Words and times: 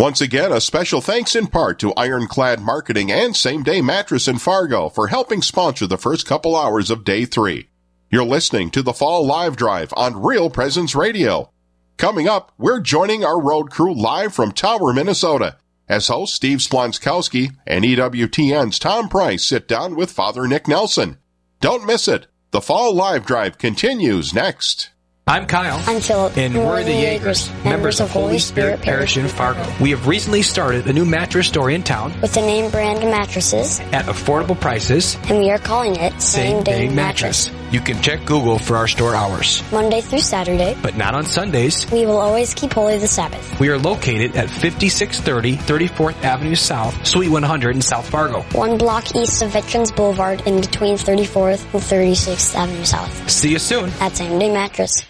Once 0.00 0.22
again, 0.22 0.50
a 0.50 0.62
special 0.62 1.02
thanks 1.02 1.36
in 1.36 1.46
part 1.46 1.78
to 1.78 1.92
Ironclad 1.92 2.58
Marketing 2.58 3.12
and 3.12 3.36
Same 3.36 3.62
Day 3.62 3.82
Mattress 3.82 4.28
in 4.28 4.38
Fargo 4.38 4.88
for 4.88 5.08
helping 5.08 5.42
sponsor 5.42 5.86
the 5.86 5.98
first 5.98 6.26
couple 6.26 6.56
hours 6.56 6.90
of 6.90 7.04
day 7.04 7.26
three. 7.26 7.68
You're 8.10 8.24
listening 8.24 8.70
to 8.70 8.80
the 8.80 8.94
Fall 8.94 9.26
Live 9.26 9.56
Drive 9.56 9.92
on 9.98 10.22
Real 10.22 10.48
Presence 10.48 10.94
Radio. 10.94 11.50
Coming 11.98 12.26
up, 12.26 12.50
we're 12.56 12.80
joining 12.80 13.26
our 13.26 13.38
road 13.38 13.70
crew 13.70 13.92
live 13.92 14.32
from 14.32 14.52
Tower, 14.52 14.94
Minnesota, 14.94 15.58
as 15.86 16.08
host 16.08 16.34
Steve 16.34 16.60
Splonskowski 16.60 17.54
and 17.66 17.84
EWTN's 17.84 18.78
Tom 18.78 19.10
Price 19.10 19.44
sit 19.44 19.68
down 19.68 19.96
with 19.96 20.10
Father 20.10 20.48
Nick 20.48 20.66
Nelson. 20.66 21.18
Don't 21.60 21.84
miss 21.84 22.08
it. 22.08 22.26
The 22.52 22.62
Fall 22.62 22.94
Live 22.94 23.26
Drive 23.26 23.58
continues 23.58 24.32
next. 24.32 24.92
I'm 25.30 25.46
Kyle. 25.46 25.80
I'm 25.86 26.00
Philip. 26.00 26.36
And 26.36 26.56
we're 26.56 26.82
the 26.82 26.90
Yeagers, 26.90 27.64
members 27.64 28.00
of 28.00 28.10
Holy 28.10 28.40
Spirit 28.40 28.82
Parish 28.82 29.16
in 29.16 29.28
Fargo. 29.28 29.64
We 29.80 29.90
have 29.90 30.08
recently 30.08 30.42
started 30.42 30.88
a 30.88 30.92
new 30.92 31.04
mattress 31.04 31.46
store 31.46 31.70
in 31.70 31.84
town 31.84 32.20
with 32.20 32.34
the 32.34 32.40
name 32.40 32.68
brand 32.72 32.98
mattresses 33.02 33.78
at 33.92 34.06
affordable 34.06 34.60
prices. 34.60 35.16
And 35.28 35.38
we 35.38 35.52
are 35.52 35.58
calling 35.58 35.94
it 35.94 36.20
Same, 36.20 36.64
Day, 36.64 36.88
Day 36.88 36.92
mattress. 36.92 37.46
mattress. 37.46 37.72
You 37.72 37.80
can 37.80 38.02
check 38.02 38.26
Google 38.26 38.58
for 38.58 38.74
our 38.74 38.88
store 38.88 39.14
hours. 39.14 39.62
Monday 39.70 40.00
through 40.00 40.18
Saturday. 40.18 40.76
But 40.82 40.96
not 40.96 41.14
on 41.14 41.24
Sundays. 41.26 41.88
We 41.92 42.06
will 42.06 42.18
always 42.18 42.52
keep 42.52 42.72
holy 42.72 42.98
the 42.98 43.06
Sabbath. 43.06 43.60
We 43.60 43.68
are 43.68 43.78
located 43.78 44.34
at 44.34 44.50
5630 44.50 45.58
34th 45.58 46.24
Avenue 46.24 46.56
South, 46.56 47.06
Suite 47.06 47.30
100 47.30 47.76
in 47.76 47.82
South 47.82 48.10
Fargo. 48.10 48.42
One 48.50 48.78
block 48.78 49.14
east 49.14 49.42
of 49.42 49.52
Veterans 49.52 49.92
Boulevard 49.92 50.40
in 50.44 50.60
between 50.60 50.96
34th 50.96 51.72
and 51.72 51.80
36th 51.80 52.56
Avenue 52.56 52.84
South. 52.84 53.30
See 53.30 53.52
you 53.52 53.60
soon. 53.60 53.90
At 54.00 54.16
Same 54.16 54.36
Day 54.36 54.52
Mattress. 54.52 55.04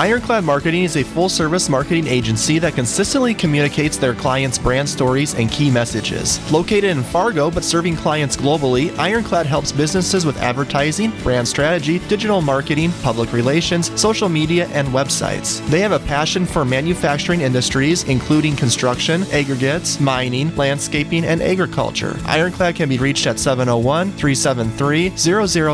Ironclad 0.00 0.44
Marketing 0.44 0.84
is 0.84 0.96
a 0.96 1.02
full 1.02 1.28
service 1.28 1.68
marketing 1.68 2.06
agency 2.06 2.58
that 2.60 2.74
consistently 2.74 3.34
communicates 3.34 3.98
their 3.98 4.14
clients' 4.14 4.56
brand 4.56 4.88
stories 4.88 5.34
and 5.34 5.50
key 5.50 5.70
messages. 5.70 6.40
Located 6.50 6.84
in 6.84 7.02
Fargo 7.02 7.50
but 7.50 7.62
serving 7.62 7.96
clients 7.96 8.34
globally, 8.34 8.98
Ironclad 8.98 9.44
helps 9.44 9.72
businesses 9.72 10.24
with 10.24 10.38
advertising, 10.38 11.12
brand 11.22 11.46
strategy, 11.46 11.98
digital 12.08 12.40
marketing, 12.40 12.92
public 13.02 13.34
relations, 13.34 13.90
social 14.00 14.30
media, 14.30 14.68
and 14.68 14.88
websites. 14.88 15.60
They 15.68 15.80
have 15.80 15.92
a 15.92 15.98
passion 15.98 16.46
for 16.46 16.64
manufacturing 16.64 17.42
industries, 17.42 18.04
including 18.04 18.56
construction, 18.56 19.24
aggregates, 19.24 20.00
mining, 20.00 20.56
landscaping, 20.56 21.26
and 21.26 21.42
agriculture. 21.42 22.16
Ironclad 22.24 22.74
can 22.74 22.88
be 22.88 22.96
reached 22.96 23.26
at 23.26 23.38
701 23.38 24.12
373 24.12 25.10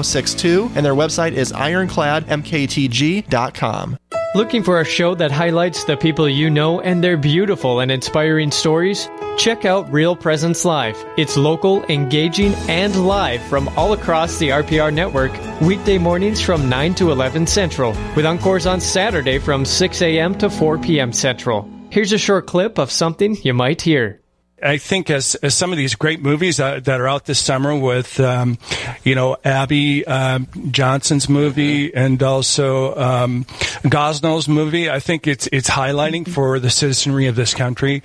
0062, 0.02 0.72
and 0.74 0.84
their 0.84 0.96
website 0.96 1.34
is 1.34 1.52
ironcladmktg.com. 1.52 3.98
Looking 4.34 4.64
for 4.64 4.80
a 4.80 4.84
show 4.84 5.14
that 5.14 5.30
highlights 5.30 5.84
the 5.84 5.96
people 5.96 6.28
you 6.28 6.50
know 6.50 6.80
and 6.80 7.02
their 7.02 7.16
beautiful 7.16 7.80
and 7.80 7.90
inspiring 7.90 8.50
stories? 8.50 9.08
Check 9.38 9.64
out 9.64 9.90
Real 9.90 10.14
Presence 10.14 10.64
Live. 10.64 11.02
It's 11.16 11.38
local, 11.38 11.82
engaging, 11.84 12.52
and 12.68 13.06
live 13.06 13.40
from 13.44 13.68
all 13.78 13.94
across 13.94 14.38
the 14.38 14.50
RPR 14.50 14.92
network, 14.92 15.32
weekday 15.62 15.96
mornings 15.96 16.42
from 16.42 16.68
9 16.68 16.94
to 16.96 17.12
11 17.12 17.46
Central, 17.46 17.92
with 18.14 18.26
encores 18.26 18.66
on 18.66 18.80
Saturday 18.80 19.38
from 19.38 19.64
6 19.64 20.02
a.m. 20.02 20.36
to 20.36 20.50
4 20.50 20.78
p.m. 20.78 21.12
Central. 21.12 21.66
Here's 21.90 22.12
a 22.12 22.18
short 22.18 22.46
clip 22.46 22.78
of 22.78 22.90
something 22.90 23.36
you 23.42 23.54
might 23.54 23.80
hear. 23.80 24.20
I 24.62 24.78
think 24.78 25.10
as, 25.10 25.34
as 25.36 25.54
some 25.54 25.70
of 25.70 25.76
these 25.76 25.94
great 25.94 26.22
movies 26.22 26.58
uh, 26.58 26.80
that 26.80 27.00
are 27.00 27.06
out 27.06 27.26
this 27.26 27.38
summer 27.38 27.76
with, 27.76 28.18
um, 28.20 28.56
you 29.04 29.14
know, 29.14 29.36
Abby 29.44 30.06
uh, 30.06 30.38
Johnson's 30.70 31.28
movie 31.28 31.94
and 31.94 32.22
also 32.22 32.96
um, 32.96 33.44
Gosnell's 33.84 34.48
movie, 34.48 34.90
I 34.90 34.98
think 34.98 35.26
it's 35.26 35.46
it's 35.52 35.68
highlighting 35.68 36.26
for 36.26 36.58
the 36.58 36.70
citizenry 36.70 37.26
of 37.26 37.36
this 37.36 37.52
country, 37.52 38.02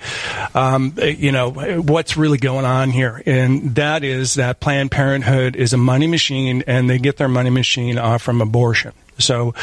um, 0.54 0.94
you 0.98 1.32
know, 1.32 1.50
what's 1.50 2.18
really 2.18 2.38
going 2.38 2.66
on 2.66 2.90
here, 2.90 3.22
and 3.24 3.74
that 3.76 4.04
is 4.04 4.34
that 4.34 4.60
Planned 4.60 4.90
Parenthood 4.90 5.56
is 5.56 5.72
a 5.72 5.78
money 5.78 6.06
machine, 6.06 6.62
and 6.66 6.90
they 6.90 6.98
get 6.98 7.16
their 7.16 7.28
money 7.28 7.50
machine 7.50 7.96
off 7.96 8.20
from 8.20 8.42
abortion. 8.42 8.92
So, 9.18 9.54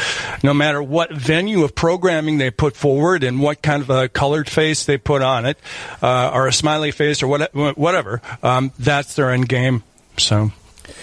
no 0.42 0.54
matter 0.54 0.82
what 0.82 1.12
venue 1.12 1.64
of 1.64 1.74
programming 1.74 2.38
they 2.38 2.50
put 2.50 2.76
forward 2.76 3.24
and 3.24 3.40
what 3.40 3.62
kind 3.62 3.82
of 3.82 3.90
a 3.90 4.08
colored 4.08 4.48
face 4.48 4.84
they 4.84 4.96
put 4.96 5.22
on 5.22 5.46
it, 5.46 5.58
uh, 6.02 6.30
or 6.32 6.46
a 6.46 6.52
smiley 6.52 6.92
face 6.92 7.22
or 7.22 7.26
what, 7.26 7.54
whatever, 7.76 8.22
um, 8.42 8.72
that's 8.78 9.14
their 9.14 9.30
end 9.30 9.48
game. 9.48 9.82
So. 10.16 10.52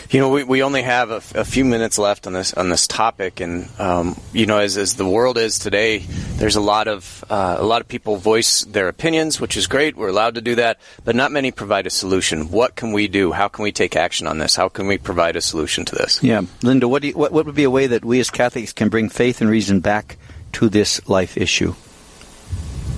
You 0.10 0.20
know, 0.20 0.30
we, 0.30 0.44
we 0.44 0.64
only 0.64 0.82
have 0.82 1.12
a, 1.12 1.22
a 1.36 1.46
few 1.46 1.66
minutes 1.66 1.98
left 1.98 2.28
on 2.28 2.34
this 2.34 2.54
on 2.54 2.70
this 2.70 2.88
topic, 2.88 3.40
and 3.40 3.70
um, 3.80 4.20
you 4.34 4.46
know, 4.46 4.60
as, 4.60 4.78
as 4.78 4.96
the 4.96 5.08
world 5.08 5.38
is 5.38 5.60
today, 5.60 6.00
there's 6.38 6.56
a 6.56 6.62
lot 6.62 6.88
of 6.88 7.24
uh, 7.30 7.58
a 7.60 7.66
lot 7.66 7.82
of 7.82 7.88
people 7.88 8.18
voice 8.18 8.64
their 8.64 8.88
opinions, 8.88 9.42
which 9.42 9.58
is 9.58 9.68
great. 9.68 9.96
We're 9.96 10.10
allowed 10.10 10.36
to 10.36 10.42
do 10.42 10.56
that, 10.56 10.80
but 11.04 11.16
not 11.16 11.32
many 11.32 11.52
provide 11.52 11.88
a 11.88 11.90
solution. 11.90 12.52
What 12.52 12.76
can 12.76 12.94
we 12.94 13.08
do? 13.08 13.32
How 13.32 13.48
can 13.48 13.64
we 13.64 13.72
take 13.72 13.96
action 13.96 14.28
on 14.28 14.38
this? 14.38 14.56
How 14.56 14.70
can 14.70 14.88
we 14.88 14.98
provide 14.98 15.36
a 15.36 15.42
solution 15.42 15.86
to 15.86 15.96
this? 15.96 16.24
Yeah, 16.24 16.44
Linda, 16.64 16.88
what, 16.88 17.04
you, 17.04 17.14
what 17.14 17.32
what 17.32 17.46
would 17.46 17.56
be 17.56 17.64
a 17.64 17.72
way 17.72 17.88
that 17.88 18.06
we 18.06 18.20
as 18.20 18.30
Catholics 18.30 18.74
can 18.74 18.90
bring 18.90 19.10
faith 19.10 19.42
and 19.42 19.50
reason 19.50 19.80
back 19.80 20.18
to 20.54 20.70
this 20.70 21.08
life 21.08 21.38
issue? 21.38 21.76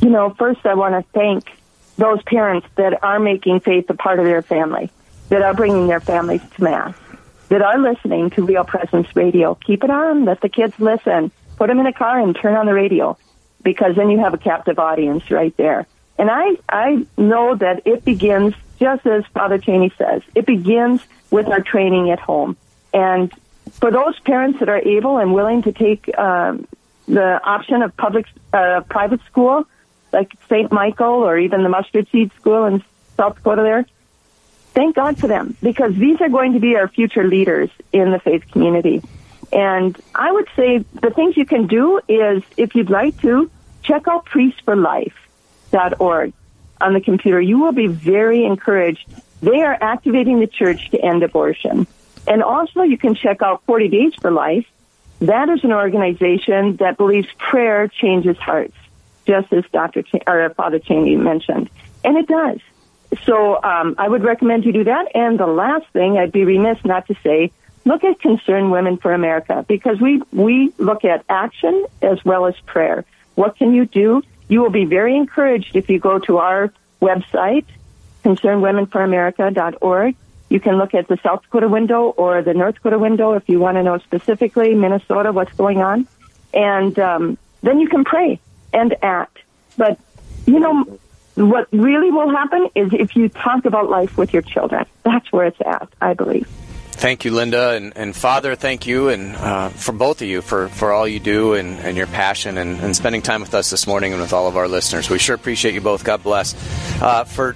You 0.02 0.10
know, 0.10 0.34
first 0.38 0.66
I 0.66 0.76
want 0.76 0.96
to 0.96 1.12
thank 1.12 1.50
those 1.98 2.22
parents 2.24 2.66
that 2.76 3.04
are 3.04 3.20
making 3.20 3.60
faith 3.60 3.90
a 3.90 3.94
part 3.94 4.20
of 4.20 4.26
their 4.26 4.42
family 4.42 4.90
that 5.30 5.42
are 5.42 5.54
bringing 5.54 5.88
their 5.88 6.00
families 6.00 6.42
to 6.56 6.64
Mass, 6.64 6.96
that 7.50 7.62
are 7.62 7.80
listening 7.80 8.30
to 8.32 8.44
Real 8.44 8.64
Presence 8.64 9.16
Radio. 9.16 9.56
Keep 9.56 9.84
it 9.84 9.90
on. 9.90 10.26
Let 10.26 10.42
the 10.42 10.50
kids 10.50 10.74
listen. 10.80 11.32
Put 11.58 11.68
them 11.68 11.80
in 11.80 11.86
a 11.86 11.94
car 11.94 12.20
and 12.20 12.36
turn 12.36 12.56
on 12.56 12.66
the 12.66 12.74
radio 12.74 13.18
because 13.64 13.96
then 13.96 14.10
you 14.10 14.20
have 14.20 14.34
a 14.34 14.38
captive 14.38 14.80
audience 14.80 15.30
right 15.32 15.56
there. 15.58 15.86
And 16.18 16.30
I, 16.30 16.58
I 16.68 17.06
know 17.18 17.56
that 17.56 17.84
it 17.86 18.04
begins, 18.04 18.54
just 18.80 19.06
as 19.06 19.26
Father 19.34 19.58
Cheney 19.58 19.92
says, 19.98 20.22
it 20.36 20.46
begins 20.46 21.02
with 21.32 21.48
our 21.48 21.62
training 21.62 22.12
at 22.12 22.20
home. 22.20 22.58
And 22.94 23.32
for 23.74 23.92
those 23.92 24.20
parents 24.22 24.60
that 24.60 24.70
are 24.70 24.80
able 24.80 25.18
and 25.18 25.34
willing 25.34 25.62
to 25.64 25.72
take 25.72 26.10
um, 26.18 26.68
the 27.08 27.42
option 27.44 27.82
of 27.82 27.96
public, 27.96 28.26
uh, 28.52 28.82
private 28.90 29.22
school, 29.26 29.66
like 30.12 30.32
St. 30.50 30.72
Michael 30.72 31.24
or 31.24 31.38
even 31.38 31.64
the 31.64 31.70
Mustard 31.70 32.08
Seed 32.12 32.32
School 32.34 32.66
in 32.66 32.84
South 33.16 33.36
Dakota 33.36 33.62
there, 33.62 33.86
thank 34.74 34.96
God 34.96 35.20
for 35.20 35.28
them 35.28 35.56
because 35.62 35.96
these 35.96 36.22
are 36.22 36.30
going 36.30 36.54
to 36.54 36.60
be 36.60 36.76
our 36.76 36.88
future 36.88 37.28
leaders 37.28 37.70
in 37.92 38.12
the 38.12 38.20
faith 38.20 38.50
community. 38.52 39.02
And 39.52 40.00
I 40.14 40.32
would 40.32 40.48
say 40.56 40.86
the 40.94 41.10
things 41.10 41.36
you 41.36 41.46
can 41.46 41.68
do 41.68 42.00
is, 42.08 42.44
if 42.56 42.76
you'd 42.76 42.90
like 42.90 43.20
to, 43.22 43.50
check 43.84 44.08
out 44.08 44.26
priestforlife.org 44.28 46.34
on 46.82 46.94
the 46.94 47.02
computer. 47.02 47.42
You 47.42 47.60
will 47.60 47.72
be 47.72 47.88
very 47.88 48.46
encouraged. 48.46 49.08
They 49.42 49.62
are 49.62 49.78
activating 49.80 50.40
the 50.40 50.48
church 50.48 50.92
to 50.92 51.00
end 51.00 51.24
abortion. 51.24 51.88
And 52.28 52.44
also 52.44 52.84
you 52.84 52.98
can 52.98 53.16
check 53.16 53.42
out 53.42 53.64
40 53.66 53.88
Days 53.88 54.14
for 54.16 54.32
Life. 54.32 54.68
That 55.20 55.50
is 55.50 55.64
an 55.64 55.74
organization 55.74 56.78
that 56.78 56.98
believes 56.98 57.28
prayer 57.38 57.88
changes 57.88 58.38
hearts, 58.38 58.76
just 59.26 59.52
as 59.52 59.66
Dr. 59.72 60.04
Ch- 60.04 60.24
or 60.28 60.50
Father 60.52 60.80
Cheney 60.80 61.16
mentioned. 61.16 61.70
And 62.04 62.18
it 62.18 62.28
does. 62.28 62.60
So 63.26 63.62
um, 63.62 63.96
I 63.98 64.08
would 64.08 64.24
recommend 64.24 64.66
you 64.66 64.72
do 64.72 64.84
that. 64.84 65.16
And 65.16 65.40
the 65.40 65.48
last 65.48 65.88
thing, 65.88 66.18
I'd 66.18 66.32
be 66.32 66.46
remiss 66.46 66.84
not 66.86 67.08
to 67.08 67.16
say, 67.24 67.52
look 67.86 68.04
at 68.04 68.20
Concerned 68.20 68.72
Women 68.72 68.98
for 68.98 69.14
America 69.14 69.66
because 69.68 70.00
we 70.00 70.22
we 70.32 70.74
look 70.78 71.06
at 71.06 71.26
action 71.28 71.86
as 72.02 72.24
well 72.24 72.46
as 72.46 72.56
prayer. 72.66 73.06
What 73.36 73.58
can 73.58 73.74
you 73.74 73.86
do? 73.86 74.22
You 74.48 74.62
will 74.62 74.70
be 74.70 74.86
very 74.86 75.16
encouraged 75.16 75.76
if 75.76 75.90
you 75.90 76.00
go 76.00 76.20
to 76.20 76.38
our 76.38 76.74
website, 77.02 77.66
concernedwomenforamerica.org. 78.24 80.16
You 80.50 80.60
can 80.60 80.78
look 80.78 80.94
at 80.96 81.08
the 81.08 81.18
South 81.24 81.44
Dakota 81.44 81.68
window 81.68 82.06
or 82.06 82.42
the 82.42 82.54
North 82.54 82.76
Dakota 82.76 82.98
window 82.98 83.34
if 83.34 83.48
you 83.48 83.60
want 83.60 83.78
to 83.78 83.84
know 83.84 84.00
specifically 84.00 84.74
Minnesota 84.74 85.32
what's 85.32 85.54
going 85.54 85.82
on, 85.82 86.08
and 86.54 86.98
um, 86.98 87.38
then 87.62 87.80
you 87.80 87.88
can 87.88 88.04
pray 88.04 88.40
and 88.74 88.96
act. 89.04 89.38
But 89.78 90.00
you 90.46 90.60
know, 90.60 91.00
what 91.40 91.68
really 91.72 92.12
will 92.12 92.30
happen 92.30 92.70
is 92.76 92.92
if 92.94 93.16
you 93.16 93.30
talk 93.30 93.66
about 93.66 93.90
life 93.90 94.18
with 94.18 94.34
your 94.34 94.42
children. 94.42 94.86
That's 95.04 95.32
where 95.32 95.46
it's 95.46 95.60
at, 95.66 95.88
I 96.02 96.14
believe. 96.14 96.48
Thank 96.92 97.24
you, 97.24 97.32
Linda. 97.32 97.72
And, 97.72 97.94
and 97.96 98.14
Father, 98.14 98.56
thank 98.56 98.86
you 98.86 99.08
and 99.08 99.34
uh, 99.38 99.70
for 99.70 99.94
both 99.94 100.22
of 100.22 100.28
you 100.28 100.42
for, 100.42 100.68
for 100.68 100.92
all 100.92 101.08
you 101.08 101.22
do 101.22 101.54
and, 101.54 101.80
and 101.80 101.96
your 101.96 102.08
passion 102.08 102.58
and, 102.58 102.78
and, 102.82 102.94
spending 102.94 103.22
time 103.22 103.40
with 103.40 103.54
us 103.54 103.70
this 103.70 103.88
morning 103.88 104.12
and 104.12 104.22
with 104.22 104.34
all 104.34 104.48
of 104.48 104.58
our 104.58 104.68
listeners. 104.68 105.10
We 105.10 105.18
sure 105.18 105.34
appreciate 105.34 105.74
you 105.74 105.80
both. 105.80 106.04
God 106.04 106.24
bless. 106.24 106.54
Uh, 107.02 107.24
for 107.24 107.56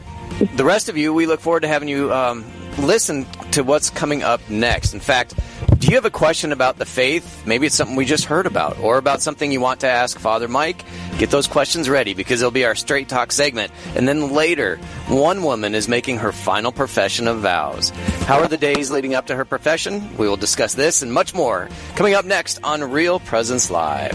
the 0.56 0.64
rest 0.64 0.88
of 0.88 0.96
you, 0.96 1.14
we 1.14 1.26
look 1.26 1.42
forward 1.42 1.64
to 1.64 1.68
having 1.68 1.90
you 1.90 2.14
um, 2.14 2.46
listen 2.78 3.26
to 3.54 3.64
what's 3.64 3.90
coming 3.90 4.24
up 4.24 4.42
next. 4.50 4.94
In 4.94 5.00
fact, 5.00 5.36
do 5.78 5.88
you 5.88 5.96
have 5.96 6.06
a 6.06 6.10
question 6.10 6.52
about 6.52 6.78
the 6.78 6.86
faith? 6.86 7.46
Maybe 7.46 7.68
it's 7.68 7.76
something 7.76 7.96
we 7.96 8.06
just 8.06 8.26
heard 8.26 8.46
about, 8.46 8.80
or 8.80 8.98
about 8.98 9.22
something 9.22 9.52
you 9.52 9.62
want 9.62 9.82
to 9.82 9.88
ask 9.88 10.18
Father 10.18 10.48
Mike? 10.48 10.84
Get 11.20 11.30
those 11.30 11.46
questions 11.46 11.88
ready 11.88 12.14
because 12.14 12.42
it'll 12.42 12.52
be 12.52 12.66
our 12.66 12.74
Straight 12.74 13.10
Talk 13.10 13.32
segment. 13.32 13.72
And 13.96 14.08
then 14.08 14.32
later, 14.32 14.78
one 15.08 15.44
woman 15.44 15.76
is 15.76 15.88
making 15.88 16.18
her 16.18 16.32
final 16.32 16.72
profession 16.72 17.28
of 17.28 17.42
vows. 17.42 17.90
How 18.26 18.40
are 18.40 18.48
the 18.48 18.58
days 18.58 18.90
leading 18.90 19.14
up 19.14 19.28
to 19.28 19.36
her 19.36 19.46
profession? 19.46 20.18
We 20.18 20.28
will 20.28 20.38
discuss 20.38 20.74
this 20.74 21.02
and 21.02 21.14
much 21.14 21.36
more 21.36 21.70
coming 21.96 22.16
up 22.16 22.26
next 22.26 22.60
on 22.64 22.92
Real 22.92 23.20
Presence 23.20 23.70
Live. 23.70 24.14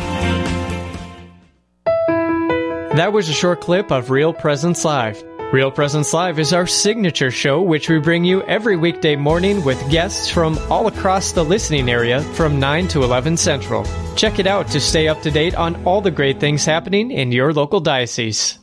That 2.97 3.13
was 3.13 3.29
a 3.29 3.35
short 3.35 3.61
clip 3.61 3.93
of 3.93 4.11
Real 4.11 4.33
Presence 4.33 4.85
Live. 4.85 5.23
Real 5.51 5.71
Presence 5.71 6.13
Live 6.13 6.39
is 6.39 6.53
our 6.53 6.67
signature 6.67 7.31
show, 7.31 7.63
which 7.63 7.89
we 7.89 7.99
bring 7.99 8.23
you 8.23 8.43
every 8.43 8.77
weekday 8.77 9.17
morning 9.17 9.65
with 9.65 9.91
guests 9.91 10.29
from 10.29 10.59
all 10.71 10.89
across 10.89 11.33
the 11.33 11.43
listening 11.43 11.89
area 11.89 12.21
from 12.35 12.61
9 12.61 12.87
to 12.89 13.03
11 13.03 13.39
Central. 13.39 13.87
Check 14.15 14.39
it 14.39 14.47
out 14.47 14.69
to 14.69 14.79
stay 14.79 15.09
up 15.09 15.23
to 15.23 15.31
date 15.31 15.55
on 15.55 15.83
all 15.87 16.03
the 16.03 16.11
great 16.11 16.39
things 16.39 16.67
happening 16.67 17.11
in 17.11 17.33
your 17.33 17.55
local 17.55 17.81
diocese. 17.81 18.59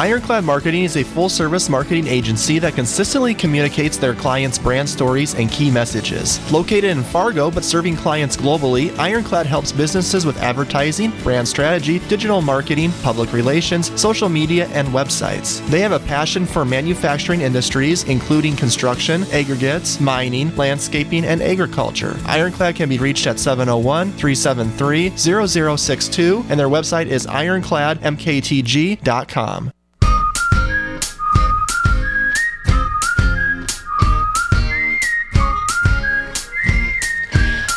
Ironclad 0.00 0.42
Marketing 0.42 0.82
is 0.82 0.96
a 0.96 1.04
full 1.04 1.28
service 1.28 1.68
marketing 1.68 2.08
agency 2.08 2.58
that 2.58 2.74
consistently 2.74 3.32
communicates 3.32 3.96
their 3.96 4.12
clients' 4.12 4.58
brand 4.58 4.88
stories 4.88 5.36
and 5.36 5.48
key 5.48 5.70
messages. 5.70 6.40
Located 6.50 6.90
in 6.90 7.04
Fargo 7.04 7.48
but 7.48 7.62
serving 7.62 7.96
clients 7.96 8.36
globally, 8.36 8.90
Ironclad 8.98 9.46
helps 9.46 9.70
businesses 9.70 10.26
with 10.26 10.36
advertising, 10.38 11.12
brand 11.22 11.46
strategy, 11.46 12.00
digital 12.08 12.42
marketing, 12.42 12.90
public 13.04 13.32
relations, 13.32 13.92
social 13.98 14.28
media, 14.28 14.66
and 14.72 14.88
websites. 14.88 15.64
They 15.68 15.78
have 15.78 15.92
a 15.92 16.00
passion 16.00 16.44
for 16.44 16.64
manufacturing 16.64 17.42
industries, 17.42 18.02
including 18.02 18.56
construction, 18.56 19.22
aggregates, 19.30 20.00
mining, 20.00 20.52
landscaping, 20.56 21.24
and 21.24 21.40
agriculture. 21.40 22.18
Ironclad 22.26 22.74
can 22.74 22.88
be 22.88 22.98
reached 22.98 23.28
at 23.28 23.38
701 23.38 24.10
373 24.14 25.16
0062, 25.16 26.46
and 26.48 26.58
their 26.58 26.68
website 26.68 27.06
is 27.06 27.28
ironcladmktg.com. 27.28 29.70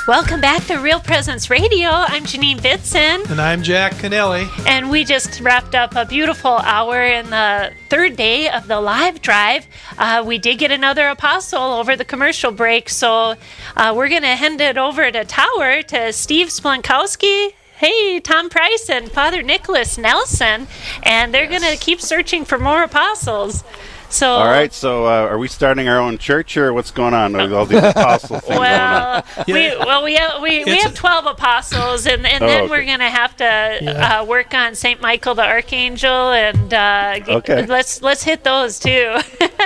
Welcome 0.08 0.40
back 0.40 0.64
to 0.68 0.78
Real 0.78 1.02
Presence 1.02 1.50
Radio. 1.50 1.90
I'm 1.90 2.24
Janine 2.24 2.60
Bitson. 2.60 3.30
And 3.30 3.42
I'm 3.42 3.62
Jack 3.62 3.92
Canelli. 3.96 4.48
And 4.66 4.90
we 4.90 5.04
just 5.04 5.42
wrapped 5.42 5.76
up 5.76 5.98
a 5.98 6.06
beautiful 6.06 6.60
hour 6.60 7.04
in 7.04 7.30
the 7.30 7.74
third 7.90 8.16
day 8.16 8.50
of 8.50 8.68
the 8.68 8.80
live 8.80 9.22
drive. 9.22 9.68
Uh, 9.98 10.24
we 10.26 10.38
did 10.38 10.60
get 10.60 10.72
another 10.72 11.10
apostle 11.10 11.60
over 11.62 11.98
the 11.98 12.06
commercial 12.06 12.54
break, 12.54 12.88
so 12.88 13.36
uh, 13.76 13.94
we're 13.94 14.08
going 14.08 14.22
to 14.22 14.30
hand 14.30 14.62
it 14.62 14.78
over 14.78 15.12
to 15.12 15.26
Tower 15.26 15.82
to 15.82 16.14
Steve 16.14 16.48
Splonskowski. 16.48 17.50
Hey, 17.76 18.22
Tom 18.22 18.50
Price 18.50 18.90
and 18.90 19.12
Father 19.12 19.44
Nicholas 19.44 19.98
Nelson, 19.98 20.68
and 21.04 21.34
they're 21.34 21.50
going 21.50 21.64
to 21.64 21.76
keep 21.76 22.00
searching 22.00 22.46
for 22.46 22.58
more 22.58 22.82
apostles. 22.82 23.66
So 24.10 24.30
all 24.32 24.46
right. 24.46 24.72
So 24.74 25.06
uh, 25.06 25.28
are 25.28 25.38
we 25.38 25.48
starting 25.48 25.88
our 25.90 26.00
own 26.00 26.18
church, 26.18 26.56
or 26.58 26.74
what's 26.74 26.92
going 26.92 27.14
on 27.14 27.34
with 27.34 27.52
all 27.54 27.66
these 27.66 27.84
apostle 27.84 28.40
things? 28.40 28.58
Well, 28.60 29.24
we 29.48 29.54
well 29.78 30.04
we 30.04 30.16
have, 30.16 30.42
we, 30.42 30.64
we 30.64 30.78
have 30.78 30.94
twelve 30.96 31.26
apostles, 31.26 32.08
and, 32.08 32.26
and 32.26 32.44
Oh, 32.44 32.48
then 32.48 32.62
okay. 32.64 32.70
we're 32.72 32.86
going 32.86 33.00
to 33.00 33.10
have 33.10 33.36
to 33.38 33.44
Yeah. 33.82 34.22
uh, 34.22 34.26
work 34.26 34.54
on 34.54 34.76
Saint 34.76 35.02
Michael 35.02 35.36
the 35.36 35.44
Archangel, 35.46 36.32
and 36.32 36.74
uh, 36.74 37.20
Okay. 37.28 37.66
let's 37.66 38.02
let's 38.02 38.24
hit 38.24 38.44
those 38.44 38.80
too. 38.80 39.16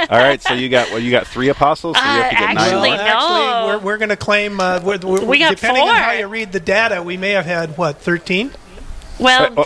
all 0.10 0.18
right. 0.20 0.42
So 0.42 0.54
you 0.56 0.70
got 0.70 0.90
well, 0.90 1.00
you 1.00 1.12
got 1.12 1.28
three 1.28 1.50
apostles. 1.50 1.98
So 1.98 2.04
you 2.04 2.10
have 2.10 2.30
to 2.32 2.36
get 2.36 2.44
Uh, 2.50 2.54
nine 2.54 2.58
actually, 2.58 2.90
more. 2.90 2.98
no. 2.98 3.04
Actually, 3.04 3.68
we're, 3.68 3.80
we're 3.86 3.98
going 3.98 4.10
to 4.10 4.16
claim, 4.18 4.60
uh, 4.60 4.80
we're, 4.84 4.98
we're, 5.00 5.24
We 5.26 5.40
got 5.40 5.56
depending 5.56 5.84
on 5.88 5.96
how 5.96 6.12
you 6.14 6.28
read 6.28 6.52
the 6.52 6.60
data, 6.60 7.04
we 7.04 7.16
may 7.18 7.32
have 7.32 7.46
had, 7.46 7.78
what, 7.78 7.98
13? 7.98 8.52
Well, 9.22 9.54
Oh, 9.58 9.66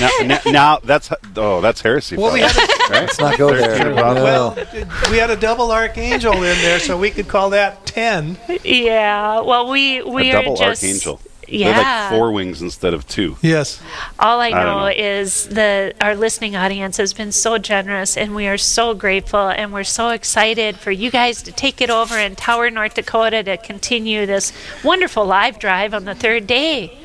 now, 0.00 0.10
now, 0.26 0.40
now 0.52 0.78
that's 0.82 1.10
oh 1.36 1.60
that's 1.60 1.80
heresy. 1.82 2.16
Well, 2.16 2.32
we 2.32 2.40
fellas, 2.40 2.56
had 2.56 2.90
right? 2.90 3.00
Let's 3.02 3.18
not 3.20 3.38
go 3.38 3.54
there. 3.54 3.76
13 3.78 3.92
apostles. 3.98 4.24
Well, 4.24 5.10
we 5.10 5.16
had 5.18 5.30
a 5.30 5.36
double 5.36 5.70
archangel 5.72 6.34
in 6.34 6.40
there, 6.62 6.78
so 6.78 6.98
we 6.98 7.10
could 7.10 7.28
call 7.28 7.50
that 7.50 7.84
10. 7.86 8.38
yeah. 8.64 9.40
Well, 9.40 9.68
we 9.70 10.02
we 10.02 10.30
a 10.30 10.36
are 10.38 10.42
double 10.42 10.56
just 10.56 10.82
archangel. 10.82 11.20
yeah. 11.48 11.66
They 11.66 11.72
have 11.74 12.10
like 12.12 12.18
four 12.18 12.32
wings 12.32 12.62
instead 12.62 12.94
of 12.94 13.06
two. 13.06 13.36
Yes. 13.42 13.82
All 14.18 14.40
I 14.40 14.48
I 14.48 14.50
know, 14.50 14.80
know. 14.80 14.86
is 14.86 15.48
the 15.48 15.92
our 16.00 16.14
listening 16.14 16.54
audience 16.56 16.96
has 16.98 17.12
been 17.12 17.32
so 17.32 17.58
generous, 17.58 18.16
and 18.16 18.34
we 18.34 18.46
are 18.46 18.56
so 18.58 18.94
grateful, 18.94 19.48
and 19.48 19.72
we're 19.72 19.84
so 19.84 20.10
excited 20.10 20.76
for 20.78 20.90
you 20.92 21.10
guys 21.10 21.42
to 21.42 21.52
take 21.52 21.80
it 21.80 21.90
over 21.90 22.16
in 22.18 22.36
Tower, 22.36 22.70
North 22.70 22.94
Dakota, 22.94 23.42
to 23.42 23.56
continue 23.58 24.24
this 24.26 24.52
wonderful 24.84 25.24
live 25.26 25.58
drive 25.58 25.92
on 25.92 26.04
the 26.04 26.14
third 26.14 26.46
day. 26.46 26.98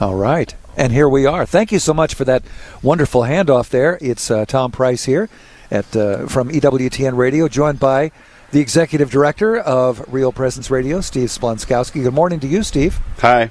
All 0.00 0.16
right. 0.16 0.52
And 0.76 0.92
here 0.92 1.08
we 1.08 1.24
are. 1.24 1.46
Thank 1.46 1.70
you 1.70 1.78
so 1.78 1.94
much 1.94 2.14
for 2.14 2.24
that 2.24 2.42
wonderful 2.82 3.22
handoff 3.22 3.68
there. 3.68 3.96
It's 4.00 4.30
uh, 4.30 4.44
Tom 4.44 4.72
Price 4.72 5.04
here 5.04 5.28
at 5.70 5.94
uh, 5.96 6.26
from 6.26 6.50
EWTN 6.50 7.16
Radio, 7.16 7.46
joined 7.48 7.78
by 7.78 8.10
the 8.50 8.60
executive 8.60 9.10
director 9.10 9.56
of 9.56 10.04
Real 10.12 10.32
Presence 10.32 10.70
Radio, 10.70 11.00
Steve 11.00 11.28
Splonskowski. 11.28 12.02
Good 12.02 12.14
morning 12.14 12.40
to 12.40 12.46
you, 12.48 12.62
Steve. 12.62 12.98
Hi. 13.18 13.50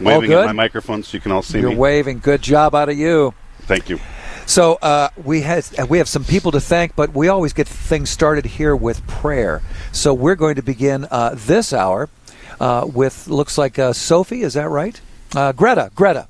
Waving 0.00 0.32
at 0.32 0.46
my 0.46 0.52
microphone 0.52 1.02
so 1.02 1.16
you 1.16 1.20
can 1.20 1.32
all 1.32 1.42
see 1.42 1.58
You're 1.58 1.70
me. 1.70 1.76
waving. 1.76 2.20
Good 2.20 2.42
job 2.42 2.74
out 2.74 2.88
of 2.88 2.96
you. 2.96 3.34
Thank 3.62 3.88
you. 3.88 3.98
So 4.46 4.74
uh, 4.80 5.08
we 5.22 5.42
had 5.42 5.66
we 5.88 5.98
have 5.98 6.08
some 6.08 6.24
people 6.24 6.52
to 6.52 6.60
thank, 6.60 6.94
but 6.96 7.12
we 7.14 7.28
always 7.28 7.52
get 7.52 7.66
things 7.66 8.08
started 8.08 8.46
here 8.46 8.76
with 8.76 9.06
prayer. 9.06 9.62
So 9.92 10.14
we're 10.14 10.36
going 10.36 10.54
to 10.54 10.62
begin 10.62 11.06
uh, 11.10 11.34
this 11.34 11.72
hour 11.72 12.08
uh, 12.60 12.86
with 12.90 13.26
looks 13.28 13.58
like 13.58 13.78
uh, 13.78 13.92
Sophie. 13.92 14.42
Is 14.42 14.54
that 14.54 14.68
right? 14.68 15.00
Uh, 15.34 15.52
Greta. 15.52 15.90
Greta. 15.94 16.28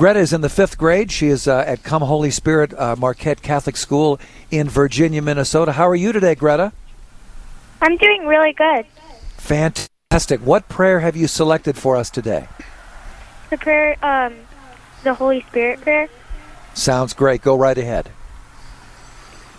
Greta 0.00 0.20
is 0.20 0.32
in 0.32 0.40
the 0.40 0.48
fifth 0.48 0.78
grade. 0.78 1.12
She 1.12 1.26
is 1.26 1.46
uh, 1.46 1.62
at 1.66 1.82
Come 1.82 2.00
Holy 2.00 2.30
Spirit 2.30 2.72
uh, 2.72 2.96
Marquette 2.96 3.42
Catholic 3.42 3.76
School 3.76 4.18
in 4.50 4.66
Virginia, 4.66 5.20
Minnesota. 5.20 5.72
How 5.72 5.86
are 5.86 5.94
you 5.94 6.10
today, 6.10 6.34
Greta? 6.34 6.72
I'm 7.82 7.98
doing 7.98 8.24
really 8.24 8.54
good. 8.54 8.86
Fantastic. 9.36 10.40
What 10.40 10.70
prayer 10.70 11.00
have 11.00 11.16
you 11.16 11.26
selected 11.26 11.76
for 11.76 11.98
us 11.98 12.08
today? 12.08 12.48
The 13.50 13.58
prayer, 13.58 14.02
um, 14.02 14.36
the 15.04 15.12
Holy 15.12 15.42
Spirit 15.42 15.82
prayer. 15.82 16.08
Sounds 16.72 17.12
great. 17.12 17.42
Go 17.42 17.54
right 17.54 17.76
ahead. 17.76 18.10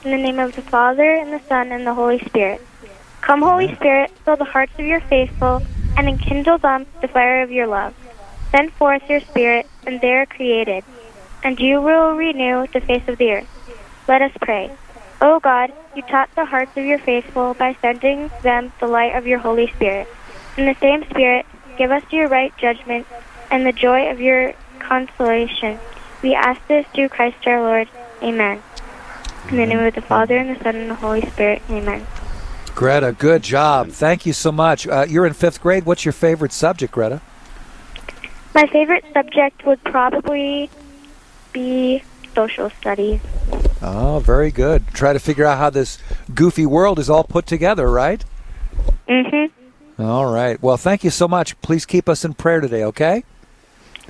In 0.04 0.10
the 0.10 0.18
name 0.18 0.40
of 0.40 0.56
the 0.56 0.64
Father, 0.64 1.18
and 1.18 1.32
the 1.32 1.42
Son, 1.48 1.72
and 1.72 1.86
the 1.86 1.94
Holy 1.94 2.18
Spirit. 2.18 2.66
Come, 3.22 3.44
Holy 3.44 3.76
Spirit, 3.76 4.10
fill 4.26 4.38
the 4.38 4.46
hearts 4.46 4.74
of 4.80 4.88
your 4.88 5.02
faithful, 5.02 5.62
and 5.96 6.10
enkindle 6.10 6.58
them 6.58 6.88
the 7.02 7.08
fire 7.08 7.44
of 7.44 7.52
your 7.52 7.68
love. 7.68 7.94
Send 8.52 8.72
forth 8.74 9.02
your 9.10 9.22
Spirit, 9.22 9.68
and 9.86 10.02
they 10.02 10.12
are 10.12 10.26
created, 10.26 10.84
and 11.44 11.60
you 11.60 11.82
will 11.82 12.14
renew 12.16 12.68
the 12.68 12.82
face 12.82 13.08
of 13.08 13.18
the 13.18 13.32
earth. 13.32 13.48
Let 14.08 14.22
us 14.22 14.32
pray. 14.42 14.70
O 15.22 15.40
God, 15.40 15.72
you 15.96 16.02
taught 16.02 16.30
the 16.36 16.46
hearts 16.46 16.76
of 16.76 16.84
your 16.84 17.00
faithful 17.00 17.54
by 17.54 17.78
sending 17.82 18.30
them 18.42 18.74
the 18.80 18.88
light 18.88 19.16
of 19.16 19.26
your 19.26 19.40
Holy 19.40 19.68
Spirit. 19.72 20.08
In 20.58 20.66
the 20.66 20.76
same 20.82 21.06
Spirit, 21.10 21.46
give 21.78 21.92
us 21.92 22.04
your 22.12 22.28
right 22.28 22.56
judgment 22.58 23.08
and 23.50 23.66
the 23.66 23.72
joy 23.72 24.10
of 24.10 24.20
your 24.20 24.54
consolation. 24.80 25.80
We 26.22 26.36
ask 26.36 26.60
this 26.68 26.86
through 26.94 27.10
Christ 27.10 27.38
our 27.46 27.62
Lord. 27.62 27.90
Amen. 28.22 28.62
In 29.50 29.58
the 29.58 29.66
name 29.66 29.80
of 29.80 29.96
the 29.96 30.02
Father, 30.02 30.38
and 30.38 30.56
the 30.56 30.64
Son, 30.64 30.76
and 30.76 30.90
the 30.90 30.96
Holy 30.96 31.22
Spirit. 31.22 31.62
Amen. 31.70 32.06
Greta, 32.76 33.16
good 33.18 33.44
job. 33.44 33.90
Thank 33.90 34.26
you 34.26 34.34
so 34.34 34.52
much. 34.52 34.88
Uh, 34.88 35.06
you're 35.08 35.26
in 35.26 35.34
fifth 35.34 35.62
grade. 35.62 35.86
What's 35.86 36.06
your 36.06 36.14
favorite 36.14 36.54
subject, 36.54 36.94
Greta? 36.94 37.22
My 38.54 38.68
favorite 38.68 39.06
subject 39.14 39.66
would 39.66 39.84
probably 39.84 40.70
be 41.54 42.04
social 42.36 42.70
studies. 42.70 43.20
Oh, 43.82 44.22
very 44.24 44.52
good. 44.52 44.88
Try 44.90 45.14
to 45.14 45.20
figure 45.20 45.46
out 45.46 45.58
how 45.58 45.70
this 45.70 45.98
goofy 46.34 46.66
world 46.66 47.00
is 47.00 47.10
all 47.10 47.24
put 47.24 47.48
together, 47.48 47.90
right? 47.90 48.24
Mm-hmm. 49.08 50.02
All 50.02 50.32
right. 50.32 50.62
Well, 50.62 50.78
thank 50.78 51.04
you 51.04 51.10
so 51.10 51.28
much. 51.28 51.60
Please 51.62 51.86
keep 51.86 52.08
us 52.08 52.24
in 52.26 52.34
prayer 52.34 52.60
today, 52.62 52.84
okay? 52.86 53.24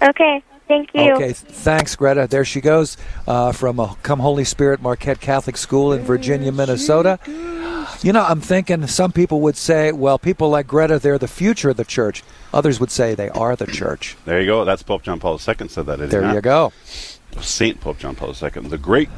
Okay. 0.01 0.43
Thank 0.67 0.89
you. 0.93 1.13
Okay. 1.13 1.33
Thanks, 1.33 1.95
Greta. 1.95 2.27
There 2.27 2.45
she 2.45 2.61
goes 2.61 2.95
uh, 3.27 3.51
from 3.51 3.79
uh, 3.79 3.95
Come 4.03 4.19
Holy 4.19 4.45
Spirit 4.45 4.81
Marquette 4.81 5.19
Catholic 5.19 5.57
School 5.57 5.91
in 5.91 6.01
Virginia, 6.03 6.51
Minnesota. 6.51 7.19
You 8.01 8.13
know, 8.13 8.23
I'm 8.23 8.41
thinking 8.41 8.87
some 8.87 9.11
people 9.11 9.41
would 9.41 9.57
say, 9.57 9.91
well, 9.91 10.17
people 10.17 10.49
like 10.49 10.67
Greta, 10.67 10.99
they're 10.99 11.17
the 11.17 11.27
future 11.27 11.69
of 11.69 11.77
the 11.77 11.85
church. 11.85 12.23
Others 12.53 12.79
would 12.79 12.91
say 12.91 13.15
they 13.15 13.29
are 13.29 13.55
the 13.55 13.67
church. 13.67 14.17
There 14.25 14.39
you 14.39 14.47
go. 14.47 14.65
That's 14.65 14.83
Pope 14.83 15.03
John 15.03 15.19
Paul 15.19 15.33
II 15.33 15.67
said 15.67 15.85
that. 15.85 16.09
There 16.09 16.21
not? 16.21 16.35
you 16.35 16.41
go. 16.41 16.73
Saint 17.39 17.79
Pope 17.79 17.97
John 17.97 18.15
Paul 18.15 18.29
II, 18.29 18.49
the 18.67 18.77
great. 18.77 19.09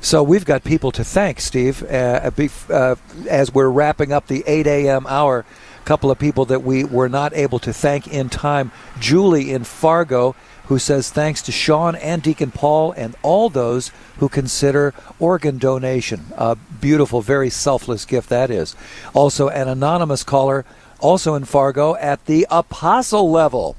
So 0.00 0.22
we've 0.22 0.44
got 0.46 0.64
people 0.64 0.90
to 0.92 1.04
thank, 1.04 1.40
Steve. 1.40 1.82
Uh, 1.82 2.30
uh, 2.70 2.96
as 3.28 3.52
we're 3.52 3.68
wrapping 3.68 4.12
up 4.12 4.28
the 4.28 4.42
8 4.46 4.66
a.m. 4.66 5.06
hour, 5.06 5.44
couple 5.84 6.10
of 6.10 6.18
people 6.18 6.44
that 6.46 6.62
we 6.62 6.84
were 6.84 7.08
not 7.08 7.34
able 7.34 7.58
to 7.60 7.72
thank 7.72 8.06
in 8.08 8.28
time. 8.28 8.72
Julie 8.98 9.52
in 9.52 9.64
Fargo, 9.64 10.34
who 10.66 10.78
says 10.78 11.10
thanks 11.10 11.42
to 11.42 11.52
Sean 11.52 11.96
and 11.96 12.22
Deacon 12.22 12.52
Paul 12.52 12.92
and 12.92 13.16
all 13.22 13.48
those 13.48 13.90
who 14.18 14.28
consider 14.28 14.94
organ 15.18 15.58
donation. 15.58 16.26
A 16.36 16.56
beautiful, 16.56 17.22
very 17.22 17.50
selfless 17.50 18.04
gift 18.04 18.28
that 18.28 18.50
is. 18.50 18.76
Also, 19.12 19.48
an 19.48 19.66
anonymous 19.66 20.22
caller, 20.22 20.64
also 21.00 21.34
in 21.34 21.44
Fargo, 21.44 21.96
at 21.96 22.26
the 22.26 22.46
apostle 22.50 23.30
level. 23.30 23.76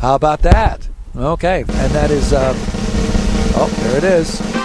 How 0.00 0.14
about 0.14 0.40
that? 0.42 0.88
Okay, 1.14 1.60
and 1.60 1.92
that 1.92 2.10
is. 2.10 2.32
Uh, 2.32 2.54
oh, 3.56 3.68
there 3.82 3.98
it 3.98 4.04
is. 4.04 4.59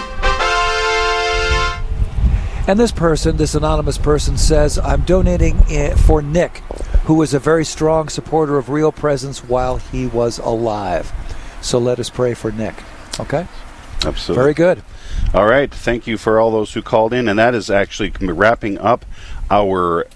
And 2.68 2.80
this 2.80 2.90
person, 2.90 3.36
this 3.36 3.54
anonymous 3.54 3.96
person, 3.96 4.36
says, 4.36 4.76
I'm 4.78 5.02
donating 5.02 5.62
eh, 5.68 5.94
for 5.94 6.20
Nick, 6.20 6.58
who 7.04 7.14
was 7.14 7.32
a 7.32 7.38
very 7.38 7.64
strong 7.64 8.08
supporter 8.08 8.58
of 8.58 8.70
Real 8.70 8.90
Presence 8.90 9.44
while 9.44 9.76
he 9.76 10.06
was 10.06 10.38
alive. 10.38 11.12
So 11.60 11.78
let 11.78 12.00
us 12.00 12.10
pray 12.10 12.34
for 12.34 12.50
Nick. 12.50 12.74
Okay? 13.20 13.46
Absolutely. 14.04 14.42
Very 14.42 14.54
good. 14.54 14.82
All 15.32 15.46
right. 15.46 15.72
Thank 15.72 16.08
you 16.08 16.18
for 16.18 16.40
all 16.40 16.50
those 16.50 16.72
who 16.72 16.82
called 16.82 17.12
in. 17.12 17.28
And 17.28 17.38
that 17.38 17.54
is 17.54 17.70
actually 17.70 18.10
wrapping 18.20 18.78
up 18.78 19.04
our 19.48 20.06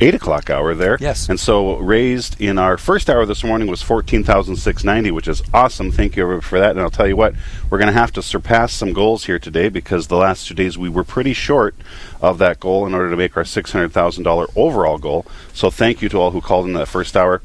eight 0.00 0.14
o'clock 0.14 0.50
hour 0.50 0.74
there. 0.74 0.96
Yes. 1.00 1.28
And 1.28 1.38
so 1.38 1.76
raised 1.78 2.40
in 2.40 2.58
our 2.58 2.76
first 2.76 3.08
hour 3.08 3.24
this 3.26 3.44
morning 3.44 3.68
was 3.68 3.82
fourteen 3.82 4.24
thousand 4.24 4.56
six 4.56 4.84
ninety, 4.84 5.10
which 5.10 5.28
is 5.28 5.42
awesome. 5.52 5.90
Thank 5.90 6.16
you 6.16 6.40
for 6.40 6.58
that. 6.58 6.70
And 6.72 6.80
I'll 6.80 6.90
tell 6.90 7.06
you 7.06 7.16
what, 7.16 7.34
we're 7.70 7.78
going 7.78 7.92
to 7.92 7.98
have 7.98 8.12
to 8.12 8.22
surpass 8.22 8.72
some 8.72 8.92
goals 8.92 9.26
here 9.26 9.38
today 9.38 9.68
because 9.68 10.06
the 10.06 10.16
last 10.16 10.48
two 10.48 10.54
days 10.54 10.76
we 10.76 10.88
were 10.88 11.04
pretty 11.04 11.32
short 11.32 11.74
of 12.20 12.38
that 12.38 12.60
goal 12.60 12.86
in 12.86 12.94
order 12.94 13.10
to 13.10 13.16
make 13.16 13.36
our 13.36 13.44
six 13.44 13.72
hundred 13.72 13.92
thousand 13.92 14.24
dollar 14.24 14.46
overall 14.56 14.98
goal. 14.98 15.26
So 15.52 15.70
thank 15.70 16.02
you 16.02 16.08
to 16.10 16.18
all 16.18 16.30
who 16.30 16.40
called 16.40 16.66
in 16.66 16.72
that 16.74 16.88
first 16.88 17.16
hour. 17.16 17.42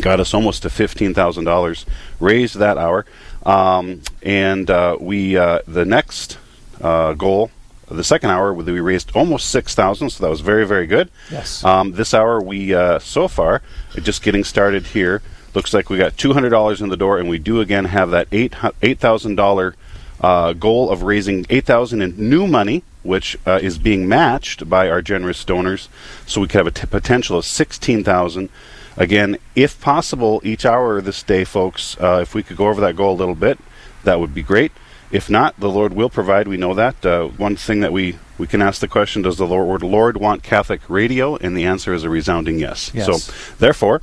Got 0.00 0.20
us 0.20 0.32
almost 0.32 0.62
to 0.62 0.70
fifteen 0.70 1.14
thousand 1.14 1.44
dollars. 1.44 1.84
Raised 2.20 2.56
that 2.56 2.78
hour, 2.78 3.06
um, 3.44 4.02
and 4.22 4.70
uh, 4.70 4.96
we 5.00 5.36
uh, 5.36 5.60
the 5.66 5.84
next 5.84 6.38
uh, 6.80 7.14
goal 7.14 7.50
the 7.94 8.04
second 8.04 8.30
hour 8.30 8.52
we 8.52 8.80
raised 8.80 9.10
almost 9.14 9.50
6000 9.50 10.10
so 10.10 10.22
that 10.22 10.30
was 10.30 10.40
very 10.40 10.66
very 10.66 10.86
good. 10.86 11.10
Yes. 11.30 11.64
um, 11.64 11.92
this 11.92 12.14
hour 12.14 12.40
we 12.40 12.74
uh, 12.74 12.98
so 12.98 13.28
far 13.28 13.62
just 14.02 14.22
getting 14.22 14.44
started 14.44 14.86
here. 14.86 15.22
Looks 15.52 15.74
like 15.74 15.90
we 15.90 15.98
got 15.98 16.16
$200 16.16 16.80
in 16.80 16.88
the 16.90 16.96
door 16.96 17.18
and 17.18 17.28
we 17.28 17.38
do 17.38 17.60
again 17.60 17.86
have 17.86 18.10
that 18.10 18.28
eight 18.30 18.52
$8000 18.52 19.74
uh, 20.20 20.52
goal 20.52 20.90
of 20.90 21.02
raising 21.02 21.44
8000 21.50 22.02
in 22.02 22.28
new 22.30 22.46
money 22.46 22.84
which 23.02 23.38
uh, 23.46 23.58
is 23.62 23.78
being 23.78 24.06
matched 24.06 24.68
by 24.68 24.90
our 24.90 25.00
generous 25.00 25.42
donors. 25.44 25.88
So 26.26 26.40
we 26.42 26.48
could 26.48 26.58
have 26.58 26.66
a 26.66 26.70
t- 26.70 26.86
potential 26.86 27.38
of 27.38 27.44
16000 27.44 28.50
again 28.96 29.38
if 29.54 29.80
possible 29.80 30.40
each 30.44 30.66
hour 30.66 30.98
of 30.98 31.04
this 31.04 31.22
day 31.22 31.44
folks 31.44 31.96
uh, 32.00 32.18
if 32.22 32.34
we 32.34 32.42
could 32.42 32.56
go 32.56 32.68
over 32.68 32.80
that 32.80 32.96
goal 32.96 33.14
a 33.14 33.16
little 33.16 33.34
bit 33.34 33.58
that 34.04 34.20
would 34.20 34.34
be 34.34 34.42
great 34.42 34.72
if 35.10 35.28
not, 35.28 35.58
the 35.58 35.70
Lord 35.70 35.94
will 35.94 36.10
provide. 36.10 36.46
We 36.46 36.56
know 36.56 36.74
that. 36.74 37.04
Uh, 37.04 37.28
one 37.28 37.56
thing 37.56 37.80
that 37.80 37.92
we, 37.92 38.18
we 38.38 38.46
can 38.46 38.62
ask 38.62 38.80
the 38.80 38.88
question 38.88 39.22
Does 39.22 39.38
the 39.38 39.46
Lord, 39.46 39.82
Lord 39.82 40.16
want 40.16 40.42
Catholic 40.42 40.80
radio? 40.88 41.36
And 41.36 41.56
the 41.56 41.64
answer 41.64 41.92
is 41.92 42.04
a 42.04 42.08
resounding 42.08 42.58
yes. 42.58 42.90
Yes. 42.94 43.06
So, 43.06 43.32
therefore, 43.58 44.02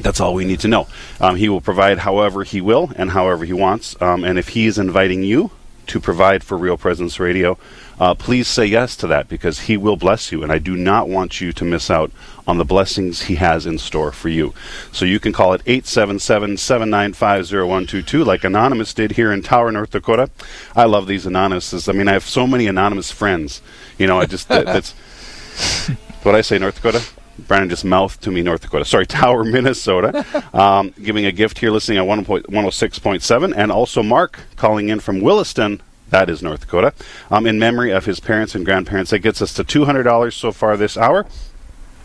that's 0.00 0.20
all 0.20 0.34
we 0.34 0.44
need 0.44 0.60
to 0.60 0.68
know. 0.68 0.86
Um, 1.20 1.36
he 1.36 1.48
will 1.48 1.60
provide 1.60 1.98
however 1.98 2.44
He 2.44 2.60
will 2.60 2.92
and 2.96 3.10
however 3.10 3.44
He 3.44 3.52
wants. 3.52 4.00
Um, 4.00 4.24
and 4.24 4.38
if 4.38 4.50
He 4.50 4.66
is 4.66 4.78
inviting 4.78 5.22
you 5.22 5.50
to 5.88 6.00
provide 6.00 6.44
for 6.44 6.56
Real 6.56 6.76
Presence 6.76 7.18
Radio, 7.18 7.58
uh, 8.00 8.14
please 8.14 8.46
say 8.46 8.64
yes 8.64 8.96
to 8.96 9.06
that 9.08 9.28
because 9.28 9.60
He 9.60 9.76
will 9.76 9.96
bless 9.96 10.30
you. 10.30 10.42
And 10.42 10.52
I 10.52 10.58
do 10.58 10.76
not 10.76 11.08
want 11.08 11.40
you 11.40 11.52
to 11.52 11.64
miss 11.64 11.90
out 11.90 12.12
on 12.46 12.58
the 12.58 12.64
blessings 12.64 13.22
He 13.22 13.34
has 13.36 13.66
in 13.66 13.78
store 13.78 14.12
for 14.12 14.28
you. 14.28 14.54
So 14.92 15.04
you 15.04 15.18
can 15.18 15.32
call 15.32 15.52
it 15.52 15.62
877 15.66 16.58
795 16.58 17.50
0122, 17.50 18.24
like 18.24 18.44
Anonymous 18.44 18.94
did 18.94 19.12
here 19.12 19.32
in 19.32 19.42
Tower, 19.42 19.72
North 19.72 19.90
Dakota. 19.90 20.30
I 20.76 20.84
love 20.84 21.06
these 21.06 21.26
Anonymouses. 21.26 21.88
I 21.88 21.92
mean, 21.92 22.08
I 22.08 22.12
have 22.12 22.24
so 22.24 22.46
many 22.46 22.66
Anonymous 22.66 23.10
friends. 23.10 23.60
You 23.98 24.06
know, 24.06 24.20
I 24.20 24.26
just, 24.26 24.48
that, 24.48 24.66
that's 24.66 24.92
what 26.22 26.34
I 26.34 26.40
say, 26.40 26.58
North 26.58 26.76
Dakota? 26.76 27.02
Brandon 27.46 27.70
just 27.70 27.84
mouthed 27.84 28.22
to 28.22 28.30
me, 28.30 28.42
North 28.42 28.62
Dakota. 28.62 28.84
Sorry, 28.84 29.06
Tower, 29.18 29.44
Minnesota. 29.44 30.24
Um, 30.52 30.92
giving 31.02 31.26
a 31.26 31.32
gift 31.32 31.58
here, 31.58 31.70
listening 31.70 31.98
at 31.98 32.04
106.7. 32.04 33.54
And 33.56 33.72
also 33.72 34.02
Mark 34.02 34.40
calling 34.56 34.88
in 34.88 35.00
from 35.00 35.20
Williston. 35.20 35.80
That 36.10 36.30
is 36.30 36.42
North 36.42 36.60
Dakota. 36.60 36.94
Um, 37.30 37.46
in 37.46 37.58
memory 37.58 37.90
of 37.90 38.06
his 38.06 38.18
parents 38.20 38.54
and 38.54 38.64
grandparents. 38.64 39.10
That 39.10 39.20
gets 39.20 39.42
us 39.42 39.52
to 39.54 39.64
$200 39.64 40.32
so 40.32 40.52
far 40.52 40.76
this 40.76 40.96
hour. 40.96 41.26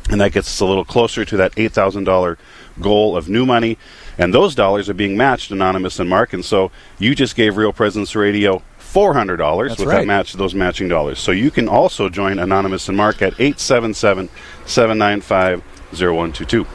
And 0.10 0.20
that 0.20 0.34
gets 0.34 0.48
us 0.48 0.60
a 0.60 0.66
little 0.66 0.84
closer 0.84 1.24
to 1.24 1.38
that 1.38 1.54
$8,000 1.54 2.38
goal 2.82 3.16
of 3.16 3.30
new 3.30 3.46
money. 3.46 3.78
And 4.18 4.34
those 4.34 4.54
dollars 4.54 4.90
are 4.90 4.94
being 4.94 5.16
matched, 5.18 5.52
Anonymous 5.52 6.00
and 6.00 6.10
Mark. 6.10 6.34
And 6.34 6.44
so 6.44 6.72
you 7.00 7.16
just 7.16 7.36
gave 7.36 7.58
Real 7.58 7.74
Presence 7.74 8.16
Radio 8.16 8.62
$400 8.94 9.70
with 9.70 9.80
right. 9.80 10.00
that 10.00 10.08
match, 10.08 10.34
those 10.34 10.54
matching 10.54 10.88
dollars. 10.88 11.20
So 11.20 11.32
you 11.32 11.50
can 11.50 11.68
also 11.68 12.10
join 12.10 12.40
Anonymous 12.40 12.88
and 12.88 12.98
Mark 12.98 13.22
at 13.22 13.34
877 13.40 14.30
795 14.66 15.62
0122. 15.92 16.66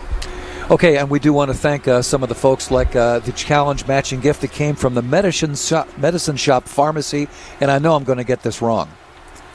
Okay, 0.71 0.99
and 0.99 1.09
we 1.09 1.19
do 1.19 1.33
want 1.33 1.51
to 1.51 1.57
thank 1.57 1.89
uh, 1.89 2.03
some 2.03 2.23
of 2.23 2.29
the 2.29 2.35
folks 2.35 2.71
like 2.71 2.95
uh, 2.95 3.21
the 3.21 3.33
challenge 3.33 3.87
matching 3.87 4.21
gift 4.21 4.43
that 4.43 4.53
came 4.53 4.75
from 4.75 4.95
the 4.95 5.01
medicine 5.01 5.55
shop, 5.55 5.89
medicine 5.97 6.37
shop 6.37 6.69
pharmacy, 6.69 7.27
and 7.61 7.71
I 7.71 7.79
know 7.79 7.95
I'm 7.95 8.05
going 8.05 8.19
to 8.19 8.25
get 8.25 8.43
this 8.43 8.61
wrong. 8.61 8.91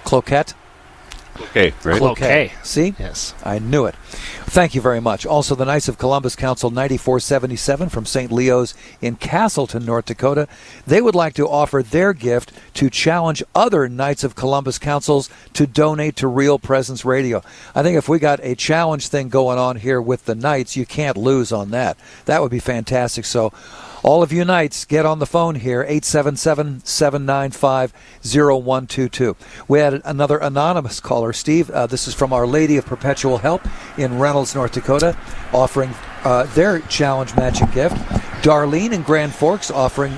Cloquet? 0.05 0.53
Okay, 1.39 1.73
right? 1.83 1.97
Cloquet. 1.97 2.51
See? 2.63 2.93
Yes. 2.99 3.33
I 3.43 3.59
knew 3.59 3.85
it. 3.85 3.95
Thank 3.95 4.75
you 4.75 4.81
very 4.81 4.99
much. 4.99 5.25
Also, 5.25 5.55
the 5.55 5.65
Knights 5.65 5.87
of 5.87 5.97
Columbus 5.97 6.35
Council 6.35 6.69
9477 6.69 7.89
from 7.89 8.05
St. 8.05 8.31
Leo's 8.31 8.75
in 9.01 9.15
Castleton, 9.15 9.83
North 9.83 10.05
Dakota. 10.05 10.47
They 10.85 11.01
would 11.01 11.15
like 11.15 11.33
to 11.35 11.49
offer 11.49 11.81
their 11.81 12.13
gift 12.13 12.51
to 12.75 12.89
challenge 12.89 13.41
other 13.55 13.89
Knights 13.89 14.23
of 14.23 14.35
Columbus 14.35 14.77
Councils 14.77 15.29
to 15.53 15.65
donate 15.65 16.15
to 16.17 16.27
Real 16.27 16.59
Presence 16.59 17.03
Radio. 17.03 17.41
I 17.73 17.81
think 17.81 17.97
if 17.97 18.07
we 18.07 18.19
got 18.19 18.39
a 18.43 18.53
challenge 18.53 19.07
thing 19.07 19.29
going 19.29 19.57
on 19.57 19.77
here 19.77 20.01
with 20.01 20.25
the 20.25 20.35
Knights, 20.35 20.75
you 20.75 20.85
can't 20.85 21.17
lose 21.17 21.51
on 21.51 21.71
that. 21.71 21.97
That 22.25 22.43
would 22.43 22.51
be 22.51 22.59
fantastic. 22.59 23.25
So, 23.25 23.51
all 24.03 24.21
of 24.21 24.33
you 24.33 24.43
Knights, 24.43 24.83
get 24.83 25.05
on 25.05 25.19
the 25.19 25.25
phone 25.25 25.55
here, 25.55 25.81
877 25.81 26.81
795 26.83 27.93
0122. 28.21 29.35
We 29.69 29.79
had 29.79 30.01
another 30.03 30.37
anonymous 30.37 30.99
caller, 30.99 31.31
Steve. 31.31 31.69
Uh, 31.69 31.87
this 31.87 32.07
is 32.07 32.13
from 32.13 32.33
Our 32.33 32.45
Lady 32.45 32.75
of 32.75 32.85
Perpetual 32.85 33.37
Help 33.37 33.61
in 33.97 34.19
Reynolds, 34.19 34.55
North 34.55 34.73
Dakota, 34.73 35.17
offering 35.53 35.93
uh, 36.25 36.43
their 36.53 36.79
challenge 36.81 37.33
matching 37.37 37.69
gift. 37.71 37.95
Darlene 38.43 38.91
in 38.91 39.03
Grand 39.03 39.33
Forks 39.33 39.71
offering 39.71 40.11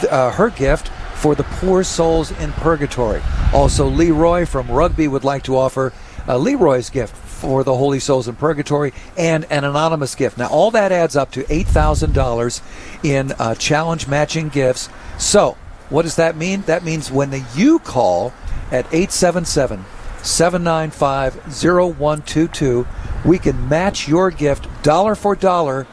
th- 0.00 0.12
uh, 0.12 0.30
her 0.30 0.50
gift 0.50 0.88
for 1.16 1.34
the 1.34 1.44
poor 1.44 1.82
souls 1.82 2.30
in 2.38 2.52
purgatory. 2.52 3.20
Also, 3.52 3.86
Leroy 3.86 4.46
from 4.46 4.70
Rugby 4.70 5.08
would 5.08 5.24
like 5.24 5.42
to 5.44 5.56
offer 5.56 5.92
uh, 6.28 6.36
Leroy's 6.38 6.90
gift 6.90 7.16
for 7.42 7.64
the 7.64 7.76
Holy 7.76 7.98
Souls 7.98 8.28
in 8.28 8.36
Purgatory 8.36 8.92
and 9.18 9.44
an 9.50 9.64
anonymous 9.64 10.14
gift. 10.14 10.38
Now, 10.38 10.46
all 10.46 10.70
that 10.70 10.92
adds 10.92 11.16
up 11.16 11.32
to 11.32 11.42
$8,000 11.42 13.04
in 13.04 13.32
uh, 13.32 13.56
challenge 13.56 14.06
matching 14.06 14.48
gifts. 14.48 14.88
So, 15.18 15.58
what 15.90 16.02
does 16.02 16.16
that 16.16 16.36
mean? 16.36 16.62
That 16.62 16.84
means 16.84 17.10
when 17.10 17.30
the, 17.30 17.44
you 17.56 17.80
call 17.80 18.32
at 18.70 18.86
877 18.86 19.84
795 20.22 21.34
0122, 21.52 22.86
we 23.24 23.38
can 23.40 23.68
match 23.68 24.06
your 24.06 24.30
gift 24.30 24.68
dollar 24.84 25.16
for 25.16 25.34
dollar 25.34 25.86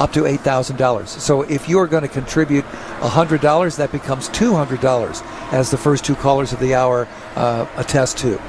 up 0.00 0.12
to 0.14 0.22
$8,000. 0.22 1.06
So 1.06 1.42
if 1.42 1.68
you're 1.68 1.86
going 1.86 2.02
to 2.02 2.08
contribute 2.08 2.64
$100, 2.64 3.76
that 3.76 3.92
becomes 3.92 4.28
$200, 4.30 5.52
as 5.52 5.70
the 5.70 5.76
first 5.76 6.04
two 6.04 6.16
callers 6.16 6.52
of 6.52 6.60
the 6.60 6.74
hour 6.74 7.06
uh, 7.36 7.66
attest 7.76 8.18
to. 8.18 8.40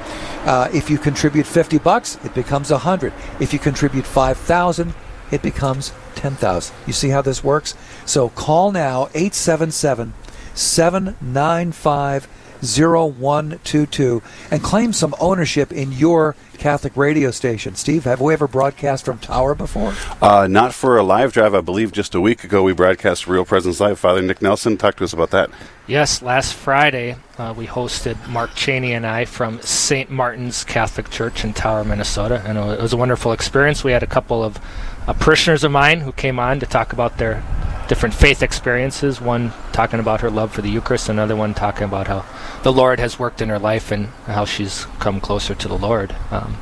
Uh, 0.44 0.68
if 0.72 0.90
you 0.90 0.98
contribute 0.98 1.46
50 1.46 1.78
bucks, 1.78 2.18
it 2.24 2.34
becomes 2.34 2.70
100. 2.70 3.12
If 3.40 3.52
you 3.52 3.58
contribute 3.58 4.06
5,000, 4.06 4.94
it 5.30 5.42
becomes 5.42 5.92
10,000. 6.14 6.74
You 6.86 6.92
see 6.92 7.08
how 7.08 7.22
this 7.22 7.42
works? 7.42 7.74
So 8.04 8.28
call 8.30 8.72
now 8.72 9.08
877 9.14 10.14
795 10.54 12.28
0122 12.62 14.22
and 14.50 14.62
claim 14.62 14.92
some 14.92 15.14
ownership 15.20 15.72
in 15.72 15.92
your 15.92 16.34
Catholic 16.56 16.96
radio 16.96 17.30
station. 17.30 17.74
Steve, 17.74 18.04
have 18.04 18.20
we 18.20 18.32
ever 18.32 18.48
broadcast 18.48 19.04
from 19.04 19.18
Tower 19.18 19.54
before? 19.54 19.94
Uh, 20.20 20.46
not 20.46 20.74
for 20.74 20.96
a 20.96 21.02
live 21.02 21.32
drive, 21.32 21.54
I 21.54 21.60
believe 21.60 21.92
just 21.92 22.14
a 22.14 22.20
week 22.20 22.44
ago 22.44 22.62
we 22.62 22.72
broadcast 22.72 23.26
Real 23.26 23.44
Presence 23.44 23.80
Live. 23.80 23.98
Father 23.98 24.22
Nick 24.22 24.42
Nelson, 24.42 24.76
talk 24.76 24.96
to 24.96 25.04
us 25.04 25.12
about 25.12 25.30
that. 25.30 25.50
Yes, 25.86 26.20
last 26.22 26.54
Friday 26.54 27.16
uh, 27.38 27.54
we 27.56 27.66
hosted 27.66 28.28
Mark 28.28 28.54
Cheney 28.54 28.92
and 28.92 29.06
I 29.06 29.24
from 29.24 29.60
St. 29.60 30.10
Martin's 30.10 30.64
Catholic 30.64 31.10
Church 31.10 31.44
in 31.44 31.52
Tower, 31.54 31.84
Minnesota, 31.84 32.42
and 32.44 32.58
it 32.58 32.80
was 32.82 32.92
a 32.92 32.96
wonderful 32.96 33.32
experience. 33.32 33.84
We 33.84 33.92
had 33.92 34.02
a 34.02 34.08
couple 34.08 34.42
of 34.42 34.58
uh, 35.06 35.12
parishioners 35.14 35.64
of 35.64 35.72
mine 35.72 36.00
who 36.00 36.12
came 36.12 36.38
on 36.38 36.60
to 36.60 36.66
talk 36.66 36.92
about 36.92 37.18
their 37.18 37.42
different 37.88 38.14
faith 38.14 38.42
experiences. 38.42 39.20
One 39.20 39.52
talking 39.72 40.00
about 40.00 40.20
her 40.20 40.30
love 40.30 40.52
for 40.52 40.62
the 40.62 40.70
Eucharist, 40.70 41.08
another 41.08 41.36
one 41.36 41.54
talking 41.54 41.84
about 41.84 42.08
how 42.08 42.24
the 42.62 42.72
Lord 42.72 42.98
has 42.98 43.18
worked 43.18 43.40
in 43.40 43.48
her 43.48 43.58
life 43.58 43.92
and 43.92 44.06
how 44.26 44.44
she's 44.44 44.86
come 44.98 45.20
closer 45.20 45.54
to 45.54 45.68
the 45.68 45.78
Lord. 45.78 46.14
Um, 46.30 46.56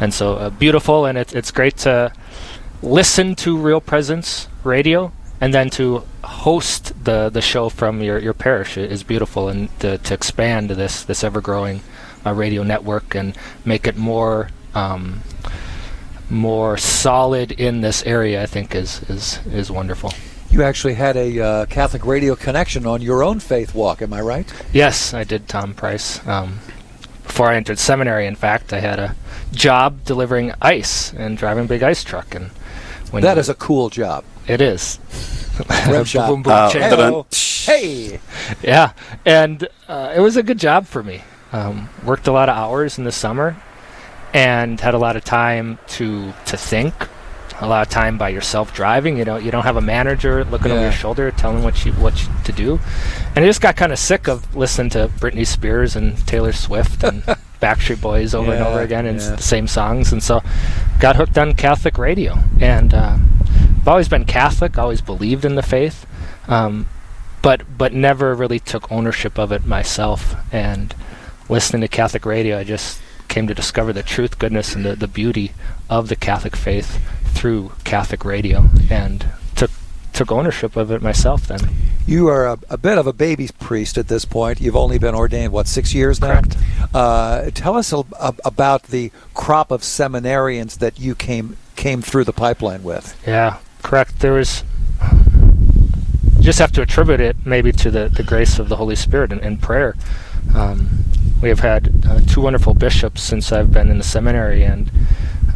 and 0.00 0.14
so 0.14 0.34
uh, 0.34 0.50
beautiful, 0.50 1.06
and 1.06 1.18
it's 1.18 1.32
it's 1.32 1.50
great 1.50 1.76
to 1.78 2.12
listen 2.82 3.34
to 3.36 3.56
Real 3.56 3.80
Presence 3.80 4.48
Radio 4.64 5.12
and 5.40 5.52
then 5.52 5.70
to 5.70 6.04
host 6.24 6.92
the 7.04 7.28
the 7.28 7.42
show 7.42 7.68
from 7.68 8.00
your, 8.00 8.18
your 8.18 8.32
parish 8.32 8.76
is 8.76 9.02
beautiful, 9.02 9.48
and 9.48 9.68
to, 9.80 9.98
to 9.98 10.14
expand 10.14 10.70
this 10.70 11.04
this 11.04 11.24
ever 11.24 11.40
growing 11.40 11.82
uh, 12.24 12.32
radio 12.32 12.62
network 12.62 13.14
and 13.14 13.36
make 13.64 13.86
it 13.86 13.96
more. 13.96 14.48
Um, 14.74 15.22
more 16.32 16.76
solid 16.78 17.52
in 17.52 17.82
this 17.82 18.02
area, 18.04 18.42
I 18.42 18.46
think, 18.46 18.74
is 18.74 19.02
is 19.08 19.38
is 19.46 19.70
wonderful. 19.70 20.12
You 20.50 20.62
actually 20.62 20.94
had 20.94 21.16
a 21.16 21.40
uh, 21.40 21.66
Catholic 21.66 22.04
radio 22.04 22.34
connection 22.34 22.86
on 22.86 23.00
your 23.02 23.22
own 23.22 23.38
faith 23.40 23.74
walk, 23.74 24.02
am 24.02 24.12
I 24.12 24.20
right? 24.20 24.52
Yes, 24.72 25.14
I 25.14 25.24
did 25.24 25.48
Tom 25.48 25.72
Price. 25.74 26.26
Um, 26.26 26.58
before 27.22 27.48
I 27.48 27.56
entered 27.56 27.78
seminary, 27.78 28.26
in 28.26 28.34
fact, 28.34 28.72
I 28.72 28.80
had 28.80 28.98
a 28.98 29.14
job 29.52 30.04
delivering 30.04 30.52
ice 30.60 31.12
and 31.14 31.38
driving 31.38 31.64
a 31.64 31.68
big 31.68 31.82
ice 31.82 32.04
truck. 32.04 32.34
And 32.34 32.48
when 33.10 33.22
That 33.22 33.34
you- 33.36 33.40
is 33.40 33.48
a 33.48 33.54
cool 33.54 33.88
job. 33.88 34.24
It 34.46 34.60
is. 34.60 34.98
Rim 35.88 36.04
shot. 36.04 36.28
boom, 36.28 36.42
boom, 36.42 36.52
Uh, 36.52 36.68
chain. 36.68 37.28
Hey, 37.64 38.20
Yeah, 38.62 38.92
and 39.24 39.68
uh, 39.88 40.12
it 40.16 40.20
was 40.20 40.36
a 40.36 40.42
good 40.42 40.58
job 40.58 40.86
for 40.86 41.02
me. 41.02 41.22
Um, 41.52 41.88
worked 42.04 42.26
a 42.26 42.32
lot 42.32 42.48
of 42.48 42.56
hours 42.56 42.98
in 42.98 43.04
the 43.04 43.12
summer, 43.12 43.56
and 44.32 44.80
had 44.80 44.94
a 44.94 44.98
lot 44.98 45.16
of 45.16 45.24
time 45.24 45.78
to 45.88 46.32
to 46.46 46.56
think. 46.56 46.94
A 47.60 47.68
lot 47.68 47.86
of 47.86 47.92
time 47.92 48.18
by 48.18 48.30
yourself 48.30 48.74
driving. 48.74 49.18
You 49.18 49.24
know, 49.24 49.36
you 49.36 49.52
don't 49.52 49.62
have 49.62 49.76
a 49.76 49.80
manager 49.80 50.44
looking 50.44 50.72
over 50.72 50.80
your 50.80 50.90
shoulder 50.90 51.30
telling 51.30 51.62
what 51.62 51.84
you 51.84 51.92
what 51.92 52.20
you, 52.20 52.28
to 52.44 52.52
do. 52.52 52.80
And 53.36 53.44
I 53.44 53.48
just 53.48 53.60
got 53.60 53.76
kind 53.76 53.92
of 53.92 54.00
sick 54.00 54.26
of 54.26 54.56
listening 54.56 54.90
to 54.90 55.08
Britney 55.20 55.46
Spears 55.46 55.94
and 55.94 56.16
Taylor 56.26 56.52
Swift 56.52 57.04
and 57.04 57.22
Backstreet 57.60 58.00
Boys 58.00 58.34
over 58.34 58.52
and 58.52 58.64
over 58.64 58.80
again 58.80 59.06
and 59.06 59.20
yeah. 59.20 59.36
the 59.36 59.42
same 59.42 59.68
songs. 59.68 60.12
And 60.12 60.20
so, 60.20 60.42
got 60.98 61.14
hooked 61.14 61.38
on 61.38 61.54
Catholic 61.54 61.98
radio. 61.98 62.36
And 62.58 62.92
uh, 62.92 63.16
I've 63.82 63.88
always 63.88 64.08
been 64.08 64.24
Catholic. 64.24 64.76
Always 64.76 65.00
believed 65.00 65.44
in 65.44 65.54
the 65.54 65.62
faith. 65.62 66.04
Um, 66.48 66.88
but 67.42 67.62
but 67.78 67.92
never 67.92 68.34
really 68.34 68.58
took 68.58 68.90
ownership 68.90 69.38
of 69.38 69.52
it 69.52 69.64
myself. 69.66 70.34
And 70.52 70.94
listening 71.48 71.82
to 71.82 71.88
Catholic 71.88 72.26
radio, 72.26 72.58
I 72.58 72.64
just 72.64 73.00
came 73.32 73.46
to 73.46 73.54
discover 73.54 73.94
the 73.94 74.02
truth, 74.02 74.38
goodness, 74.38 74.74
and 74.74 74.84
the, 74.84 74.94
the 74.94 75.08
beauty 75.08 75.52
of 75.88 76.08
the 76.10 76.16
Catholic 76.16 76.54
faith 76.54 77.00
through 77.34 77.72
Catholic 77.82 78.26
radio, 78.26 78.68
and 78.90 79.24
took 79.56 79.70
took 80.12 80.30
ownership 80.30 80.76
of 80.76 80.90
it 80.90 81.00
myself. 81.00 81.46
Then 81.46 81.60
you 82.06 82.28
are 82.28 82.46
a, 82.46 82.58
a 82.68 82.76
bit 82.76 82.98
of 82.98 83.06
a 83.06 83.12
baby 83.14 83.48
priest 83.58 83.96
at 83.96 84.08
this 84.08 84.26
point. 84.26 84.60
You've 84.60 84.76
only 84.76 84.98
been 84.98 85.14
ordained 85.14 85.50
what 85.50 85.66
six 85.66 85.94
years 85.94 86.20
now. 86.20 86.40
Correct. 86.42 86.58
Uh, 86.92 87.50
tell 87.54 87.74
us 87.78 87.90
a, 87.90 88.04
a- 88.20 88.34
about 88.44 88.82
the 88.84 89.10
crop 89.32 89.70
of 89.70 89.80
seminarians 89.80 90.78
that 90.80 91.00
you 91.00 91.14
came 91.14 91.56
came 91.74 92.02
through 92.02 92.24
the 92.24 92.34
pipeline 92.34 92.82
with. 92.82 93.18
Yeah, 93.26 93.60
correct. 93.82 94.20
There 94.20 94.34
was. 94.34 94.62
You 96.36 96.42
just 96.46 96.58
have 96.58 96.72
to 96.72 96.82
attribute 96.82 97.20
it 97.20 97.36
maybe 97.46 97.72
to 97.72 97.90
the, 97.90 98.08
the 98.08 98.22
grace 98.24 98.58
of 98.58 98.68
the 98.68 98.76
Holy 98.76 98.96
Spirit 98.96 99.32
and, 99.32 99.40
and 99.40 99.62
prayer. 99.62 99.94
Um, 100.54 101.04
we 101.42 101.48
have 101.48 101.60
had 101.60 101.92
uh, 102.08 102.20
two 102.20 102.40
wonderful 102.40 102.72
bishops 102.72 103.20
since 103.20 103.50
I've 103.50 103.72
been 103.72 103.90
in 103.90 103.98
the 103.98 104.04
seminary 104.04 104.62
and 104.62 104.90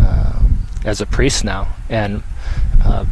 uh, 0.01 0.41
as 0.85 1.01
a 1.01 1.07
priest 1.07 1.45
now. 1.45 1.69
And 1.89 2.23
uh, 2.85 3.07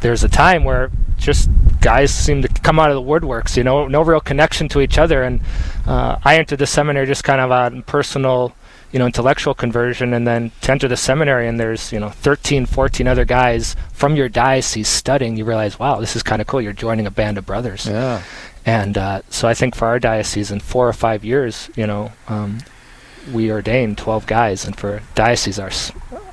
there's 0.00 0.24
a 0.24 0.28
time 0.28 0.64
where 0.64 0.90
just 1.16 1.48
guys 1.80 2.12
seem 2.12 2.42
to 2.42 2.48
come 2.48 2.78
out 2.78 2.90
of 2.90 2.96
the 2.96 3.02
woodworks, 3.02 3.56
you 3.56 3.64
know, 3.64 3.86
no 3.86 4.02
real 4.02 4.20
connection 4.20 4.68
to 4.70 4.80
each 4.80 4.98
other. 4.98 5.22
And 5.22 5.40
uh, 5.86 6.18
I 6.24 6.36
entered 6.36 6.58
the 6.58 6.66
seminary 6.66 7.06
just 7.06 7.22
kind 7.22 7.40
of 7.40 7.52
on 7.52 7.82
personal, 7.84 8.54
you 8.90 8.98
know, 8.98 9.06
intellectual 9.06 9.54
conversion, 9.54 10.12
and 10.12 10.26
then 10.26 10.50
to 10.62 10.72
enter 10.72 10.88
the 10.88 10.96
seminary 10.96 11.46
and 11.46 11.60
there's, 11.60 11.92
you 11.92 12.00
know, 12.00 12.10
13, 12.10 12.66
14 12.66 13.06
other 13.06 13.24
guys 13.24 13.76
from 13.92 14.16
your 14.16 14.28
diocese 14.28 14.88
studying, 14.88 15.36
you 15.36 15.44
realize, 15.44 15.78
wow, 15.78 16.00
this 16.00 16.16
is 16.16 16.22
kind 16.22 16.42
of 16.42 16.48
cool. 16.48 16.60
You're 16.60 16.72
joining 16.72 17.06
a 17.06 17.10
band 17.10 17.38
of 17.38 17.46
brothers. 17.46 17.86
Yeah. 17.86 18.22
And 18.66 18.98
uh, 18.98 19.22
so 19.30 19.48
I 19.48 19.54
think 19.54 19.74
for 19.74 19.86
our 19.86 19.98
diocese, 19.98 20.50
in 20.50 20.60
four 20.60 20.88
or 20.88 20.92
five 20.92 21.24
years, 21.24 21.70
you 21.76 21.86
know, 21.86 22.12
um, 22.28 22.58
we 23.32 23.50
ordained 23.50 23.96
12 23.96 24.26
guys, 24.26 24.64
and 24.64 24.76
for 24.76 25.02
diocese 25.14 25.58
our 25.58 25.70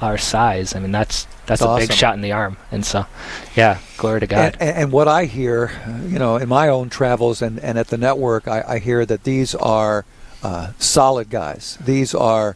our 0.02 0.18
size, 0.18 0.76
I 0.76 0.80
mean 0.80 0.92
that's 0.92 1.28
that's, 1.46 1.60
That's 1.60 1.84
a 1.84 1.88
big 1.88 1.92
shot 1.92 2.16
in 2.16 2.22
the 2.22 2.32
arm. 2.32 2.56
And 2.72 2.86
so, 2.86 3.06
yeah, 3.54 3.80
glory 3.98 4.22
to 4.22 4.28
God. 4.28 4.56
And, 4.62 4.78
and, 4.78 4.92
what 4.94 5.10
I 5.10 5.26
hear, 5.26 5.72
you 6.08 6.18
know, 6.18 6.38
in 6.38 6.48
my 6.48 6.70
own 6.70 6.90
travels 6.90 7.42
and, 7.42 7.60
and 7.60 7.78
at 7.78 7.88
the 7.88 7.98
network, 7.98 8.48
I, 8.48 8.64
I 8.66 8.80
hear 8.80 9.06
that 9.06 9.26
these 9.26 9.54
are 9.54 10.06
uh, 10.42 10.72
solid 10.80 11.30
guys. 11.30 11.78
These 11.84 12.16
are 12.16 12.56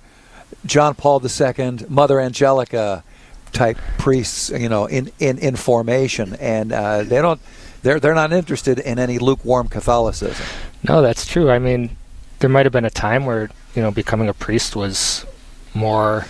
John 0.65 0.95
Paul 0.95 1.21
II, 1.21 1.79
Mother 1.89 2.21
Angelica 2.21 3.03
type 3.51 3.77
priests, 3.97 4.51
you 4.51 4.69
know, 4.69 4.85
in, 4.85 5.11
in, 5.19 5.37
in 5.37 5.57
formation, 5.57 6.35
and 6.35 6.71
uh, 6.71 7.03
they 7.03 7.21
don't. 7.21 7.41
They're, 7.87 8.01
they're 8.01 8.13
not 8.13 8.33
interested 8.33 8.79
in 8.79 8.99
any 8.99 9.17
lukewarm 9.17 9.69
Catholicism. 9.69 10.45
No, 10.83 11.01
that's 11.01 11.25
true. 11.25 11.49
I 11.49 11.57
mean, 11.57 11.95
there 12.39 12.49
might 12.49 12.65
have 12.65 12.73
been 12.73 12.83
a 12.83 12.89
time 12.89 13.25
where 13.25 13.49
you 13.75 13.81
know 13.81 13.91
becoming 13.91 14.27
a 14.27 14.33
priest 14.33 14.75
was 14.75 15.25
more 15.73 16.25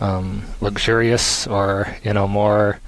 um, 0.00 0.42
luxurious 0.60 1.46
or 1.46 1.88
you 2.04 2.12
know 2.12 2.28
more 2.28 2.78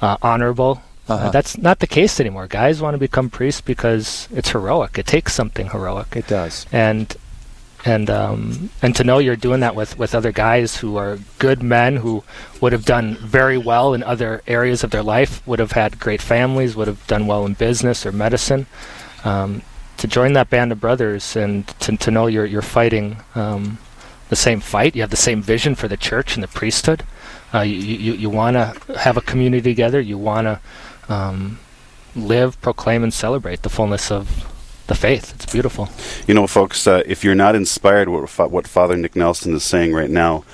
uh, 0.00 0.16
honorable. 0.22 0.82
Uh, 1.08 1.14
Uh-huh. 1.14 1.30
that's 1.30 1.56
not 1.58 1.78
the 1.80 1.86
case 1.88 2.20
anymore. 2.20 2.46
Guys 2.46 2.80
want 2.80 2.94
to 2.94 2.98
become 2.98 3.28
priests 3.30 3.60
because 3.62 4.28
it's 4.30 4.50
heroic. 4.50 4.96
It 4.98 5.06
takes 5.06 5.32
something 5.34 5.70
heroic. 5.70 6.14
It 6.14 6.28
does. 6.28 6.64
And 6.70 7.06
and 7.84 8.10
um, 8.10 8.70
and 8.82 8.94
to 8.96 9.04
know 9.04 9.18
you're 9.18 9.36
doing 9.36 9.60
that 9.60 9.74
with, 9.74 9.98
with 9.98 10.14
other 10.14 10.32
guys 10.32 10.76
who 10.76 10.96
are 10.96 11.18
good 11.38 11.62
men 11.62 11.96
who 11.96 12.24
would 12.60 12.72
have 12.72 12.84
done 12.84 13.16
very 13.16 13.58
well 13.58 13.94
in 13.94 14.02
other 14.02 14.42
areas 14.46 14.82
of 14.82 14.90
their 14.90 15.02
life, 15.02 15.46
would 15.46 15.58
have 15.58 15.72
had 15.72 16.00
great 16.00 16.20
families, 16.20 16.74
would 16.74 16.88
have 16.88 17.06
done 17.06 17.26
well 17.26 17.46
in 17.46 17.54
business 17.54 18.04
or 18.04 18.12
medicine. 18.12 18.66
Um, 19.24 19.62
to 19.98 20.06
join 20.06 20.32
that 20.34 20.48
band 20.48 20.70
of 20.70 20.80
brothers 20.80 21.34
and 21.36 21.66
to, 21.80 21.96
to 21.96 22.10
know 22.10 22.26
you're 22.26 22.46
you're 22.46 22.62
fighting 22.62 23.18
um, 23.34 23.78
the 24.28 24.36
same 24.36 24.60
fight, 24.60 24.94
you 24.94 25.02
have 25.02 25.10
the 25.10 25.16
same 25.16 25.42
vision 25.42 25.74
for 25.74 25.88
the 25.88 25.96
church 25.96 26.34
and 26.34 26.42
the 26.42 26.48
priesthood. 26.48 27.04
Uh, 27.54 27.60
you 27.60 27.76
you, 27.76 28.12
you 28.14 28.30
want 28.30 28.54
to 28.54 28.98
have 28.98 29.16
a 29.16 29.22
community 29.22 29.70
together. 29.70 30.00
You 30.00 30.18
want 30.18 30.46
to 30.46 30.60
um, 31.12 31.58
live, 32.14 32.60
proclaim, 32.60 33.02
and 33.02 33.14
celebrate 33.14 33.62
the 33.62 33.70
fullness 33.70 34.10
of 34.10 34.52
the 34.88 34.94
faith. 34.94 35.34
It's 35.34 35.46
beautiful. 35.46 35.88
You 36.26 36.34
know, 36.34 36.46
folks, 36.46 36.86
uh, 36.86 37.02
if 37.06 37.22
you're 37.22 37.34
not 37.34 37.54
inspired 37.54 38.08
what 38.08 38.50
what 38.50 38.66
Father 38.66 38.96
Nick 38.96 39.14
Nelson 39.14 39.54
is 39.54 39.62
saying 39.62 39.92
right 39.92 40.10
now, 40.10 40.44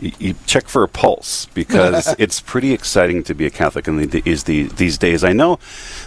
you, 0.00 0.12
you 0.18 0.34
check 0.46 0.68
for 0.68 0.82
a 0.82 0.88
pulse 0.88 1.46
because 1.54 2.14
it's 2.18 2.40
pretty 2.40 2.72
exciting 2.72 3.22
to 3.24 3.34
be 3.34 3.46
a 3.46 3.50
Catholic 3.50 3.86
in 3.86 3.96
the, 3.96 4.22
is 4.24 4.44
the, 4.44 4.64
these 4.64 4.96
days. 4.96 5.22
I 5.22 5.32
know 5.32 5.58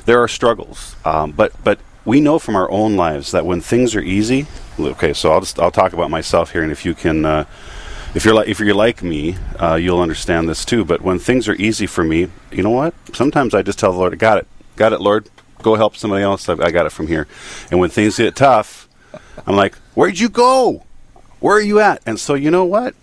there 0.06 0.22
are 0.22 0.28
struggles, 0.28 0.96
um, 1.06 1.32
but 1.32 1.54
but 1.63 1.80
we 2.06 2.19
know 2.19 2.39
from 2.39 2.56
our 2.56 2.72
own 2.72 2.96
lives 2.96 3.32
that 3.32 3.46
when 3.46 3.62
things 3.62 3.96
are 3.96 4.02
easy. 4.02 4.48
Okay, 4.80 5.13
so 5.13 5.32
I'll 5.32 5.41
just 5.41 5.60
I'll 5.60 5.72
talk 5.72 5.93
about 5.93 6.10
myself 6.10 6.52
here, 6.52 6.63
and 6.63 6.72
if 6.72 6.84
you 6.86 6.96
can. 6.96 7.26
Uh, 7.26 7.46
if 8.15 8.26
you're 8.26 8.36
like 8.36 8.48
if 8.48 8.60
you're 8.60 8.76
like 8.76 9.02
me, 9.02 9.38
uh, 9.60 9.74
you'll 9.74 10.00
understand 10.00 10.48
this 10.48 10.63
too. 10.63 10.86
But 10.86 11.02
when 11.02 11.17
things 11.17 11.50
are 11.50 11.56
easy 11.56 11.88
for 11.88 12.04
me, 12.04 12.28
you 12.52 12.62
know 12.62 12.69
what? 12.69 12.93
Sometimes 13.12 13.56
I 13.56 13.63
just 13.63 13.80
tell 13.80 13.91
the 13.91 13.98
Lord, 13.98 14.13
"I 14.13 14.17
got 14.17 14.38
it, 14.38 14.48
got 14.76 14.93
it, 14.93 15.02
Lord. 15.02 15.30
Go 15.63 15.76
help 15.76 15.95
somebody 15.95 16.23
else. 16.23 16.47
I, 16.47 16.54
I 16.54 16.71
got 16.71 16.86
it 16.86 16.91
from 16.91 17.08
here." 17.08 17.28
And 17.71 17.80
when 17.80 17.89
things 17.89 18.17
get 18.17 18.36
tough, 18.36 18.88
I'm 19.47 19.56
like, 19.56 19.76
"Where'd 19.95 20.19
you 20.19 20.30
go? 20.30 20.84
Where 21.39 21.58
are 21.58 21.62
you 21.62 21.80
at?" 21.80 22.02
And 22.06 22.19
so, 22.19 22.36
you 22.36 22.52
know 22.52 22.65
what? 22.65 22.93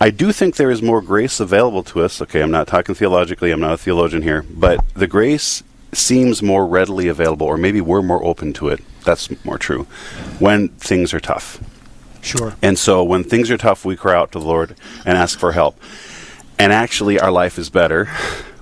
I 0.00 0.10
do 0.10 0.32
think 0.32 0.56
there 0.56 0.70
is 0.70 0.82
more 0.82 1.00
grace 1.00 1.40
available 1.40 1.82
to 1.84 2.02
us. 2.02 2.20
Okay, 2.20 2.42
I'm 2.42 2.50
not 2.50 2.66
talking 2.66 2.94
theologically. 2.94 3.50
I'm 3.52 3.60
not 3.60 3.72
a 3.72 3.78
theologian 3.78 4.22
here, 4.22 4.42
but 4.42 4.84
the 4.94 5.06
grace 5.06 5.62
seems 5.92 6.42
more 6.42 6.66
readily 6.66 7.08
available, 7.08 7.46
or 7.46 7.56
maybe 7.56 7.80
we're 7.80 8.02
more 8.02 8.22
open 8.24 8.52
to 8.54 8.68
it. 8.68 8.80
That's 9.04 9.30
more 9.44 9.58
true 9.58 9.84
when 10.38 10.68
things 10.70 11.14
are 11.14 11.20
tough. 11.20 11.60
Sure. 12.22 12.54
And 12.62 12.78
so 12.78 13.04
when 13.04 13.22
things 13.22 13.50
are 13.50 13.58
tough, 13.58 13.84
we 13.84 13.96
cry 13.96 14.16
out 14.16 14.32
to 14.32 14.38
the 14.38 14.44
Lord 14.44 14.76
and 15.04 15.16
ask 15.16 15.38
for 15.38 15.52
help. 15.52 15.78
And 16.58 16.72
actually, 16.72 17.20
our 17.20 17.30
life 17.30 17.58
is 17.58 17.70
better 17.70 18.08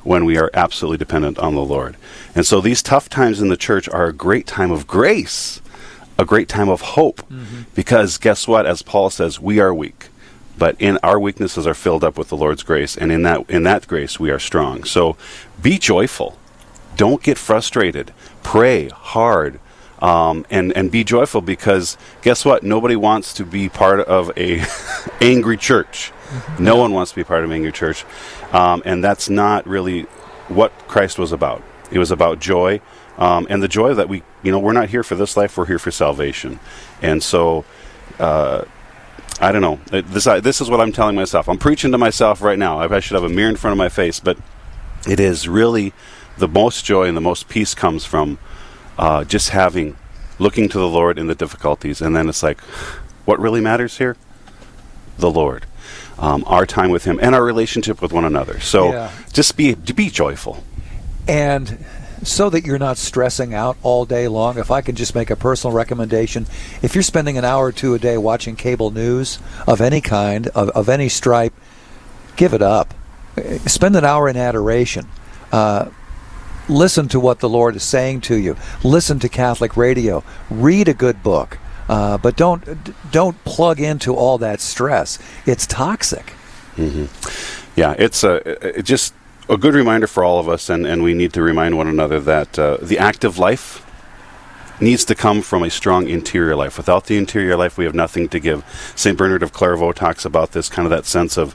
when 0.04 0.24
we 0.24 0.36
are 0.38 0.50
absolutely 0.54 0.98
dependent 0.98 1.38
on 1.38 1.54
the 1.54 1.64
Lord. 1.64 1.96
And 2.34 2.46
so 2.46 2.60
these 2.60 2.82
tough 2.82 3.08
times 3.08 3.40
in 3.40 3.48
the 3.48 3.56
church 3.56 3.88
are 3.88 4.06
a 4.06 4.12
great 4.12 4.46
time 4.46 4.70
of 4.70 4.86
grace, 4.86 5.60
a 6.18 6.24
great 6.24 6.48
time 6.48 6.68
of 6.68 6.80
hope. 6.80 7.22
Because 7.74 8.18
guess 8.18 8.46
what? 8.48 8.66
As 8.66 8.82
Paul 8.82 9.10
says, 9.10 9.40
we 9.40 9.60
are 9.60 9.72
weak. 9.74 10.08
But 10.58 10.76
in 10.78 10.98
our 11.02 11.18
weaknesses 11.18 11.66
are 11.66 11.74
filled 11.74 12.04
up 12.04 12.18
with 12.18 12.28
the 12.28 12.36
Lord's 12.36 12.62
grace, 12.62 12.96
and 12.96 13.10
in 13.10 13.22
that 13.22 13.48
in 13.48 13.62
that 13.62 13.88
grace 13.88 14.20
we 14.20 14.30
are 14.30 14.38
strong. 14.38 14.84
So 14.84 15.16
be 15.60 15.78
joyful. 15.78 16.36
Don't 16.96 17.22
get 17.22 17.38
frustrated. 17.38 18.12
Pray 18.42 18.88
hard 18.88 19.58
um, 20.02 20.44
and 20.50 20.72
and 20.76 20.90
be 20.90 21.04
joyful 21.04 21.40
because 21.40 21.96
guess 22.20 22.44
what? 22.44 22.62
Nobody 22.62 22.96
wants 22.96 23.32
to 23.34 23.44
be 23.44 23.68
part 23.68 24.00
of 24.00 24.30
a 24.36 24.62
angry 25.20 25.56
church. 25.56 26.12
No 26.58 26.76
one 26.76 26.92
wants 26.92 27.12
to 27.12 27.16
be 27.16 27.24
part 27.24 27.44
of 27.44 27.50
an 27.50 27.56
angry 27.56 27.72
church, 27.72 28.04
um, 28.52 28.82
and 28.84 29.02
that's 29.02 29.28
not 29.28 29.66
really 29.66 30.02
what 30.48 30.70
Christ 30.86 31.18
was 31.18 31.32
about. 31.32 31.62
It 31.90 31.98
was 31.98 32.10
about 32.10 32.38
joy, 32.38 32.80
um, 33.18 33.46
and 33.50 33.62
the 33.62 33.68
joy 33.68 33.94
that 33.94 34.08
we, 34.08 34.22
you 34.42 34.52
know, 34.52 34.58
we're 34.58 34.72
not 34.72 34.90
here 34.90 35.02
for 35.02 35.14
this 35.14 35.36
life. 35.36 35.56
We're 35.56 35.66
here 35.66 35.78
for 35.78 35.90
salvation, 35.90 36.60
and 37.00 37.22
so. 37.22 37.64
Uh, 38.18 38.64
I 39.40 39.50
don't 39.50 39.62
know. 39.62 39.80
Uh, 39.90 40.02
This 40.02 40.26
I, 40.26 40.38
this 40.38 40.60
is 40.60 40.70
what 40.70 40.80
I'm 40.80 40.92
telling 40.92 41.16
myself. 41.16 41.48
I'm 41.48 41.58
preaching 41.58 41.90
to 41.92 41.98
myself 41.98 42.42
right 42.42 42.58
now. 42.58 42.78
I, 42.78 42.96
I 42.96 43.00
should 43.00 43.14
have 43.14 43.24
a 43.24 43.34
mirror 43.34 43.48
in 43.48 43.56
front 43.56 43.72
of 43.72 43.78
my 43.78 43.88
face, 43.88 44.20
but 44.20 44.36
it 45.08 45.18
is 45.18 45.48
really 45.48 45.92
the 46.38 46.46
most 46.46 46.84
joy 46.84 47.04
and 47.08 47.16
the 47.16 47.22
most 47.22 47.48
peace 47.48 47.74
comes 47.74 48.04
from 48.04 48.38
uh, 48.98 49.24
just 49.24 49.48
having 49.50 49.96
looking 50.38 50.68
to 50.68 50.78
the 50.78 50.88
Lord 50.88 51.18
in 51.18 51.26
the 51.26 51.34
difficulties, 51.34 52.00
and 52.00 52.14
then 52.14 52.28
it's 52.28 52.42
like, 52.42 52.60
what 53.24 53.40
really 53.40 53.60
matters 53.60 53.98
here? 53.98 54.16
The 55.18 55.30
Lord, 55.30 55.66
um, 56.22 56.44
our 56.46 56.64
time 56.64 56.90
with 56.90 57.04
Him, 57.04 57.18
and 57.20 57.34
our 57.34 57.44
relationship 57.44 58.00
with 58.00 58.12
one 58.12 58.24
another. 58.24 58.60
So 58.60 58.92
Yeah. 58.92 59.10
just 59.32 59.56
be 59.56 59.74
be 59.74 60.08
joyful. 60.08 60.62
And 61.28 61.84
so 62.22 62.48
that 62.50 62.64
you're 62.64 62.78
not 62.78 62.96
stressing 62.98 63.52
out 63.52 63.76
all 63.82 64.04
day 64.04 64.28
long, 64.28 64.56
if 64.56 64.70
I 64.70 64.80
can 64.80 64.94
just 64.94 65.14
make 65.14 65.28
a 65.30 65.36
personal 65.36 65.74
recommendation, 65.76 66.46
if 66.80 66.94
you're 66.94 67.02
spending 67.02 67.36
an 67.36 67.44
hour 67.44 67.66
or 67.66 67.72
two 67.72 67.94
a 67.94 67.98
day 67.98 68.16
watching 68.16 68.54
cable 68.56 68.90
news 68.92 69.38
of 69.66 69.80
any 69.80 70.00
kind, 70.00 70.46
of, 70.48 70.70
of 70.70 70.88
any 70.88 71.08
stripe, 71.08 71.52
give 72.36 72.54
it 72.54 72.62
up. 72.62 72.94
Spend 73.66 73.96
an 73.96 74.04
hour 74.04 74.28
in 74.28 74.36
adoration. 74.36 75.08
Uh, 75.50 75.86
listen 76.68 77.08
to 77.08 77.18
what 77.18 77.40
the 77.40 77.48
Lord 77.48 77.74
is 77.74 77.82
saying 77.82 78.20
to 78.22 78.36
you. 78.36 78.56
Listen 78.84 79.18
to 79.18 79.28
Catholic 79.28 79.76
radio. 79.76 80.22
Read 80.50 80.86
a 80.88 80.94
good 80.94 81.22
book. 81.22 81.58
Uh, 81.92 82.16
but 82.16 82.36
don't 82.36 83.12
don't 83.12 83.44
plug 83.44 83.78
into 83.78 84.14
all 84.14 84.38
that 84.38 84.62
stress. 84.62 85.18
It's 85.44 85.66
toxic. 85.66 86.32
Mm-hmm. 86.76 87.04
Yeah, 87.78 87.94
it's 87.98 88.24
a 88.24 88.36
it 88.78 88.84
just 88.84 89.12
a 89.50 89.58
good 89.58 89.74
reminder 89.74 90.06
for 90.06 90.24
all 90.24 90.38
of 90.38 90.48
us, 90.48 90.70
and, 90.70 90.86
and 90.86 91.02
we 91.02 91.12
need 91.12 91.34
to 91.34 91.42
remind 91.42 91.76
one 91.76 91.88
another 91.88 92.18
that 92.20 92.58
uh, 92.58 92.78
the 92.80 92.98
active 92.98 93.36
life 93.36 93.84
needs 94.80 95.04
to 95.04 95.14
come 95.14 95.42
from 95.42 95.62
a 95.62 95.68
strong 95.68 96.08
interior 96.08 96.56
life. 96.56 96.78
Without 96.78 97.04
the 97.08 97.18
interior 97.18 97.56
life, 97.56 97.76
we 97.76 97.84
have 97.84 97.94
nothing 97.94 98.26
to 98.30 98.40
give. 98.40 98.64
St. 98.96 99.18
Bernard 99.18 99.42
of 99.42 99.52
Clairvaux 99.52 99.92
talks 99.92 100.24
about 100.24 100.52
this 100.52 100.70
kind 100.70 100.86
of 100.86 100.90
that 100.90 101.04
sense 101.04 101.36
of, 101.36 101.54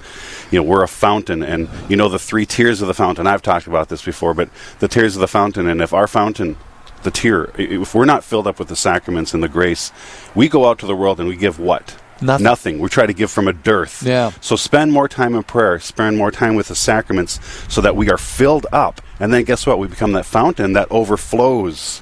you 0.51 0.59
know, 0.59 0.63
we're 0.63 0.83
a 0.83 0.87
fountain, 0.87 1.41
and 1.41 1.67
you 1.89 1.95
know 1.95 2.09
the 2.09 2.19
three 2.19 2.45
tiers 2.45 2.79
of 2.79 2.87
the 2.87 2.93
fountain. 2.93 3.25
I've 3.25 3.41
talked 3.41 3.65
about 3.65 3.89
this 3.89 4.05
before, 4.05 4.35
but 4.35 4.49
the 4.77 4.87
tiers 4.87 5.15
of 5.15 5.19
the 5.19 5.27
fountain, 5.27 5.67
and 5.67 5.81
if 5.81 5.93
our 5.93 6.07
fountain 6.07 6.57
the 7.03 7.11
tier, 7.11 7.51
if 7.57 7.93
we're 7.93 8.05
not 8.05 8.23
filled 8.23 8.47
up 8.47 8.59
with 8.59 8.67
the 8.67 8.75
sacraments 8.75 9.33
and 9.33 9.43
the 9.43 9.49
grace, 9.49 9.91
we 10.35 10.49
go 10.49 10.69
out 10.69 10.79
to 10.79 10.85
the 10.85 10.95
world 10.95 11.19
and 11.19 11.29
we 11.29 11.35
give 11.35 11.59
what? 11.59 11.95
Nothing. 12.21 12.43
Nothing. 12.43 12.79
We 12.79 12.89
try 12.89 13.05
to 13.05 13.13
give 13.13 13.29
from 13.29 13.47
a 13.47 13.53
dearth. 13.53 14.03
Yeah. 14.03 14.31
So 14.41 14.55
spend 14.55 14.91
more 14.91 15.07
time 15.07 15.35
in 15.35 15.43
prayer, 15.43 15.79
spend 15.79 16.17
more 16.17 16.31
time 16.31 16.55
with 16.55 16.67
the 16.67 16.75
sacraments 16.75 17.39
so 17.69 17.81
that 17.81 17.95
we 17.95 18.09
are 18.09 18.17
filled 18.17 18.65
up. 18.71 19.01
And 19.19 19.31
then 19.33 19.43
guess 19.43 19.67
what? 19.67 19.79
We 19.79 19.87
become 19.87 20.13
that 20.13 20.25
fountain 20.25 20.73
that 20.73 20.87
overflows. 20.91 22.01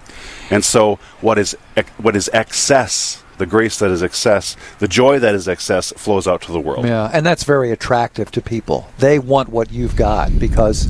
And 0.50 0.64
so 0.64 1.00
what 1.22 1.38
is 1.38 1.58
what 1.98 2.16
is 2.16 2.30
excess, 2.34 3.24
the 3.38 3.46
grace 3.46 3.80
that 3.80 3.92
is 3.92 4.04
excess, 4.04 4.56
the 4.80 4.88
joy 4.88 5.20
that 5.20 5.36
is 5.36 5.48
excess 5.48 5.92
flows 5.98 6.28
out 6.28 6.42
to 6.44 6.52
the 6.52 6.60
world. 6.60 6.86
Yeah, 6.86 7.10
and 7.12 7.26
that's 7.26 7.44
very 7.44 7.72
attractive 7.72 8.32
to 8.32 8.42
people. 8.42 8.88
They 9.00 9.20
want 9.20 9.50
what 9.50 9.72
you've 9.72 9.96
got 9.96 10.38
because 10.40 10.90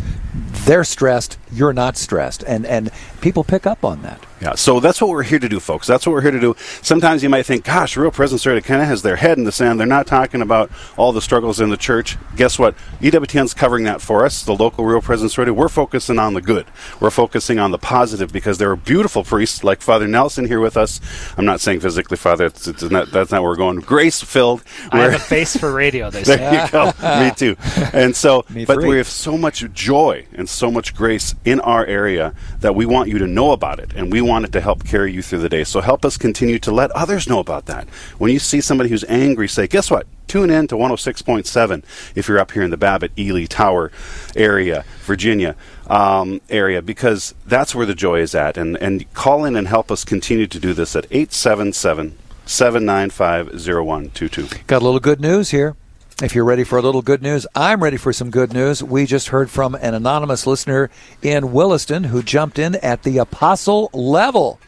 they're 0.65 0.83
stressed, 0.83 1.37
you're 1.51 1.73
not 1.73 1.97
stressed, 1.97 2.43
and 2.43 2.65
and 2.65 2.91
people 3.21 3.43
pick 3.43 3.65
up 3.65 3.83
on 3.83 4.01
that. 4.01 4.25
Yeah, 4.45 4.53
so 4.53 4.79
that's 4.79 5.01
what 5.01 5.09
we're 5.09 5.23
here 5.23 5.39
to 5.39 5.49
do, 5.49 5.59
folks. 5.59 5.87
That's 5.87 6.05
what 6.05 6.13
we're 6.13 6.21
here 6.21 6.29
to 6.29 6.39
do. 6.39 6.55
Sometimes 6.83 7.23
you 7.23 7.29
might 7.29 7.47
think, 7.47 7.65
gosh, 7.65 7.97
Real 7.97 8.11
Presence 8.11 8.45
Radio 8.45 8.61
kind 8.61 8.79
of 8.79 8.87
has 8.87 9.01
their 9.01 9.15
head 9.15 9.39
in 9.39 9.43
the 9.43 9.51
sand. 9.51 9.79
They're 9.79 9.87
not 9.87 10.05
talking 10.05 10.39
about 10.39 10.69
all 10.97 11.11
the 11.11 11.21
struggles 11.21 11.59
in 11.59 11.71
the 11.71 11.77
church. 11.77 12.15
Guess 12.35 12.59
what? 12.59 12.75
EWTN's 13.01 13.55
covering 13.55 13.85
that 13.85 14.01
for 14.01 14.23
us, 14.23 14.43
the 14.43 14.53
local 14.53 14.85
Real 14.85 15.01
Presence 15.01 15.35
Radio. 15.39 15.51
We're 15.51 15.67
focusing 15.67 16.19
on 16.19 16.35
the 16.35 16.43
good. 16.43 16.67
We're 16.99 17.09
focusing 17.09 17.57
on 17.57 17.71
the 17.71 17.79
positive 17.79 18.31
because 18.31 18.59
there 18.59 18.69
are 18.69 18.75
beautiful 18.75 19.23
priests 19.23 19.63
like 19.63 19.81
Father 19.81 20.07
Nelson 20.07 20.45
here 20.45 20.59
with 20.59 20.77
us. 20.77 21.01
I'm 21.37 21.45
not 21.45 21.59
saying 21.59 21.79
physically, 21.79 22.15
Father. 22.15 22.45
It's, 22.45 22.67
it's 22.67 22.83
not, 22.83 23.09
that's 23.09 23.31
not 23.31 23.41
where 23.41 23.49
we're 23.49 23.57
going. 23.57 23.79
Grace 23.79 24.21
filled. 24.21 24.63
I 24.91 24.99
have 24.99 25.15
a 25.15 25.17
face 25.17 25.57
for 25.57 25.73
radio, 25.73 26.11
they 26.11 26.23
say. 26.23 26.35
there 26.37 26.65
you 26.65 26.71
go. 26.71 26.91
Me 27.19 27.31
too. 27.35 27.55
And 27.93 28.15
so, 28.15 28.45
but 28.67 28.77
we 28.77 28.97
have 28.97 29.07
so 29.07 29.39
much 29.39 29.63
joy 29.73 30.27
and 30.33 30.47
so 30.47 30.69
much 30.69 30.93
grace 30.93 31.33
in 31.45 31.59
our 31.61 31.83
area 31.87 32.35
that 32.59 32.75
we 32.75 32.85
want 32.85 33.09
you 33.09 33.17
to 33.17 33.25
know 33.25 33.51
about 33.51 33.79
it 33.79 33.91
and 33.95 34.11
we 34.11 34.21
want 34.21 34.34
it 34.43 34.51
to 34.51 34.61
help 34.61 34.83
carry 34.83 35.13
you 35.13 35.21
through 35.21 35.39
the 35.39 35.49
day. 35.49 35.63
So 35.63 35.81
help 35.81 36.03
us 36.03 36.17
continue 36.17 36.59
to 36.59 36.71
let 36.71 36.91
others 36.91 37.29
know 37.29 37.39
about 37.39 37.67
that. 37.67 37.87
When 38.17 38.31
you 38.31 38.39
see 38.39 38.59
somebody 38.59 38.89
who's 38.89 39.05
angry, 39.05 39.47
say, 39.47 39.67
guess 39.67 39.89
what? 39.89 40.07
Tune 40.27 40.49
in 40.49 40.67
to 40.67 40.75
106.7 40.75 41.83
if 42.15 42.27
you're 42.27 42.39
up 42.39 42.51
here 42.51 42.63
in 42.63 42.71
the 42.71 42.77
Babbitt, 42.77 43.11
Ely, 43.17 43.45
Tower 43.45 43.91
area, 44.35 44.83
Virginia 45.03 45.55
um, 45.87 46.41
area, 46.49 46.81
because 46.81 47.35
that's 47.45 47.75
where 47.75 47.85
the 47.85 47.95
joy 47.95 48.19
is 48.19 48.33
at. 48.33 48.57
And, 48.57 48.75
and 48.77 49.11
call 49.13 49.45
in 49.45 49.55
and 49.55 49.67
help 49.67 49.91
us 49.91 50.03
continue 50.03 50.47
to 50.47 50.59
do 50.59 50.73
this 50.73 50.95
at 50.95 51.05
877 51.11 52.17
795 52.45 53.47
0122. 53.47 54.63
Got 54.67 54.81
a 54.81 54.85
little 54.85 54.99
good 54.99 55.21
news 55.21 55.51
here. 55.51 55.75
If 56.23 56.33
you're 56.33 56.45
ready 56.45 56.63
for 56.63 56.77
a 56.77 56.81
little 56.81 57.01
good 57.01 57.21
news, 57.21 57.45
I'm 57.55 57.83
ready 57.83 57.97
for 57.97 58.13
some 58.13 58.29
good 58.29 58.53
news. 58.53 58.81
We 58.81 59.05
just 59.05 59.27
heard 59.29 59.49
from 59.49 59.75
an 59.75 59.93
anonymous 59.93 60.47
listener 60.47 60.89
in 61.21 61.51
Williston 61.51 62.05
who 62.05 62.23
jumped 62.23 62.57
in 62.57 62.75
at 62.75 63.03
the 63.03 63.17
apostle 63.17 63.89
level. 63.93 64.59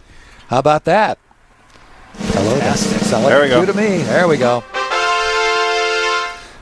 How 0.49 0.59
about 0.59 0.83
that? 0.85 1.17
Hello, 2.15 2.57
that 2.57 2.77
sound 2.77 3.23
like 3.23 3.31
There 3.31 3.41
we 3.43 3.47
go. 3.47 3.65
to 3.65 3.73
me. 3.73 3.99
There 4.03 4.27
we 4.27 4.35
go. 4.37 4.55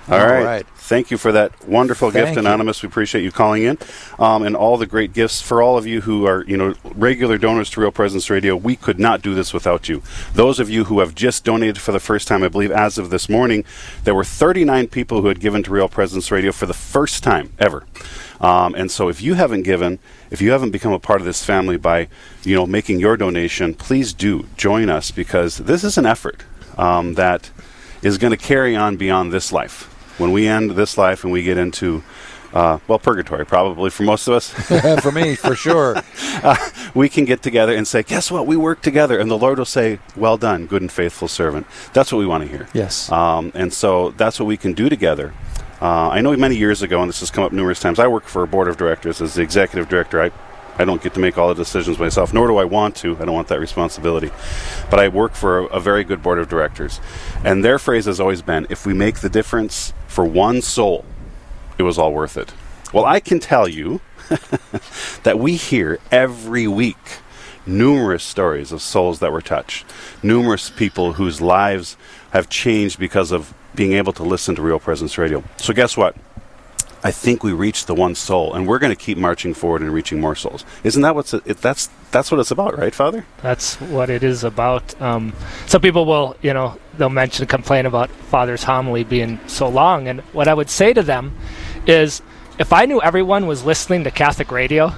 All 0.08 0.14
All 0.20 0.20
right. 0.28 0.46
right. 0.46 0.66
Thank 0.86 1.10
you 1.10 1.18
for 1.18 1.32
that 1.32 1.68
wonderful 1.68 2.12
Thank 2.12 2.26
gift, 2.28 2.36
you. 2.36 2.42
Anonymous. 2.42 2.84
We 2.84 2.88
appreciate 2.88 3.24
you 3.24 3.32
calling 3.32 3.64
in, 3.64 3.80
um, 4.20 4.44
and 4.44 4.56
all 4.56 4.78
the 4.78 4.86
great 4.86 5.14
gifts 5.14 5.42
for 5.42 5.64
all 5.64 5.80
of 5.80 5.88
you 5.88 6.02
who 6.02 6.28
are, 6.28 6.44
you 6.44 6.56
know, 6.58 6.76
regular 6.94 7.40
donors 7.40 7.72
to 7.72 7.82
Real 7.82 7.92
Presence 7.92 8.30
Radio. 8.30 8.56
We 8.56 8.76
could 8.76 9.00
not 9.00 9.24
do 9.24 9.34
this 9.34 9.52
without 9.52 9.90
you. 9.90 10.04
Those 10.36 10.60
of 10.60 10.70
you 10.70 10.84
who 10.84 11.00
have 11.00 11.16
just 11.16 11.44
donated 11.44 11.80
for 11.80 11.92
the 11.92 12.00
first 12.00 12.28
time, 12.28 12.44
I 12.44 12.50
believe, 12.50 12.70
as 12.70 13.00
of 13.00 13.10
this 13.10 13.28
morning, 13.28 13.66
there 14.04 14.14
were 14.14 14.24
39 14.24 14.86
people 14.90 15.22
who 15.22 15.28
had 15.28 15.40
given 15.40 15.64
to 15.64 15.72
Real 15.72 15.90
Presence 15.90 16.30
Radio 16.30 16.52
for 16.52 16.68
the 16.68 16.74
first 16.76 17.24
time 17.24 17.52
ever. 17.58 17.84
Um, 18.40 18.76
and 18.76 18.92
so, 18.92 19.10
if 19.10 19.24
you 19.24 19.34
haven't 19.34 19.64
given, 19.64 19.98
if 20.30 20.40
you 20.40 20.52
haven't 20.52 20.70
become 20.70 20.94
a 20.94 21.00
part 21.00 21.20
of 21.20 21.26
this 21.26 21.44
family 21.44 21.78
by, 21.78 22.10
you 22.44 22.56
know, 22.56 22.68
making 22.68 23.00
your 23.00 23.18
donation, 23.18 23.74
please 23.74 24.14
do 24.14 24.46
join 24.56 24.92
us 24.92 25.10
because 25.10 25.58
this 25.58 25.84
is 25.84 25.98
an 25.98 26.06
effort 26.06 26.44
um, 26.78 27.16
that 27.16 27.50
is 28.04 28.20
going 28.20 28.30
to 28.30 28.38
carry 28.38 28.76
on 28.76 28.98
beyond 28.98 29.34
this 29.34 29.52
life. 29.52 29.90
When 30.18 30.32
we 30.32 30.48
end 30.48 30.72
this 30.72 30.98
life 30.98 31.24
and 31.24 31.32
we 31.32 31.44
get 31.44 31.58
into, 31.58 32.04
uh, 32.54 32.80
well, 32.88 33.00
purgatory, 33.00 33.46
probably 33.46 33.90
for 33.90 34.04
most 34.04 34.28
of 34.28 34.34
us. 34.34 34.50
for 35.02 35.12
me, 35.12 35.36
for 35.36 35.56
sure. 35.56 35.96
uh, 36.44 36.70
we 36.94 37.10
can 37.10 37.26
get 37.26 37.42
together 37.42 37.76
and 37.76 37.88
say, 37.88 38.04
guess 38.04 38.32
what? 38.32 38.48
We 38.48 38.56
work 38.56 38.82
together. 38.82 39.20
And 39.20 39.30
the 39.30 39.38
Lord 39.38 39.58
will 39.58 39.66
say, 39.66 40.00
well 40.16 40.38
done, 40.38 40.66
good 40.66 40.82
and 40.82 40.92
faithful 40.92 41.28
servant. 41.28 41.68
That's 41.94 42.12
what 42.12 42.20
we 42.20 42.26
want 42.26 42.44
to 42.44 42.50
hear. 42.50 42.68
Yes. 42.74 43.12
Um, 43.12 43.52
and 43.56 43.74
so 43.74 44.12
that's 44.12 44.40
what 44.40 44.46
we 44.46 44.58
can 44.58 44.74
do 44.74 44.90
together. 44.90 45.34
Uh, 45.82 46.10
I 46.10 46.22
know 46.22 46.36
many 46.38 46.56
years 46.56 46.82
ago, 46.82 47.02
and 47.02 47.10
this 47.10 47.20
has 47.20 47.30
come 47.30 47.44
up 47.44 47.52
numerous 47.52 47.82
times, 47.82 48.00
I 48.00 48.08
work 48.08 48.24
for 48.24 48.44
a 48.44 48.48
board 48.48 48.70
of 48.70 48.78
directors 48.78 49.22
as 49.22 49.34
the 49.34 49.42
executive 49.42 49.90
director. 49.90 50.22
I, 50.22 50.32
I 50.78 50.86
don't 50.86 51.02
get 51.02 51.14
to 51.14 51.20
make 51.20 51.38
all 51.38 51.48
the 51.48 51.56
decisions 51.56 51.98
myself, 52.00 52.34
nor 52.34 52.48
do 52.48 52.58
I 52.58 52.66
want 52.66 52.96
to. 52.98 53.16
I 53.18 53.26
don't 53.26 53.34
want 53.34 53.48
that 53.48 53.60
responsibility. 53.60 54.32
But 54.90 55.00
I 55.00 55.08
work 55.08 55.34
for 55.34 55.60
a, 55.60 55.66
a 55.66 55.80
very 55.80 56.04
good 56.04 56.22
board 56.22 56.40
of 56.40 56.50
directors. 56.50 57.00
And 57.44 57.64
their 57.64 57.80
phrase 57.80 58.06
has 58.06 58.20
always 58.20 58.42
been 58.42 58.68
if 58.70 58.86
we 58.86 58.94
make 58.94 59.20
the 59.20 59.30
difference 59.30 59.94
for 60.08 60.26
one 60.26 60.62
soul, 60.62 61.06
it 61.78 61.84
was 61.84 61.98
all 61.98 62.14
worth 62.14 62.38
it. 62.38 62.54
Well, 62.94 63.06
I 63.06 63.20
can 63.20 63.40
tell 63.40 63.68
you 63.68 64.02
that 65.24 65.38
we 65.38 65.56
hear 65.56 66.00
every 66.12 66.68
week 66.68 66.98
numerous 67.66 68.24
stories 68.24 68.72
of 68.72 68.82
souls 68.82 69.20
that 69.20 69.32
were 69.32 69.42
touched, 69.42 69.86
numerous 70.22 70.70
people 70.70 71.14
whose 71.14 71.42
lives 71.42 71.98
have 72.32 72.50
changed 72.50 73.00
because 73.00 73.32
of 73.32 73.54
being 73.76 73.94
able 73.94 74.14
to 74.14 74.24
listen 74.24 74.56
to 74.56 74.62
Real 74.62 74.80
Presence 74.80 75.18
Radio. 75.18 75.44
So, 75.58 75.74
guess 75.74 75.98
what? 75.98 76.16
I 77.06 77.12
think 77.12 77.44
we 77.44 77.54
reached 77.54 77.86
the 77.86 77.94
one 77.94 78.16
soul, 78.16 78.56
and 78.56 78.68
we're 78.68 78.80
going 78.80 78.90
to 78.90 78.96
keep 78.96 79.16
marching 79.16 79.54
forward 79.54 79.84
and 79.84 79.94
reaching 79.94 80.20
more 80.20 80.36
souls. 80.36 80.66
Isn't 80.84 81.04
that 81.04 81.14
what's 81.14 81.36
it, 81.36 81.46
that's 81.62 81.88
that's 82.10 82.32
what 82.32 82.40
it's 82.40 82.50
about, 82.50 82.80
right, 82.80 82.96
Father? 82.96 83.28
That's 83.44 83.80
what 83.80 84.10
it 84.10 84.24
is 84.24 84.44
about. 84.44 85.00
Um, 85.00 85.32
some 85.68 85.82
people 85.82 86.06
will, 86.08 86.36
you 86.42 86.52
know, 86.52 86.80
they'll 86.98 87.10
mention, 87.12 87.46
complain 87.46 87.86
about 87.86 88.10
Father's 88.10 88.64
homily 88.64 89.04
being 89.04 89.40
so 89.46 89.70
long, 89.70 90.08
and 90.08 90.22
what 90.34 90.48
I 90.48 90.56
would 90.56 90.72
say 90.72 90.94
to 90.94 91.04
them 91.04 91.38
is, 91.86 92.24
if 92.58 92.74
I 92.74 92.86
knew 92.86 93.00
everyone 93.00 93.46
was 93.46 93.64
listening 93.64 94.04
to 94.06 94.10
Catholic 94.10 94.52
radio, 94.52 94.92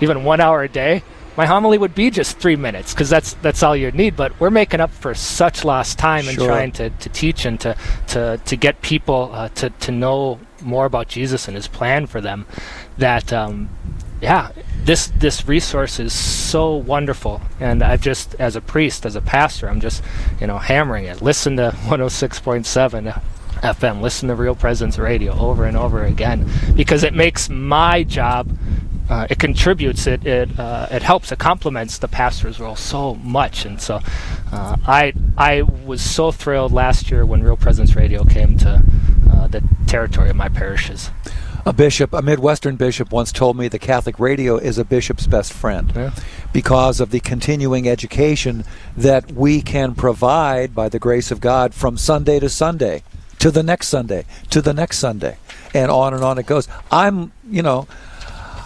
even 0.00 0.24
one 0.24 0.40
hour 0.40 0.64
a 0.64 0.68
day, 0.68 1.04
my 1.36 1.46
homily 1.46 1.78
would 1.78 1.94
be 1.94 2.10
just 2.10 2.36
three 2.38 2.56
minutes 2.56 2.92
because 2.92 3.08
that's 3.08 3.34
that's 3.34 3.62
all 3.62 3.76
you 3.76 3.92
need. 3.92 4.16
But 4.16 4.40
we're 4.40 4.50
making 4.50 4.80
up 4.80 4.90
for 4.90 5.14
such 5.14 5.64
lost 5.64 6.00
time 6.00 6.26
and 6.26 6.36
Sure. 6.36 6.48
trying 6.48 6.72
to, 6.72 6.90
to 6.90 7.08
teach 7.10 7.44
and 7.44 7.60
to 7.60 7.76
to 8.08 8.40
to 8.44 8.56
get 8.56 8.82
people 8.82 9.30
uh, 9.32 9.50
to 9.50 9.70
to 9.70 9.92
know 9.92 10.40
more 10.64 10.86
about 10.86 11.08
Jesus 11.08 11.46
and 11.46 11.56
His 11.56 11.68
plan 11.68 12.06
for 12.06 12.20
them. 12.20 12.46
That 12.98 13.32
um, 13.32 13.68
yeah, 14.20 14.52
this 14.84 15.08
this 15.08 15.46
resource 15.46 15.98
is 15.98 16.12
so 16.12 16.74
wonderful, 16.76 17.40
and 17.60 17.82
I've 17.82 18.00
just 18.00 18.34
as 18.36 18.56
a 18.56 18.60
priest, 18.60 19.06
as 19.06 19.16
a 19.16 19.20
pastor, 19.20 19.68
I'm 19.68 19.80
just 19.80 20.02
you 20.40 20.46
know 20.46 20.58
hammering 20.58 21.04
it. 21.04 21.22
Listen 21.22 21.56
to 21.56 21.70
106.7 21.86 23.22
FM. 23.62 24.00
Listen 24.00 24.28
to 24.28 24.34
Real 24.34 24.54
Presence 24.54 24.98
Radio 24.98 25.38
over 25.38 25.64
and 25.64 25.76
over 25.76 26.04
again 26.04 26.48
because 26.74 27.02
it 27.02 27.14
makes 27.14 27.48
my 27.48 28.02
job. 28.02 28.56
Uh, 29.08 29.26
it 29.28 29.38
contributes. 29.38 30.06
It 30.06 30.26
it 30.26 30.58
uh, 30.58 30.88
it 30.90 31.02
helps. 31.02 31.30
It 31.32 31.38
complements 31.38 31.98
the 31.98 32.08
pastor's 32.08 32.58
role 32.58 32.76
so 32.76 33.16
much, 33.16 33.66
and 33.66 33.80
so 33.80 34.00
uh, 34.52 34.76
I 34.86 35.12
I 35.36 35.62
was 35.62 36.00
so 36.00 36.32
thrilled 36.32 36.72
last 36.72 37.10
year 37.10 37.26
when 37.26 37.42
Real 37.42 37.56
Presence 37.56 37.94
Radio 37.96 38.24
came 38.24 38.56
to 38.58 38.82
uh, 39.44 39.48
the 39.48 39.62
territory 39.86 40.30
of 40.30 40.36
my 40.36 40.48
parishes. 40.48 41.10
A 41.66 41.72
bishop, 41.72 42.12
a 42.12 42.20
Midwestern 42.20 42.76
bishop, 42.76 43.10
once 43.10 43.32
told 43.32 43.56
me 43.56 43.68
the 43.68 43.78
Catholic 43.78 44.18
radio 44.20 44.56
is 44.58 44.76
a 44.76 44.84
bishop's 44.84 45.26
best 45.26 45.52
friend 45.52 45.92
Yeah. 45.96 46.10
because 46.52 47.00
of 47.00 47.10
the 47.10 47.20
continuing 47.20 47.88
education 47.88 48.64
that 48.96 49.32
we 49.32 49.62
can 49.62 49.94
provide 49.94 50.74
by 50.74 50.88
the 50.90 50.98
grace 50.98 51.30
of 51.30 51.40
God 51.40 51.72
from 51.74 51.96
Sunday 51.96 52.38
to 52.40 52.48
Sunday, 52.50 53.02
to 53.38 53.50
the 53.50 53.62
next 53.62 53.88
Sunday, 53.88 54.24
to 54.50 54.60
the 54.60 54.74
next 54.74 54.98
Sunday, 54.98 55.38
and 55.72 55.90
on 55.90 56.12
and 56.12 56.22
on 56.22 56.38
it 56.38 56.44
goes. 56.46 56.68
I'm, 56.90 57.32
you 57.48 57.62
know, 57.62 57.86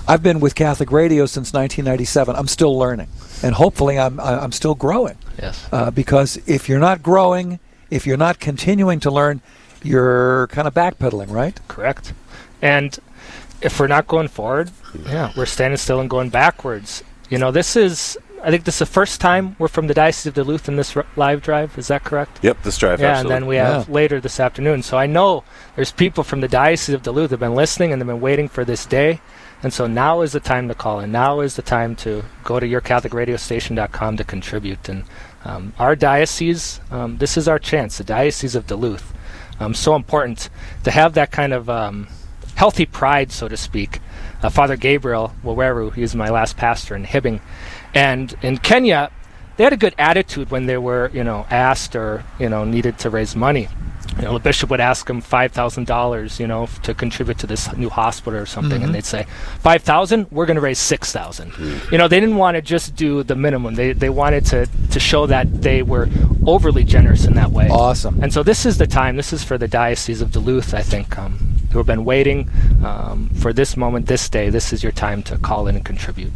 I've 0.09 0.23
been 0.23 0.41
with 0.41 0.55
Catholic 0.57 0.91
radio 0.91 1.27
since 1.27 1.53
1997. 1.53 2.35
I'm 2.35 2.49
still 2.49 2.77
learning, 2.77 3.09
and 3.45 3.55
hopefully, 3.55 3.99
I'm 3.99 4.19
I'm 4.19 4.53
still 4.53 4.75
growing. 4.75 5.19
Yes. 5.39 5.69
Uh, 5.71 5.91
because 5.93 6.39
if 6.47 6.69
you're 6.69 6.81
not 6.81 7.03
growing, 7.03 7.61
if 7.91 8.07
you're 8.07 8.17
not 8.17 8.41
continuing 8.41 8.99
to 9.01 9.11
learn, 9.11 9.41
you're 9.83 10.47
kind 10.49 10.69
of 10.69 10.75
backpedaling, 10.75 11.31
right? 11.31 11.59
Correct. 11.69 12.13
And 12.61 12.99
if 13.63 13.79
we're 13.79 13.87
not 13.87 14.07
going 14.07 14.29
forward, 14.29 14.71
yeah, 15.07 15.33
we're 15.37 15.47
standing 15.47 15.77
still 15.77 16.01
and 16.01 16.09
going 16.11 16.31
backwards. 16.31 17.03
You 17.31 17.39
know, 17.39 17.51
this 17.51 17.77
is 17.77 18.17
I 18.43 18.51
think 18.51 18.65
this 18.65 18.77
is 18.77 18.81
the 18.81 18.87
first 18.87 19.21
time 19.21 19.57
we're 19.59 19.69
from 19.69 19.89
the 19.89 19.95
Diocese 19.95 20.27
of 20.27 20.35
Duluth 20.35 20.69
in 20.69 20.77
this 20.77 20.97
r- 20.97 21.07
live 21.17 21.43
drive. 21.43 21.77
Is 21.77 21.89
that 21.89 22.05
correct? 22.05 22.39
Yep, 22.43 22.63
this 22.63 22.79
drive. 22.79 23.01
Yeah, 23.01 23.11
absolutely. 23.11 23.35
and 23.37 23.43
then 23.43 23.49
we 23.49 23.57
have 23.57 23.89
later 23.89 24.21
this 24.21 24.39
afternoon. 24.39 24.83
So 24.83 24.97
I 24.97 25.07
know 25.07 25.45
there's 25.77 25.93
people 25.93 26.23
from 26.25 26.41
the 26.41 26.49
Diocese 26.49 26.95
of 26.95 27.03
Duluth 27.03 27.31
have 27.31 27.41
been 27.41 27.55
listening 27.55 27.93
and 27.93 28.01
they've 28.01 28.07
been 28.07 28.21
waiting 28.21 28.49
for 28.49 28.65
this 28.65 28.87
day. 28.87 29.21
And 29.63 29.73
so 29.73 29.89
now 29.89 30.21
is 30.21 30.33
the 30.33 30.41
time 30.41 30.69
to 30.69 30.75
call 30.75 31.01
and 31.01 31.13
Now 31.13 31.41
is 31.41 31.57
the 31.57 31.63
time 31.63 31.97
to 31.97 32.25
go 32.45 32.61
to 32.61 32.67
yourcatholicradiostation.com 32.67 34.17
to 34.17 34.25
contribute. 34.25 34.89
And 34.89 35.05
um, 35.45 35.73
our 35.79 35.97
diocese, 35.97 36.81
um, 36.93 37.19
this 37.19 37.37
is 37.37 37.49
our 37.49 37.59
chance, 37.59 37.99
the 37.99 38.05
Diocese 38.05 38.55
of 38.55 38.67
Duluth. 38.67 39.13
Um, 39.61 39.75
so 39.75 39.95
important 39.95 40.51
to 40.85 40.91
have 40.91 41.15
that 41.15 41.31
kind 41.31 41.53
of 41.53 41.69
um, 41.69 42.09
healthy 42.55 42.87
pride, 42.87 43.33
so 43.33 43.49
to 43.49 43.57
speak. 43.57 44.01
Uh, 44.43 44.51
Father 44.51 44.77
Gabriel 44.77 45.35
Waweru, 45.45 45.93
he 45.95 46.03
is 46.03 46.15
my 46.15 46.29
last 46.29 46.57
pastor 46.57 46.95
in 46.95 47.05
Hibbing. 47.05 47.41
And 47.95 48.37
in 48.43 48.59
Kenya, 48.59 49.11
they 49.57 49.65
had 49.65 49.73
a 49.73 49.77
good 49.77 49.95
attitude 49.99 50.51
when 50.51 50.67
they 50.67 50.79
were, 50.79 51.11
you 51.13 51.25
know, 51.25 51.47
asked 51.51 51.97
or, 51.97 52.25
you 52.39 52.49
know, 52.49 52.65
needed 52.65 52.99
to 53.01 53.11
raise 53.11 53.35
money. 53.35 53.69
You 54.19 54.25
know, 54.25 54.33
the 54.35 54.41
bishop 54.41 54.69
would 54.71 54.81
ask 54.81 55.07
them 55.07 55.21
five 55.21 55.53
thousand 55.53 55.87
dollars, 55.87 56.41
you 56.41 56.47
know, 56.49 56.65
f- 56.65 56.83
to 56.83 56.93
contribute 56.95 57.39
to 57.39 57.47
this 57.47 57.73
new 57.77 57.89
hospital 57.89 58.39
or 58.41 58.47
something, 58.47 58.81
Mhm. 58.81 58.85
and 58.87 58.95
they'd 58.95 59.05
say, 59.05 59.27
five 59.61 59.83
thousand, 59.83 60.27
we're 60.33 60.47
going 60.47 60.57
to 60.57 60.61
raise 60.61 60.79
six 60.81 61.13
thousand. 61.13 61.53
You 61.93 61.99
know, 61.99 62.09
they 62.09 62.19
didn't 62.19 62.37
want 62.37 62.57
to 62.57 62.63
just 62.63 62.97
do 62.97 63.23
the 63.23 63.37
minimum. 63.37 63.75
They 63.77 63.93
they 63.93 64.11
wanted 64.11 64.45
to 64.47 64.67
to 64.91 64.99
show 65.01 65.27
that 65.27 65.63
they 65.63 65.83
were 65.83 66.09
overly 66.47 66.83
generous 66.85 67.27
in 67.27 67.35
that 67.35 67.53
way. 67.53 67.69
Awesome. 67.71 68.19
And 68.23 68.33
so 68.33 68.43
this 68.43 68.67
is 68.67 68.79
the 68.79 68.87
time. 68.87 69.17
This 69.17 69.33
is 69.33 69.45
for 69.45 69.57
the 69.57 69.69
diocese 69.69 70.21
of 70.21 70.33
Duluth, 70.33 70.75
I 70.75 70.83
think, 70.83 71.17
um, 71.19 71.48
who 71.71 71.79
have 71.79 71.87
been 71.87 72.05
waiting 72.05 72.51
um, 72.85 73.29
for 73.31 73.53
this 73.53 73.77
moment, 73.77 74.07
this 74.07 74.29
day. 74.29 74.51
This 74.51 74.73
is 74.73 74.83
your 74.83 74.93
time 74.93 75.23
to 75.25 75.39
call 75.39 75.67
in 75.67 75.77
and 75.77 75.85
contribute. 75.85 76.33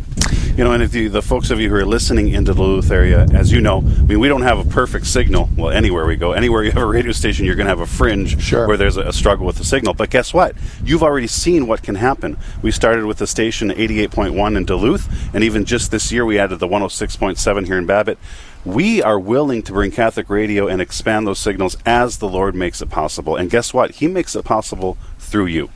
You 0.57 0.65
know, 0.65 0.73
and 0.73 0.83
if 0.83 0.95
you, 0.95 1.09
the 1.09 1.23
folks 1.23 1.51
of 1.51 1.61
you 1.61 1.71
who 1.71 1.77
are 1.77 1.87
listening 1.87 2.29
in 2.29 2.45
the 2.45 2.53
Duluth 2.53 2.91
area, 2.91 3.27
as 3.33 3.51
you 3.51 3.63
know, 3.63 3.79
I 3.79 4.03
mean, 4.03 4.21
we 4.21 4.29
don't 4.29 4.43
have 4.43 4.59
a 4.59 4.69
perfect 4.69 5.07
signal. 5.07 5.49
Well, 5.57 5.71
anywhere 5.71 6.07
we 6.07 6.17
go, 6.17 6.33
anywhere 6.33 6.63
you 6.63 6.73
have 6.73 6.83
a 6.83 6.87
radio 6.87 7.13
station, 7.13 7.47
you're 7.47 7.55
going 7.55 7.67
to 7.67 7.71
have 7.71 7.81
a 7.81 7.87
fringe 7.87 8.53
where 8.53 8.77
there's 8.77 8.99
a, 8.99 9.03
a 9.03 9.13
struggle 9.13 9.47
with 9.47 9.57
the 9.57 9.65
signal. 9.65 9.95
But 9.95 10.11
guess 10.11 10.35
what? 10.35 10.55
You've 10.85 11.03
already 11.03 11.27
seen 11.27 11.67
what 11.67 11.83
can 11.83 11.95
happen. 11.95 12.37
We 12.61 12.71
started 12.71 13.07
with 13.07 13.17
the 13.17 13.27
station 13.27 13.71
88.1 13.71 14.57
in 14.57 14.65
Duluth, 14.67 15.35
and 15.35 15.43
even 15.43 15.65
just 15.65 15.91
this 15.91 16.13
year, 16.13 16.27
we 16.27 16.39
added 16.39 16.59
the 16.59 16.69
106.7 16.69 17.67
here 17.67 17.79
in 17.79 17.87
Babbitt. 17.87 18.19
We 18.65 19.03
are 19.03 19.19
willing 19.19 19.63
to 19.65 19.73
bring 19.73 19.91
Catholic 19.91 20.31
radio 20.31 20.69
and 20.69 20.81
expand 20.81 21.27
those 21.27 21.41
signals 21.41 21.77
as 21.85 22.19
the 22.19 22.29
Lord 22.29 22.55
makes 22.55 22.81
it 22.81 22.91
possible. 22.91 23.35
And 23.35 23.51
guess 23.51 23.75
what? 23.75 23.93
He 23.93 24.07
makes 24.07 24.37
it 24.37 24.45
possible 24.45 24.97
through 25.33 25.47
you. 25.47 25.71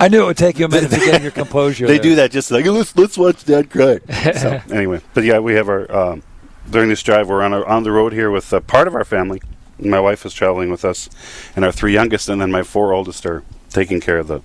I 0.00 0.08
knew 0.10 0.24
it 0.24 0.26
would 0.26 0.36
take 0.36 0.58
you 0.58 0.64
a 0.64 0.68
minute 0.68 0.90
to 0.90 0.98
get 0.98 1.22
your 1.22 1.30
composure. 1.30 1.86
they 1.86 1.98
there. 1.98 2.02
do 2.02 2.14
that 2.16 2.32
just 2.32 2.50
like 2.50 2.66
let's 2.66 2.96
let's 2.96 3.16
watch 3.16 3.44
Dad 3.44 3.70
cry. 3.70 4.00
so 4.32 4.60
anyway, 4.72 5.00
but 5.14 5.22
yeah, 5.22 5.38
we 5.38 5.54
have 5.54 5.68
our 5.68 5.96
um, 5.96 6.24
during 6.68 6.88
this 6.88 7.02
drive. 7.02 7.28
We're 7.28 7.42
on 7.42 7.52
our, 7.52 7.64
on 7.66 7.82
the 7.82 7.92
road 7.92 8.12
here 8.12 8.30
with 8.30 8.52
uh, 8.52 8.60
part 8.60 8.88
of 8.88 8.94
our 8.94 9.04
family. 9.04 9.40
My 9.78 10.00
wife 10.00 10.24
is 10.24 10.32
traveling 10.32 10.70
with 10.70 10.84
us, 10.84 11.08
and 11.56 11.64
our 11.64 11.72
three 11.72 11.92
youngest, 11.92 12.28
and 12.28 12.40
then 12.40 12.50
my 12.50 12.62
four 12.62 12.92
oldest 12.92 13.26
are 13.26 13.42
taking 13.70 14.00
care 14.00 14.18
of 14.18 14.28
the 14.28 14.40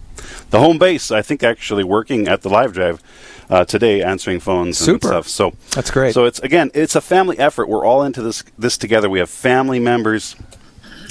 the 0.50 0.60
home 0.60 0.78
base. 0.78 1.12
I 1.12 1.22
think 1.22 1.44
actually 1.44 1.84
working 1.84 2.28
at 2.28 2.42
the 2.42 2.50
live 2.50 2.74
drive 2.74 3.02
uh, 3.50 3.66
today, 3.66 4.02
answering 4.02 4.40
phones 4.40 4.78
Super. 4.78 4.94
and 4.94 5.04
stuff. 5.04 5.28
So 5.28 5.54
That's 5.72 5.92
great. 5.92 6.14
So 6.14 6.26
it's 6.26 6.40
again, 6.40 6.72
it's 6.74 6.96
a 6.96 7.02
family 7.02 7.38
effort. 7.38 7.70
We're 7.70 7.86
all 7.86 8.04
into 8.04 8.22
this 8.22 8.44
this 8.58 8.78
together. 8.78 9.10
We 9.10 9.20
have 9.20 9.30
family 9.30 9.80
members 9.80 10.36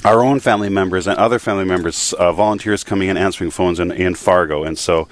our 0.04 0.24
own 0.24 0.40
family 0.40 0.68
members 0.68 1.06
and 1.06 1.18
other 1.18 1.38
family 1.38 1.64
members, 1.64 2.12
uh, 2.12 2.32
volunteers 2.32 2.84
coming 2.84 3.08
in 3.08 3.16
answering 3.16 3.50
phones 3.50 3.80
in, 3.80 3.90
in 3.90 4.14
Fargo. 4.14 4.62
And 4.62 4.78
so, 4.78 5.08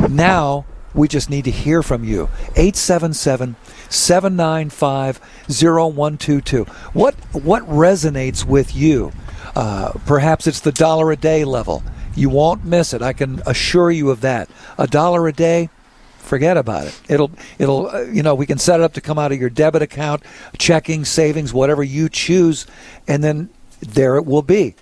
Now 0.10 0.66
we 0.94 1.10
just 1.10 1.30
need 1.30 1.44
to 1.44 1.52
hear 1.52 1.84
from 1.84 2.06
you. 2.06 2.30
877 2.56 3.58
795 3.90 5.18
0122. 5.50 6.64
What, 6.94 7.16
resonates 7.34 8.46
with 8.46 8.74
you? 8.74 9.12
Uh, 9.54 9.92
perhaps 10.06 10.48
it's 10.48 10.62
the 10.62 10.72
dollar 10.72 11.12
a 11.12 11.18
day 11.18 11.44
level. 11.44 11.84
You 12.16 12.30
won't 12.30 12.64
miss 12.64 12.94
it. 12.94 13.02
I 13.02 13.12
can 13.12 13.42
assure 13.46 13.92
you 13.92 14.10
of 14.10 14.22
that. 14.22 14.50
A 14.78 14.88
dollar 14.88 15.28
a 15.28 15.34
day, 15.34 15.68
forget 16.20 16.56
about 16.56 16.88
it. 16.88 17.02
It'll 17.10 17.32
it'll 17.60 17.90
uh, 17.90 18.04
you 18.04 18.24
know 18.24 18.34
we 18.34 18.46
can 18.46 18.60
set 18.60 18.80
it 18.80 18.84
up 18.84 18.94
to 18.94 19.02
come 19.02 19.20
out 19.20 19.34
of 19.34 19.42
your 19.42 19.50
debit 19.50 19.82
account, 19.82 20.24
checking, 20.58 21.04
savings, 21.04 21.54
whatever 21.54 21.84
you 21.84 22.08
choose, 22.08 22.66
and 23.10 23.22
then 23.22 23.50
there 23.82 24.16
it 24.16 24.26
will 24.26 24.42
be. 24.42 24.76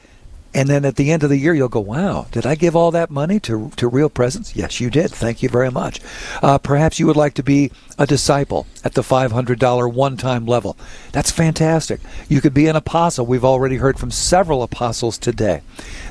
And 0.54 0.68
then 0.68 0.84
at 0.84 0.96
the 0.96 1.12
end 1.12 1.24
of 1.24 1.30
the 1.30 1.38
year, 1.38 1.54
you'll 1.54 1.70
go, 1.70 1.80
wow, 1.80 2.26
did 2.32 2.46
I 2.46 2.56
give 2.56 2.76
all 2.76 2.90
that 2.92 3.12
money 3.12 3.40
to, 3.42 3.70
to 3.76 3.88
Real 3.88 4.10
Presence? 4.10 4.56
Yes, 4.56 4.80
you 4.80 4.90
did. 4.90 5.12
Thank 5.12 5.44
you 5.44 5.50
very 5.50 5.70
much. 5.70 6.00
Uh, 6.42 6.58
perhaps 6.58 7.00
you 7.00 7.06
would 7.06 7.16
like 7.16 7.36
to 7.36 7.44
be 7.44 7.72
a 8.00 8.08
disciple 8.08 8.66
at 8.84 8.94
the 8.94 9.02
$500 9.02 9.94
one 9.94 10.18
time 10.18 10.46
level. 10.46 10.76
That's 11.12 11.32
fantastic. 11.32 12.00
You 12.28 12.42
could 12.42 12.54
be 12.54 12.68
an 12.68 12.76
apostle. 12.76 13.26
We've 13.26 13.46
already 13.46 13.76
heard 13.76 14.00
from 14.00 14.10
several 14.10 14.64
apostles 14.64 15.18
today. 15.18 15.62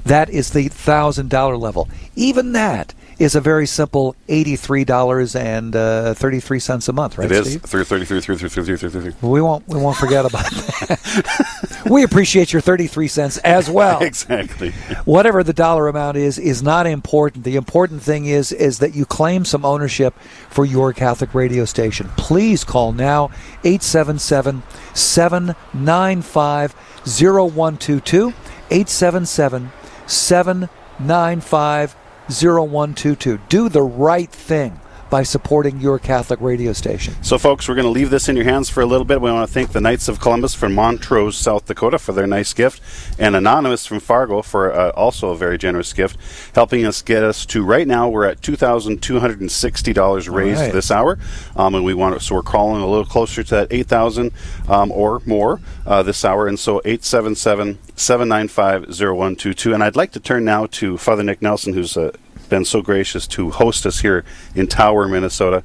That 0.05 0.31
is 0.31 0.51
the 0.51 0.68
$1,000 0.68 1.61
level. 1.61 1.88
Even 2.14 2.53
that 2.53 2.94
is 3.18 3.35
a 3.35 3.40
very 3.40 3.66
simple 3.66 4.14
eighty-three 4.28 4.85
dollars 4.85 5.35
and 5.35 5.74
uh, 5.74 6.14
thirty-three 6.14 6.61
cents 6.61 6.88
a 6.88 6.92
month, 6.92 7.18
right? 7.18 7.31
It 7.31 7.46
is 7.46 7.57
three 7.57 7.85
thirty-three, 7.85 8.20
three 8.20 8.37
thirty-three, 8.37 8.76
three 8.76 8.88
thirty-three. 8.90 9.28
We 9.28 9.40
won't 9.40 9.66
we 9.68 9.78
won't 9.81 9.96
forget 9.96 10.24
about 10.24 10.44
that. 10.50 11.83
we 11.90 12.04
appreciate 12.04 12.52
your 12.52 12.62
thirty-three 12.62 13.09
cents 13.09 13.38
as 13.38 13.68
well. 13.68 14.00
exactly. 14.02 14.70
Whatever 15.04 15.42
the 15.42 15.52
dollar 15.52 15.88
amount 15.88 16.16
is 16.16 16.38
is 16.38 16.62
not 16.62 16.87
important. 16.87 17.44
The 17.44 17.57
important 17.57 18.02
thing 18.02 18.26
is 18.26 18.52
is 18.52 18.78
that 18.78 18.94
you 18.94 19.04
claim 19.04 19.44
some 19.44 19.64
ownership 19.64 20.14
for 20.48 20.64
your 20.64 20.92
Catholic 20.92 21.35
radio 21.35 21.64
station. 21.64 22.09
Please 22.16 22.62
call 22.64 22.92
now 22.92 23.31
877 23.64 24.62
795 24.94 26.72
0122 27.04 28.28
877 28.70 29.70
795 30.07 31.96
0122. 32.28 33.38
Do 33.48 33.68
the 33.68 33.82
right 33.82 34.30
thing 34.30 34.80
by 35.11 35.23
supporting 35.23 35.81
your 35.81 35.99
Catholic 35.99 36.40
radio 36.40 36.73
station. 36.73 37.14
So, 37.23 37.38
folks, 37.38 37.68
we're 37.68 37.75
going 37.75 37.87
to 37.87 37.90
leave 37.90 38.11
this 38.11 38.29
in 38.29 38.37
your 38.37 38.44
hands 38.44 38.68
for 38.68 38.83
a 38.83 38.87
little 38.87 39.05
bit. 39.05 39.21
We 39.21 39.31
want 39.31 39.49
to 39.49 39.53
thank 39.53 39.73
the 39.73 39.81
Knights 39.81 40.09
of 40.09 40.21
Columbus 40.21 40.55
from 40.55 40.75
Montrose, 40.75 41.37
South 41.37 41.66
Dakota, 41.66 41.99
for 41.99 42.12
their 42.12 42.27
nice 42.27 42.53
gift, 42.53 42.83
and 43.18 43.35
Anonymous 43.35 43.87
from 43.87 44.01
Fargo 44.01 44.42
for 44.42 44.73
uh, 44.73 44.90
also 44.90 45.31
a 45.31 45.37
very 45.37 45.59
generous 45.59 45.92
gift, 45.92 46.18
helping 46.55 46.85
us 46.85 47.03
get 47.03 47.23
us 47.23 47.47
to 47.47 47.64
right 47.64 47.87
now. 47.87 48.09
We're 48.09 48.27
at 48.27 48.42
two 48.42 48.57
thousand 48.57 49.03
two 49.03 49.21
hundred 49.21 49.40
and 49.40 49.51
sixty 49.51 49.92
dollars 49.92 50.29
raised 50.29 50.61
right. 50.61 50.73
this 50.73 50.90
hour, 50.90 51.18
um, 51.57 51.75
and 51.75 51.85
we 51.85 51.94
want 51.94 52.14
to, 52.14 52.21
so 52.21 52.35
we're 52.35 52.42
calling 52.42 52.83
a 52.83 52.87
little 52.87 53.07
closer 53.07 53.42
to 53.42 53.55
that 53.55 53.68
eight 53.71 53.87
thousand 53.87 54.33
um, 54.68 54.90
or 54.92 55.23
more 55.27 55.61
uh, 55.87 56.03
this 56.03 56.25
hour, 56.25 56.47
and 56.47 56.59
so 56.59 56.81
eight 56.85 57.05
seven 57.05 57.35
seven. 57.35 57.79
795-0122 57.99 59.75
and 59.75 59.83
I'd 59.83 59.97
like 59.97 60.12
to 60.12 60.21
turn 60.21 60.44
now 60.44 60.66
to 60.66 60.97
Father 60.97 61.25
Nick 61.25 61.42
Nelson 61.42 61.75
who's 61.75 61.97
uh, 61.97 62.12
been 62.48 62.64
so 62.64 62.82
gracious 62.82 63.26
to 63.28 63.50
host 63.50 63.87
us 63.87 64.00
here 64.00 64.24
in 64.54 64.66
Tower, 64.66 65.08
Minnesota. 65.08 65.62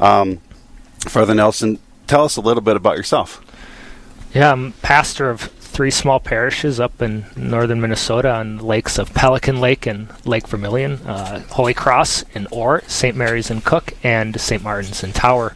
Um, 0.00 0.40
Father 1.00 1.34
Nelson, 1.34 1.78
tell 2.06 2.24
us 2.24 2.36
a 2.36 2.40
little 2.40 2.62
bit 2.62 2.76
about 2.76 2.96
yourself. 2.96 3.42
Yeah, 4.34 4.52
I'm 4.52 4.72
pastor 4.82 5.30
of 5.30 5.40
three 5.40 5.90
small 5.90 6.20
parishes 6.20 6.80
up 6.80 7.02
in 7.02 7.26
northern 7.36 7.80
Minnesota 7.80 8.30
on 8.30 8.58
the 8.58 8.64
lakes 8.64 8.98
of 8.98 9.12
Pelican 9.12 9.60
Lake 9.60 9.86
and 9.86 10.08
Lake 10.26 10.48
Vermilion, 10.48 10.94
uh, 11.06 11.40
Holy 11.50 11.74
Cross 11.74 12.24
in 12.34 12.46
Orr, 12.50 12.82
St. 12.86 13.16
Mary's 13.16 13.50
in 13.50 13.60
Cook, 13.60 13.94
and 14.02 14.40
St. 14.40 14.62
Martin's 14.62 15.04
in 15.04 15.12
Tower. 15.12 15.54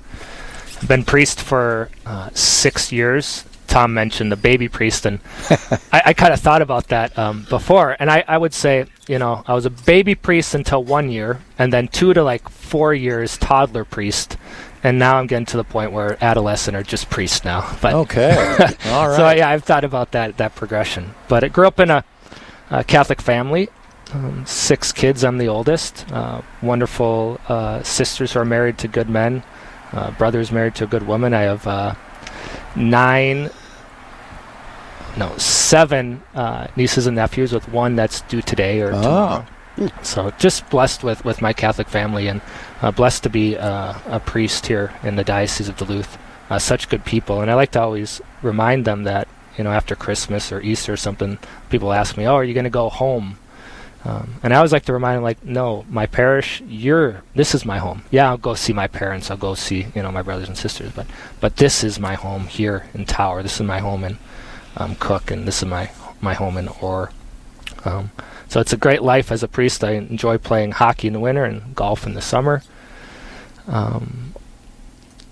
I've 0.81 0.89
been 0.89 1.05
priest 1.05 1.41
for 1.41 1.91
uh, 2.07 2.31
six 2.35 2.93
years. 2.93 3.45
Tom 3.71 3.95
mentioned 3.95 4.31
the 4.31 4.37
baby 4.37 4.69
priest, 4.69 5.07
and 5.07 5.21
I, 5.93 6.03
I 6.07 6.13
kind 6.13 6.35
of 6.35 6.41
thought 6.41 6.61
about 6.61 6.89
that 6.89 7.17
um, 7.19 7.47
before. 7.49 7.97
And 7.99 8.11
I, 8.11 8.25
I 8.29 8.37
would 8.37 8.53
say, 8.53 8.85
you 9.09 9.19
know, 9.19 9.43
I 9.47 9.55
was 9.55 9.65
a 9.65 9.71
baby 9.71 10.15
priest 10.15 10.55
until 10.55 10.85
one 10.85 11.09
year, 11.11 11.41
and 11.59 11.73
then 11.73 11.89
two 11.89 12.13
to 12.13 12.23
like 12.23 12.49
four 12.49 12.93
years 12.93 13.39
toddler 13.39 13.85
priest, 13.85 14.37
and 14.83 14.99
now 14.99 15.17
I'm 15.19 15.27
getting 15.27 15.47
to 15.47 15.57
the 15.57 15.65
point 15.65 15.93
where 15.93 16.23
adolescent 16.23 16.77
are 16.77 16.83
just 16.83 17.09
priests 17.11 17.45
now. 17.45 17.77
But 17.81 17.95
Okay. 17.95 18.31
All 18.87 19.09
right. 19.09 19.17
so 19.17 19.31
yeah, 19.31 19.49
I've 19.49 19.65
thought 19.65 19.85
about 19.85 20.11
that 20.13 20.37
that 20.39 20.55
progression. 20.55 21.15
But 21.29 21.45
I 21.45 21.49
grew 21.49 21.67
up 21.67 21.79
in 21.81 21.91
a, 21.91 22.05
a 22.71 22.85
Catholic 22.85 23.23
family. 23.23 23.69
Um, 24.13 24.45
six 24.45 24.91
kids. 24.91 25.23
I'm 25.23 25.39
the 25.39 25.47
oldest. 25.47 26.11
Uh, 26.11 26.43
wonderful 26.63 27.41
uh, 27.49 27.85
sisters 27.85 28.33
who 28.33 28.41
are 28.41 28.45
married 28.45 28.77
to 28.79 28.89
good 28.89 29.09
men. 29.09 29.45
Uh, 29.93 30.11
brothers 30.13 30.51
married 30.51 30.75
to 30.77 30.85
a 30.85 30.87
good 30.89 31.07
woman. 31.07 31.33
I 31.33 31.43
have 31.43 31.65
uh, 31.67 31.95
nine, 32.75 33.51
no, 35.17 35.37
seven 35.39 36.23
uh, 36.35 36.69
nieces 36.77 37.07
and 37.07 37.17
nephews, 37.17 37.53
with 37.53 37.69
one 37.69 37.97
that's 37.97 38.21
due 38.23 38.43
today 38.43 38.81
or 38.81 38.93
Oh. 38.95 39.03
tomorrow. 39.03 39.47
So 40.03 40.31
just 40.39 40.69
blessed 40.69 41.03
with, 41.05 41.25
with 41.25 41.41
my 41.41 41.53
Catholic 41.55 41.89
family 41.89 42.27
and 42.29 42.41
uh, 42.83 42.91
blessed 42.91 43.23
to 43.23 43.31
be 43.31 43.57
uh, 43.57 43.95
a 44.07 44.21
priest 44.21 44.67
here 44.67 44.93
in 45.03 45.17
the 45.17 45.25
Diocese 45.25 45.69
of 45.69 45.77
Duluth. 45.77 46.19
Uh, 46.51 46.59
such 46.59 46.89
good 46.89 47.05
people, 47.05 47.41
and 47.41 47.51
I 47.51 47.55
like 47.55 47.71
to 47.73 47.81
always 47.81 48.21
remind 48.43 48.85
them 48.85 49.05
that 49.05 49.29
you 49.57 49.63
know 49.65 49.71
after 49.71 49.95
Christmas 49.95 50.51
or 50.51 50.61
Easter 50.61 50.93
or 50.93 50.97
something, 50.97 51.39
people 51.71 51.93
ask 51.93 52.17
me, 52.17 52.27
"Oh, 52.27 52.35
are 52.35 52.43
you 52.45 52.55
going 52.55 52.65
to 52.65 52.71
go 52.71 52.89
home?" 52.89 53.39
Um, 54.05 54.35
and 54.43 54.53
I 54.53 54.57
always 54.57 54.73
like 54.73 54.85
to 54.87 54.93
remind 54.95 55.17
them, 55.19 55.23
like, 55.23 55.45
no, 55.45 55.85
my 55.91 56.07
parish, 56.07 56.63
you're, 56.67 57.23
this 57.35 57.55
is 57.55 57.67
my 57.67 57.77
home. 57.77 58.03
Yeah, 58.11 58.31
I'll 58.31 58.39
go 58.39 58.55
see 58.55 58.73
my 58.73 58.87
parents. 58.87 59.31
I'll 59.31 59.37
go 59.37 59.55
see, 59.55 59.89
you 59.95 60.03
know, 60.03 60.11
my 60.11 60.23
brothers 60.23 60.49
and 60.49 60.57
sisters. 60.57 60.91
But, 60.93 61.07
but 61.39 61.57
this 61.57 61.85
is 61.85 62.01
my 62.01 62.15
home 62.15 62.47
here 62.47 62.87
in 62.95 63.05
Tower. 63.05 63.43
This 63.43 63.57
is 63.61 63.67
my 63.67 63.79
home 63.79 64.03
in 64.03 64.17
um, 64.77 64.95
Cook, 64.97 65.31
and 65.31 65.47
this 65.47 65.63
is 65.63 65.69
my 65.69 65.91
my 66.21 66.35
home 66.35 66.57
in 66.57 66.69
Orr. 66.69 67.11
Um, 67.85 68.11
so 68.49 68.61
it's 68.61 68.73
a 68.73 68.77
great 68.77 69.03
life 69.03 69.33
as 69.33 69.43
a 69.43 69.49
priest. 69.49 69.83
I 69.85 69.93
enjoy 69.93 70.37
playing 70.39 70.73
hockey 70.73 71.07
in 71.07 71.15
the 71.15 71.21
winter 71.21 71.45
and 71.45 71.75
golf 71.75 72.07
in 72.07 72.15
the 72.15 72.21
summer. 72.23 72.63
Um, 73.67 74.35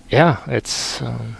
yeah, 0.09 0.41
it's. 0.47 1.01
Um, 1.01 1.35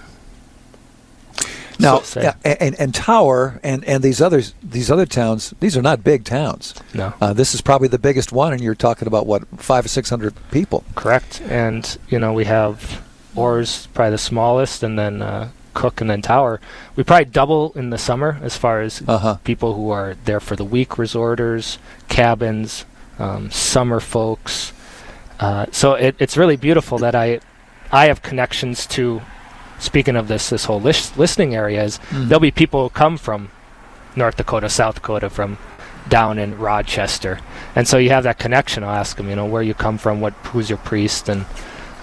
Now, 1.81 2.01
so- 2.01 2.21
yeah, 2.21 2.33
and, 2.43 2.75
and 2.77 2.93
Tower 2.93 3.59
and, 3.63 3.85
and 3.85 4.03
these 4.03 4.19
others 4.21 4.53
these 4.61 4.91
other 4.91 5.05
towns 5.05 5.53
these 5.61 5.77
are 5.77 5.81
not 5.81 6.03
big 6.03 6.25
towns. 6.25 6.73
No. 6.93 7.13
uh, 7.21 7.31
this 7.31 7.53
is 7.55 7.61
probably 7.61 7.87
the 7.87 7.97
biggest 7.97 8.33
one, 8.33 8.51
and 8.51 8.61
you're 8.61 8.75
talking 8.75 9.07
about 9.07 9.25
what 9.25 9.47
five 9.57 9.85
or 9.85 9.87
six 9.87 10.09
hundred 10.09 10.33
people. 10.51 10.83
Correct. 10.95 11.41
And, 11.47 11.97
you 12.09 12.19
know, 12.19 12.33
we 12.33 12.43
have 12.45 13.01
Orr's 13.33 13.87
probably 13.93 14.11
the 14.11 14.17
smallest, 14.17 14.83
and 14.83 14.99
then 14.99 15.21
uh, 15.21 15.49
Cook, 15.79 16.01
and 16.01 16.09
then 16.09 16.21
Tower. 16.21 16.59
We 16.95 17.03
probably 17.03 17.25
double 17.31 17.71
in 17.73 17.89
the 17.89 17.97
summer 17.97 18.37
as 18.43 18.55
far 18.57 18.81
as 18.81 19.01
Uh-huh. 19.07 19.35
people 19.43 19.73
who 19.75 19.89
are 19.91 20.15
there 20.25 20.41
for 20.41 20.55
the 20.57 20.65
week, 20.75 20.89
resorters, 21.05 21.77
cabins, 22.09 22.85
um, 23.17 23.49
summer 23.49 23.99
folks. 24.01 24.73
Uh, 25.39 25.65
so 25.71 25.93
it, 25.93 26.15
it's 26.19 26.35
really 26.35 26.57
beautiful 26.57 26.97
that 26.99 27.15
I, 27.15 27.39
I 27.91 28.07
have 28.07 28.21
connections 28.21 28.85
to. 28.97 29.21
Speaking 29.79 30.17
of 30.17 30.27
this, 30.27 30.49
this 30.49 30.65
whole 30.65 30.81
lis- 30.81 31.15
listening 31.17 31.55
area 31.55 31.81
is 31.83 31.99
Mhm. 32.11 32.27
there'll 32.27 32.41
be 32.41 32.51
people 32.51 32.83
who 32.83 32.89
come 32.89 33.15
from 33.17 33.47
North 34.17 34.35
Dakota, 34.35 34.67
South 34.67 34.95
Dakota, 34.95 35.29
from 35.29 35.57
down 36.09 36.37
in 36.37 36.57
Rochester, 36.59 37.39
and 37.75 37.87
so 37.87 37.97
you 37.97 38.09
have 38.09 38.23
that 38.25 38.37
connection. 38.39 38.83
I'll 38.83 38.99
ask 39.03 39.15
them, 39.15 39.29
you 39.29 39.35
know, 39.37 39.45
where 39.45 39.63
you 39.63 39.73
come 39.73 39.97
from, 39.97 40.19
what, 40.19 40.33
who's 40.51 40.67
your 40.69 40.79
priest, 40.91 41.29
and 41.29 41.45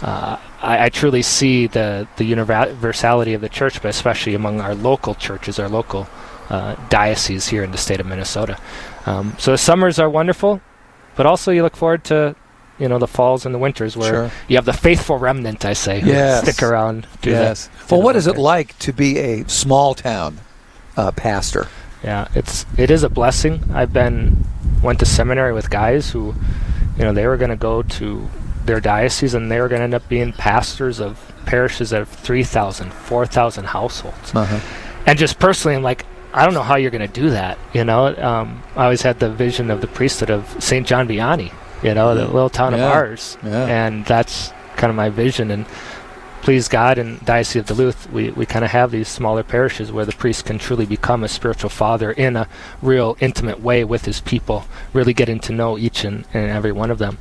uh, 0.01 0.37
I, 0.63 0.87
I 0.87 0.89
truly 0.89 1.23
see 1.23 1.67
the 1.67 2.07
the 2.17 2.25
universality 2.25 3.35
of 3.35 3.41
the 3.41 3.49
church, 3.49 3.81
but 3.83 3.89
especially 3.89 4.35
among 4.35 4.61
our 4.61 4.75
local 4.75 5.15
churches, 5.15 5.59
our 5.59 5.69
local 5.69 6.07
uh, 6.51 6.77
dioceses 6.89 7.49
here 7.49 7.63
in 7.65 7.71
the 7.73 7.79
state 7.79 8.01
of 8.01 8.07
Minnesota. 8.07 8.59
Um, 9.07 9.35
so 9.39 9.51
the 9.53 9.59
summers 9.59 9.99
are 9.99 10.09
wonderful, 10.11 10.61
but 11.17 11.27
also 11.27 11.51
you 11.53 11.63
look 11.63 11.77
forward 11.77 12.05
to. 12.05 12.35
You 12.79 12.89
know 12.91 12.99
the 12.99 13.07
falls 13.07 13.47
and 13.47 13.55
the 13.55 13.59
winters 13.59 13.97
where 13.97 14.11
Sure. 14.29 14.31
you 14.49 14.57
have 14.57 14.67
the 14.67 14.75
faithful 14.75 15.17
remnant. 15.17 15.65
I 15.65 15.73
say, 15.73 16.01
who 16.01 16.11
Yes. 16.11 16.43
stick 16.43 16.63
around. 16.63 17.07
the- 17.23 17.31
Yes. 17.31 17.69
through 17.69 17.97
Well, 17.97 18.01
the 18.03 18.05
what 18.05 18.17
is 18.17 18.27
it 18.27 18.37
like 18.37 18.79
to 18.81 18.93
be 18.93 19.17
a 19.19 19.49
small 19.49 19.95
town 19.95 20.41
uh, 20.95 21.11
pastor? 21.13 21.69
Yeah, 22.05 22.29
it's 22.35 22.67
it 22.77 22.91
is 22.91 23.03
a 23.03 23.09
blessing. 23.09 23.63
I've 23.73 23.95
been 23.95 24.45
went 24.83 24.99
to 24.99 25.07
seminary 25.07 25.55
with 25.55 25.71
guys 25.71 26.11
who, 26.11 26.35
you 26.99 27.05
know, 27.05 27.15
they 27.15 27.27
were 27.27 27.39
going 27.39 27.49
to 27.49 27.57
go 27.57 27.81
to 27.83 28.29
their 28.67 28.81
diocese 28.81 29.35
and 29.35 29.51
they're 29.51 29.69
going 29.69 29.81
to 29.81 29.85
end 29.85 29.95
up 29.95 30.09
being 30.09 30.33
pastors 30.33 31.01
of 31.01 31.33
parishes 31.47 31.93
of 31.93 32.09
have 32.09 32.19
3,000, 32.19 32.93
4,000 32.93 33.64
households. 33.64 34.35
Uh-huh. 34.35 34.61
And 35.07 35.19
just 35.19 35.39
personally, 35.39 35.77
I'm 35.77 35.83
like, 35.83 36.05
I 36.33 36.45
don't 36.45 36.55
know 36.55 36.62
how 36.62 36.77
you're 36.77 36.91
going 36.91 37.07
to 37.07 37.21
do 37.21 37.31
that. 37.31 37.59
You 37.73 37.85
know, 37.85 38.14
um, 38.17 38.62
I 38.75 38.85
always 38.85 39.03
had 39.03 39.21
the 39.21 39.31
vision 39.31 39.71
of 39.71 39.81
the 39.81 39.87
priesthood 39.87 40.31
of 40.31 40.62
St. 40.62 40.87
John 40.87 41.09
Vianney, 41.09 41.53
you 41.83 41.95
know, 41.95 42.14
the 42.14 42.27
little 42.27 42.51
town 42.51 42.73
Yeah. 42.73 42.87
of 42.87 42.93
ours. 42.93 43.39
Yeah. 43.43 43.67
And 43.67 44.05
that's 44.05 44.53
kind 44.77 44.91
of 44.91 44.97
my 44.97 45.09
vision. 45.09 45.51
And 45.51 45.64
please 46.43 46.69
God 46.69 46.99
and 46.99 47.25
Diocese 47.25 47.61
of 47.61 47.67
Duluth, 47.67 48.11
we, 48.11 48.31
we 48.31 48.45
kind 48.47 48.64
of 48.64 48.71
have 48.73 48.91
these 48.91 49.09
smaller 49.09 49.43
parishes 49.43 49.91
where 49.91 50.05
the 50.05 50.12
priest 50.12 50.45
can 50.45 50.59
truly 50.59 50.85
become 50.87 51.25
a 51.25 51.29
spiritual 51.29 51.71
father 51.71 52.12
in 52.12 52.37
a 52.37 52.49
real 52.83 53.17
intimate 53.21 53.61
way 53.61 53.85
with 53.85 54.05
his 54.05 54.21
people, 54.21 54.67
really 54.93 55.14
getting 55.14 55.41
to 55.41 55.53
know 55.53 55.79
each 55.79 56.05
and, 56.05 56.25
and 56.35 56.51
every 56.51 56.73
one 56.73 56.91
of 56.91 56.99
them. 56.99 57.19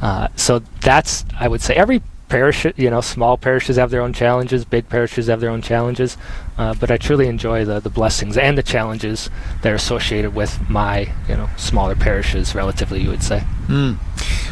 Uh, 0.00 0.28
so 0.36 0.60
that's, 0.80 1.24
I 1.38 1.48
would 1.48 1.60
say, 1.60 1.74
every 1.74 2.02
parish, 2.30 2.64
you 2.76 2.88
know, 2.88 3.00
small 3.00 3.36
parishes 3.36 3.76
have 3.76 3.90
their 3.90 4.00
own 4.00 4.12
challenges, 4.12 4.64
big 4.64 4.88
parishes 4.88 5.26
have 5.26 5.40
their 5.40 5.50
own 5.50 5.60
challenges, 5.60 6.16
uh, 6.56 6.74
but 6.74 6.90
I 6.90 6.96
truly 6.96 7.26
enjoy 7.26 7.64
the, 7.64 7.80
the 7.80 7.90
blessings 7.90 8.38
and 8.38 8.56
the 8.56 8.62
challenges 8.62 9.28
that 9.62 9.72
are 9.72 9.74
associated 9.74 10.34
with 10.34 10.70
my, 10.70 11.12
you 11.28 11.36
know, 11.36 11.50
smaller 11.56 11.96
parishes, 11.96 12.54
relatively, 12.54 13.02
you 13.02 13.10
would 13.10 13.22
say. 13.22 13.42
Mm. 13.66 13.98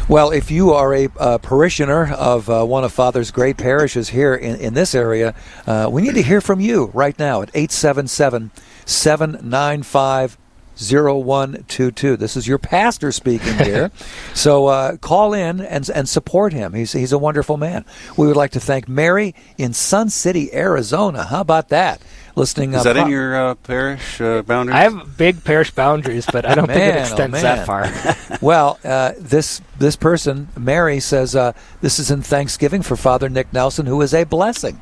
Well, 0.09 0.31
if 0.31 0.51
you 0.51 0.71
are 0.71 0.93
a 0.93 1.39
parishioner 1.39 2.11
of 2.11 2.49
uh, 2.49 2.65
one 2.65 2.83
of 2.83 2.91
Father's 2.91 3.31
great 3.31 3.57
parishes 3.57 4.09
here 4.09 4.35
in, 4.35 4.55
in 4.55 4.73
this 4.73 4.93
area, 4.93 5.35
uh, 5.65 5.87
we 5.91 6.01
need 6.01 6.15
to 6.15 6.23
hear 6.23 6.41
from 6.41 6.59
you 6.59 6.91
right 6.93 7.17
now 7.17 7.41
at 7.41 7.49
877 7.53 8.51
795 8.85 10.38
0122. 10.79 12.17
This 12.17 12.37
is 12.37 12.47
your 12.47 12.57
pastor 12.57 13.11
speaking 13.11 13.53
here. 13.57 13.91
so 14.33 14.67
uh, 14.67 14.97
call 14.97 15.33
in 15.33 15.61
and, 15.61 15.89
and 15.89 16.07
support 16.07 16.53
him. 16.53 16.73
He's, 16.73 16.93
he's 16.93 17.11
a 17.11 17.17
wonderful 17.17 17.57
man. 17.57 17.85
We 18.17 18.27
would 18.27 18.37
like 18.37 18.51
to 18.51 18.59
thank 18.59 18.87
Mary 18.87 19.35
in 19.57 19.73
Sun 19.73 20.09
City, 20.09 20.53
Arizona. 20.53 21.25
How 21.25 21.41
about 21.41 21.69
that? 21.69 22.01
Listening. 22.35 22.73
Is 22.73 22.85
uh, 22.85 22.93
that 22.93 22.97
in 22.97 23.09
your 23.09 23.35
uh, 23.35 23.55
parish 23.55 24.21
uh, 24.21 24.43
boundaries? 24.43 24.75
I 24.75 24.81
have 24.83 25.17
big 25.17 25.43
parish 25.43 25.71
boundaries, 25.71 26.25
but 26.31 26.45
I 26.45 26.55
don't 26.55 26.67
think 26.67 26.79
it 26.79 26.95
oh, 26.95 27.01
extends 27.01 27.33
man. 27.33 27.43
that 27.43 27.65
far. 27.65 28.37
well, 28.41 28.79
uh, 28.85 29.11
this 29.17 29.61
this 29.77 29.97
person, 29.97 30.47
Mary, 30.57 31.01
says 31.01 31.35
uh, 31.35 31.51
this 31.81 31.99
is 31.99 32.11
in 32.11 32.21
Thanksgiving 32.21 32.81
for 32.81 32.95
Father 32.95 33.27
Nick 33.27 33.51
Nelson, 33.51 33.87
who 33.87 34.01
is 34.01 34.13
a 34.13 34.23
blessing. 34.23 34.81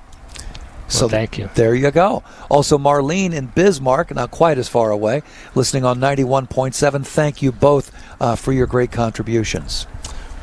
So 0.88 1.10
thank 1.10 1.38
you. 1.38 1.50
There 1.54 1.76
you 1.76 1.92
go. 1.92 2.24
Also, 2.50 2.78
Marlene 2.78 3.34
in 3.34 3.48
Bismarck, 3.48 4.16
not 4.16 4.32
quite 4.32 4.58
as 4.58 4.70
far 4.70 4.90
away, 4.92 5.22
listening 5.54 5.84
on 5.84 6.00
ninety 6.00 6.24
one 6.24 6.48
point 6.48 6.76
seven. 6.76 7.04
Thank 7.04 7.42
you 7.42 7.52
both 7.52 7.92
uh, 8.22 8.36
for 8.36 8.54
your 8.54 8.68
great 8.68 8.92
contributions. 8.92 9.86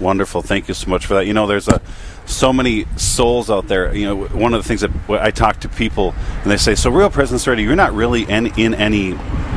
Wonderful. 0.01 0.43
Thank 0.43 0.69
you 0.69 0.75
so 0.75 0.91
much 0.91 1.07
for 1.07 1.15
that. 1.15 1.27
You 1.27 1.33
know, 1.33 1.47
there's 1.47 1.69
a 1.69 1.81
so 2.27 2.53
many 2.53 2.85
souls 2.97 3.49
out 3.49 3.69
there. 3.69 3.95
You 3.95 4.07
know, 4.07 4.25
one 4.27 4.53
of 4.53 4.63
the 4.63 4.69
things 4.69 4.81
that 4.81 4.91
I 5.09 5.31
talk 5.31 5.61
to 5.61 5.69
people 5.69 6.15
and 6.43 6.51
they 6.51 6.57
say, 6.57 6.75
"So, 6.75 6.91
Real 6.91 7.11
Presence 7.11 7.47
Radio, 7.47 7.65
you're 7.65 7.77
not 7.77 7.95
really 7.95 8.25
in, 8.25 8.47
in 8.59 8.75
any 8.75 9.17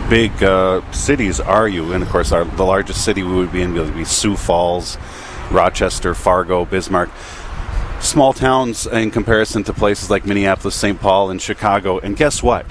big 0.09 0.31
uh, 0.41 0.89
cities, 0.91 1.39
are 1.39 1.67
you?" 1.67 1.91
And 1.91 2.03
of 2.03 2.09
course, 2.09 2.31
our, 2.31 2.45
the 2.45 2.63
largest 2.63 3.03
city 3.03 3.23
we 3.23 3.33
would 3.33 3.51
be 3.51 3.61
in 3.61 3.73
would 3.73 3.95
be 3.95 4.05
Sioux 4.05 4.37
Falls, 4.37 4.97
Rochester, 5.51 6.13
Fargo, 6.13 6.65
Bismarck. 6.65 7.09
Small 7.99 8.31
towns 8.33 8.87
in 8.87 9.11
comparison 9.11 9.63
to 9.65 9.73
places 9.73 10.09
like 10.09 10.25
Minneapolis, 10.25 10.75
St. 10.75 10.99
Paul, 10.99 11.29
and 11.29 11.41
Chicago. 11.41 11.99
And 11.99 12.15
guess 12.15 12.41
what? 12.41 12.65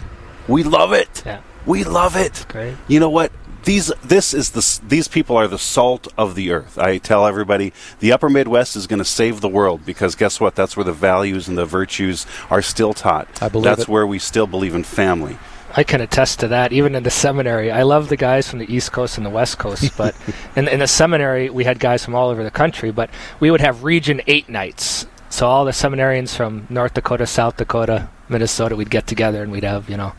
We 0.49 0.63
love 0.63 0.93
it. 0.93 1.23
Yeah. 1.27 1.41
We 1.67 1.85
love 1.85 2.17
it. 2.17 2.47
Great. 2.49 2.77
You 2.89 3.01
know 3.01 3.11
what? 3.11 3.33
These 3.65 3.89
this 4.05 4.33
is 4.33 4.51
the 4.53 4.87
these 4.87 5.09
people 5.09 5.37
are 5.37 5.49
the 5.49 5.59
salt 5.59 6.07
of 6.17 6.37
the 6.37 6.53
earth. 6.53 6.79
I 6.79 6.99
tell 6.99 7.27
everybody 7.27 7.73
the 7.99 8.13
Upper 8.13 8.31
Midwest 8.31 8.77
is 8.77 8.87
going 8.87 9.01
to 9.01 9.05
save 9.05 9.41
the 9.41 9.49
world 9.49 9.85
because 9.85 10.15
guess 10.15 10.39
what? 10.41 10.55
That's 10.55 10.77
where 10.77 10.85
the 10.85 10.93
values 10.93 11.49
and 11.49 11.59
the 11.59 11.67
virtues 11.67 12.27
are 12.49 12.63
still 12.63 12.95
taught. 12.95 13.27
I 13.43 13.49
believe 13.49 13.65
That's 13.65 13.83
it. 13.83 13.89
where 13.89 14.07
we 14.07 14.21
still 14.21 14.47
believe 14.47 14.75
in 14.77 14.85
family. 14.85 15.37
I 15.77 15.83
can 15.83 16.01
attest 16.01 16.39
to 16.41 16.49
that. 16.49 16.73
Even 16.73 16.95
in 16.95 17.03
the 17.03 17.11
seminary, 17.11 17.73
I 17.73 17.83
love 17.83 18.09
the 18.09 18.17
guys 18.17 18.49
from 18.49 18.61
the 18.61 18.73
East 18.73 18.93
Coast 18.93 19.19
and 19.19 19.27
the 19.27 19.31
West 19.31 19.59
Coast. 19.59 19.91
But 19.97 20.15
in, 20.55 20.69
in 20.69 20.79
the 20.79 20.87
seminary, 20.87 21.51
we 21.51 21.65
had 21.65 21.81
guys 21.81 22.05
from 22.05 22.15
all 22.15 22.31
over 22.31 22.45
the 22.45 22.53
country. 22.53 22.93
But 22.93 23.11
we 23.41 23.51
would 23.51 23.61
have 23.61 23.83
Region 23.83 24.23
Eight 24.29 24.49
nights. 24.49 25.07
So 25.37 25.47
all 25.47 25.67
the 25.67 25.73
seminarians 25.73 26.35
from 26.35 26.67
North 26.71 26.95
Dakota, 26.95 27.27
South 27.27 27.59
Dakota, 27.59 28.09
Minnesota, 28.31 28.75
we'd 28.75 28.89
get 28.89 29.07
together 29.07 29.43
and 29.43 29.53
we'd 29.53 29.65
have 29.65 29.91
you 29.91 29.99
know 29.99 30.15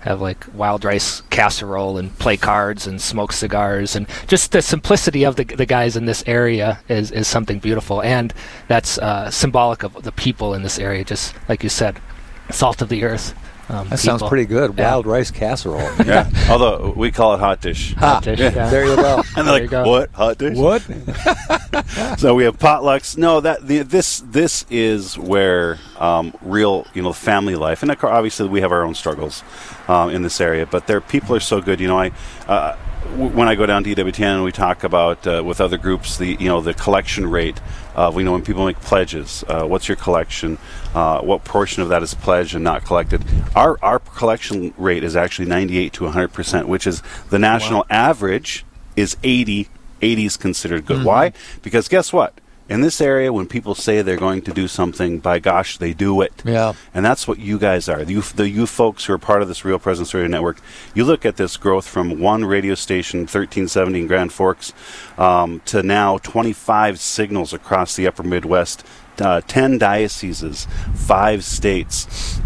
have 0.00 0.22
like 0.22 0.46
wild 0.54 0.86
rice 0.86 1.20
casserole 1.28 1.98
and 1.98 2.18
play 2.18 2.38
cards 2.38 2.86
and 2.86 2.98
smoke 2.98 3.32
cigars 3.32 3.94
and 3.94 4.06
just 4.26 4.52
the 4.52 4.62
simplicity 4.62 5.22
of 5.22 5.36
the 5.36 5.44
the 5.44 5.66
guys 5.66 5.98
in 5.98 6.06
this 6.06 6.24
area 6.26 6.80
is 6.88 7.10
is 7.10 7.28
something 7.28 7.58
beautiful 7.58 8.00
and 8.00 8.32
that's 8.66 8.96
uh, 8.96 9.30
symbolic 9.30 9.82
of 9.82 10.02
the 10.02 10.12
people 10.12 10.54
in 10.54 10.62
this 10.62 10.78
area. 10.78 11.04
Just 11.04 11.34
like 11.46 11.62
you 11.62 11.68
said, 11.68 12.00
salt 12.48 12.80
of 12.80 12.88
the 12.88 13.04
earth. 13.04 13.34
Um, 13.68 13.88
That 13.88 13.98
sounds 13.98 14.22
pretty 14.22 14.44
good. 14.44 14.74
Yeah. 14.76 14.90
Wild 14.90 15.06
rice 15.06 15.30
casserole. 15.30 15.80
Yeah. 16.04 16.28
Although 16.50 16.92
we 16.96 17.10
call 17.10 17.34
it 17.34 17.38
hot 17.40 17.60
dish. 17.60 17.94
Ha, 17.94 18.20
dish, 18.20 18.38
yeah. 18.38 18.50
There 18.68 18.84
you 18.84 18.96
go. 18.96 19.22
And 19.36 19.46
There 19.48 19.54
they're 19.54 19.56
you 19.56 19.60
like, 19.62 19.70
go. 19.70 19.84
what? 19.90 20.10
Hot 20.12 20.38
dish? 20.38 20.56
What? 20.56 20.82
so 22.18 22.34
we 22.34 22.44
have 22.44 22.58
potlucks. 22.58 23.16
No, 23.16 23.40
that 23.40 23.66
the, 23.66 23.78
this 23.82 24.20
this 24.26 24.66
is 24.70 25.16
where 25.18 25.78
um, 25.98 26.34
real 26.42 26.86
you 26.94 27.02
know 27.02 27.12
family 27.12 27.56
life, 27.56 27.82
and 27.82 27.90
obviously 27.90 28.48
we 28.48 28.60
have 28.60 28.72
our 28.72 28.82
own 28.84 28.94
struggles 28.94 29.42
um, 29.88 30.10
in 30.10 30.22
this 30.22 30.40
area. 30.40 30.66
But 30.66 30.86
there, 30.86 31.00
people 31.00 31.34
are 31.34 31.40
so 31.40 31.60
good. 31.60 31.80
You 31.80 31.88
know, 31.88 31.98
I. 31.98 32.10
Uh, 32.46 32.76
w- 32.76 32.76
when 33.16 33.48
I 33.48 33.54
go 33.54 33.66
down 33.66 33.84
to 33.84 33.94
EWTN 33.94 34.36
and 34.36 34.44
we 34.44 34.52
talk 34.52 34.82
about 34.82 35.26
uh, 35.26 35.42
with 35.44 35.60
other 35.60 35.78
groups 35.78 36.18
the 36.18 36.36
you 36.40 36.48
know 36.48 36.60
the 36.60 36.74
collection 36.74 37.28
rate 37.28 37.60
of 37.94 38.16
you 38.16 38.24
know 38.24 38.32
when 38.32 38.42
people 38.42 38.66
make 38.66 38.80
pledges, 38.80 39.44
uh, 39.48 39.64
what's 39.64 39.88
your 39.88 39.96
collection, 39.96 40.58
uh, 40.94 41.20
what 41.20 41.44
portion 41.44 41.82
of 41.82 41.88
that 41.90 42.02
is 42.02 42.14
pledged 42.14 42.54
and 42.54 42.64
not 42.64 42.84
collected. 42.84 43.22
Our 43.54 43.78
our 43.82 43.98
collection 43.98 44.74
rate 44.76 45.04
is 45.04 45.16
actually 45.16 45.46
98 45.46 45.92
to 45.94 46.04
100 46.04 46.32
percent, 46.32 46.68
which 46.68 46.86
is 46.86 47.02
the 47.30 47.38
national 47.38 47.86
average 47.90 48.64
is 48.96 49.16
80. 49.22 49.68
80 50.02 50.24
is 50.26 50.36
considered 50.36 50.84
good. 50.84 51.04
Why? 51.04 51.32
Because 51.62 51.88
guess 51.88 52.12
what? 52.12 52.34
In 52.66 52.80
this 52.80 53.00
area, 53.02 53.30
when 53.30 53.46
people 53.46 53.74
say 53.74 54.00
they're 54.00 54.16
going 54.16 54.40
to 54.42 54.52
do 54.52 54.68
something, 54.68 55.18
by 55.18 55.38
gosh, 55.38 55.76
they 55.76 55.92
do 55.92 56.22
it. 56.22 56.32
Yeah. 56.46 56.72
And 56.94 57.04
that's 57.04 57.28
what 57.28 57.38
you 57.38 57.58
guys 57.58 57.90
are. 57.90 58.02
You, 58.02 58.22
the 58.22 58.48
you 58.48 58.66
folks 58.66 59.04
who 59.04 59.12
are 59.12 59.18
part 59.18 59.42
of 59.42 59.48
this 59.48 59.66
Real 59.66 59.78
Presence 59.78 60.14
Radio 60.14 60.28
Network, 60.28 60.60
you 60.94 61.04
look 61.04 61.26
at 61.26 61.36
this 61.36 61.58
growth 61.58 61.86
from 61.86 62.18
one 62.18 62.42
radio 62.46 62.74
station, 62.74 63.20
1370 63.20 64.00
in 64.00 64.06
Grand 64.06 64.32
Forks, 64.32 64.72
um, 65.18 65.60
to 65.66 65.82
now 65.82 66.16
25 66.18 66.98
signals 66.98 67.52
across 67.52 67.96
the 67.96 68.06
upper 68.06 68.22
Midwest, 68.22 68.82
uh, 69.20 69.42
10 69.46 69.76
dioceses, 69.76 70.66
five 70.94 71.44
states. 71.44 72.40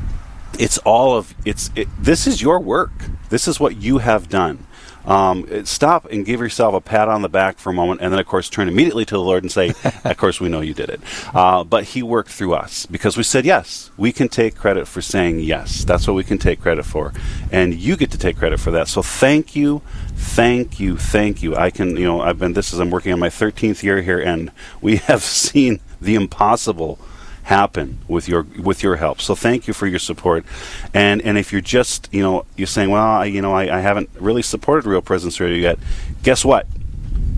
It's 0.59 0.79
all 0.79 1.17
of 1.17 1.37
it's. 1.45 1.71
It, 1.77 1.87
this 1.97 2.27
is 2.27 2.43
your 2.43 2.59
work. 2.59 2.91
This 3.29 3.47
is 3.47 3.61
what 3.61 3.77
you 3.77 3.99
have 3.99 4.29
done. 4.29 4.67
Um, 5.09 5.65
stop 5.65 6.05
and 6.11 6.25
give 6.25 6.41
yourself 6.41 6.75
a 6.75 6.81
pat 6.83 7.09
on 7.09 7.23
the 7.23 7.31
back 7.31 7.59
for 7.59 7.71
a 7.71 7.73
moment, 7.73 8.03
and 8.03 8.13
then, 8.13 8.21
of 8.21 8.27
course, 8.27 8.51
turn 8.51 8.69
immediately 8.69 9.07
to 9.07 9.15
the 9.15 9.23
Lord 9.23 9.43
and 9.43 9.51
say, 9.51 9.73
"Of 10.05 10.17
course, 10.19 10.39
we 10.39 10.51
know 10.51 10.61
you 10.61 10.75
did 10.75 10.91
it." 10.91 11.01
Uh, 11.35 11.65
but 11.65 11.85
He 11.85 12.03
worked 12.03 12.31
through 12.31 12.55
us 12.55 12.85
because 12.87 13.17
we 13.17 13.23
said 13.23 13.47
yes. 13.47 13.91
We 13.97 14.13
can 14.13 14.29
take 14.29 14.55
credit 14.55 14.87
for 14.87 15.01
saying 15.01 15.41
yes. 15.41 15.83
That's 15.85 16.07
what 16.07 16.15
we 16.15 16.25
can 16.25 16.37
take 16.37 16.61
credit 16.61 16.85
for, 16.85 17.15
and 17.51 17.75
you 17.75 17.97
get 17.97 18.11
to 18.11 18.19
take 18.19 18.37
credit 18.37 18.61
for 18.61 18.71
that. 18.73 18.87
So, 18.87 19.01
thank 19.01 19.57
you, 19.57 19.81
thank 20.15 20.79
you, 20.79 20.99
thank 20.99 21.43
you. 21.43 21.57
I 21.57 21.71
can, 21.71 21.97
you 21.97 22.05
know, 22.05 22.21
I've 22.21 22.39
been. 22.39 22.53
This 22.53 22.75
is 22.75 22.79
I'm 22.79 22.91
working 22.91 23.13
on 23.13 23.19
my 23.19 23.31
13th 23.31 23.83
year 23.83 24.03
here, 24.03 24.21
and 24.21 24.53
we 24.83 24.97
have 25.09 25.23
seen 25.23 25.81
the 26.01 26.17
impossible 26.17 26.99
happen 27.49 27.99
with 28.07 28.29
your 28.29 28.43
with 28.59 28.83
your 28.83 28.97
help. 28.97 29.23
So 29.23 29.35
thank 29.35 29.67
you 29.67 29.73
for 29.73 29.87
your 29.87 29.99
support. 29.99 30.45
And 30.93 31.23
and 31.23 31.39
if 31.39 31.51
you're 31.51 31.63
just 31.63 32.09
you 32.13 32.21
know 32.23 32.45
you're 32.57 32.67
saying, 32.67 32.91
well, 32.91 33.05
I, 33.23 33.25
you 33.25 33.41
know, 33.41 33.55
I, 33.55 33.79
I 33.79 33.81
haven't 33.81 34.11
really 34.21 34.43
supported 34.43 34.87
Real 34.87 35.01
Presence 35.01 35.41
Radio 35.41 35.57
yet. 35.57 35.79
Guess 36.23 36.45
what? 36.45 36.67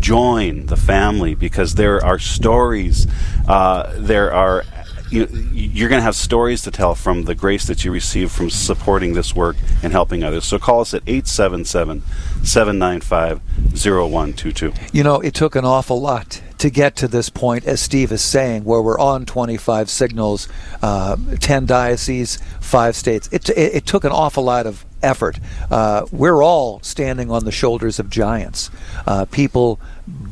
Join 0.00 0.66
the 0.66 0.76
family 0.76 1.36
because 1.36 1.76
there 1.76 2.04
are 2.04 2.18
stories. 2.18 3.06
Uh, 3.46 3.92
there 3.96 4.32
are. 4.32 4.64
You, 5.10 5.26
you're 5.52 5.88
going 5.88 5.98
to 5.98 6.04
have 6.04 6.14
stories 6.14 6.62
to 6.62 6.70
tell 6.70 6.94
from 6.94 7.24
the 7.24 7.34
grace 7.34 7.66
that 7.66 7.84
you 7.84 7.92
receive 7.92 8.30
from 8.30 8.50
supporting 8.50 9.14
this 9.14 9.34
work 9.34 9.56
and 9.82 9.92
helping 9.92 10.22
others. 10.22 10.44
So 10.44 10.58
call 10.58 10.80
us 10.80 10.94
at 10.94 11.02
877 11.06 12.02
795 12.44 13.40
0122. 13.74 14.72
You 14.92 15.02
know, 15.02 15.20
it 15.20 15.34
took 15.34 15.56
an 15.56 15.64
awful 15.64 16.00
lot 16.00 16.42
to 16.58 16.70
get 16.70 16.94
to 16.96 17.08
this 17.08 17.30
point, 17.30 17.64
as 17.64 17.80
Steve 17.80 18.12
is 18.12 18.22
saying, 18.22 18.64
where 18.64 18.82
we're 18.82 18.98
on 18.98 19.24
25 19.24 19.88
signals, 19.88 20.46
uh, 20.82 21.16
10 21.40 21.64
dioceses, 21.64 22.38
five 22.60 22.94
states. 22.94 23.28
It, 23.32 23.48
it, 23.50 23.74
it 23.76 23.86
took 23.86 24.04
an 24.04 24.12
awful 24.12 24.44
lot 24.44 24.66
of 24.66 24.84
effort. 25.02 25.38
Uh, 25.70 26.04
we're 26.12 26.44
all 26.44 26.80
standing 26.82 27.30
on 27.30 27.46
the 27.46 27.52
shoulders 27.52 27.98
of 27.98 28.10
giants. 28.10 28.70
Uh, 29.06 29.24
people 29.24 29.80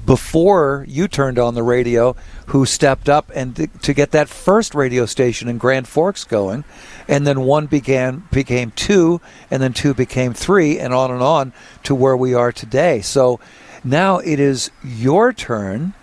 before 0.06 0.84
you 0.88 1.06
turned 1.08 1.38
on 1.38 1.54
the 1.54 1.62
radio 1.62 2.16
who 2.46 2.64
stepped 2.64 3.08
up 3.08 3.30
and 3.34 3.56
th- 3.56 3.70
to 3.82 3.92
get 3.92 4.10
that 4.12 4.28
first 4.28 4.74
radio 4.74 5.04
station 5.06 5.48
in 5.48 5.58
Grand 5.58 5.86
Forks 5.86 6.24
going, 6.24 6.64
and 7.06 7.26
then 7.26 7.42
one 7.42 7.66
began 7.66 8.24
became 8.32 8.70
two, 8.70 9.20
and 9.50 9.62
then 9.62 9.72
two 9.72 9.94
became 9.94 10.32
three, 10.32 10.78
and 10.78 10.94
on 10.94 11.10
and 11.10 11.22
on 11.22 11.52
to 11.82 11.94
where 11.94 12.16
we 12.16 12.34
are 12.34 12.52
today. 12.52 13.00
So 13.00 13.38
now 13.84 14.18
it 14.18 14.40
is 14.40 14.70
your 14.82 15.32
turn, 15.32 15.94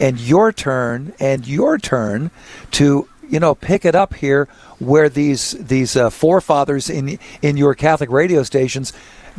and 0.00 0.20
your 0.20 0.52
turn, 0.52 1.12
and 1.18 1.46
your 1.46 1.78
turn 1.78 2.30
to 2.72 3.08
you 3.28 3.40
know, 3.40 3.54
pick 3.54 3.84
it 3.84 3.94
up 3.94 4.14
here 4.14 4.48
where 4.78 5.08
these 5.08 5.52
these 5.52 5.96
uh, 5.96 6.10
forefathers 6.10 6.88
in 6.88 7.18
in 7.42 7.56
your 7.56 7.74
Catholic 7.74 8.10
radio 8.10 8.42
stations 8.42 8.92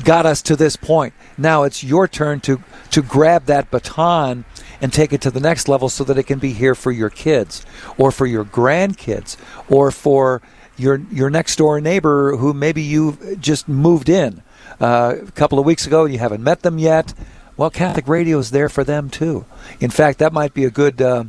got 0.03 0.25
us 0.25 0.41
to 0.43 0.55
this 0.55 0.75
point. 0.75 1.13
Now 1.37 1.63
it's 1.63 1.83
your 1.83 2.07
turn 2.07 2.39
to 2.41 2.63
to 2.91 3.01
grab 3.01 3.45
that 3.45 3.69
baton 3.69 4.45
and 4.81 4.91
take 4.91 5.13
it 5.13 5.21
to 5.21 5.31
the 5.31 5.39
next 5.39 5.67
level 5.67 5.89
so 5.89 6.03
that 6.05 6.17
it 6.17 6.23
can 6.23 6.39
be 6.39 6.53
here 6.53 6.75
for 6.75 6.91
your 6.91 7.09
kids 7.09 7.65
or 7.97 8.11
for 8.11 8.25
your 8.25 8.45
grandkids 8.45 9.37
or 9.69 9.91
for 9.91 10.41
your 10.77 11.01
your 11.11 11.29
next 11.29 11.57
door 11.57 11.79
neighbor 11.81 12.37
who 12.37 12.53
maybe 12.53 12.81
you 12.81 13.37
just 13.39 13.67
moved 13.67 14.09
in 14.09 14.41
uh, 14.79 15.15
a 15.27 15.31
couple 15.31 15.59
of 15.59 15.65
weeks 15.65 15.85
ago 15.85 16.05
and 16.05 16.13
you 16.13 16.19
haven't 16.19 16.43
met 16.43 16.61
them 16.61 16.77
yet. 16.77 17.13
Well, 17.57 17.69
Catholic 17.69 18.07
radio 18.07 18.37
is 18.37 18.51
there 18.51 18.69
for 18.69 18.85
them 18.85 19.09
too. 19.09 19.45
In 19.81 19.89
fact, 19.89 20.19
that 20.19 20.31
might 20.31 20.53
be 20.53 20.65
a 20.65 20.71
good. 20.71 21.01
Uh, 21.01 21.25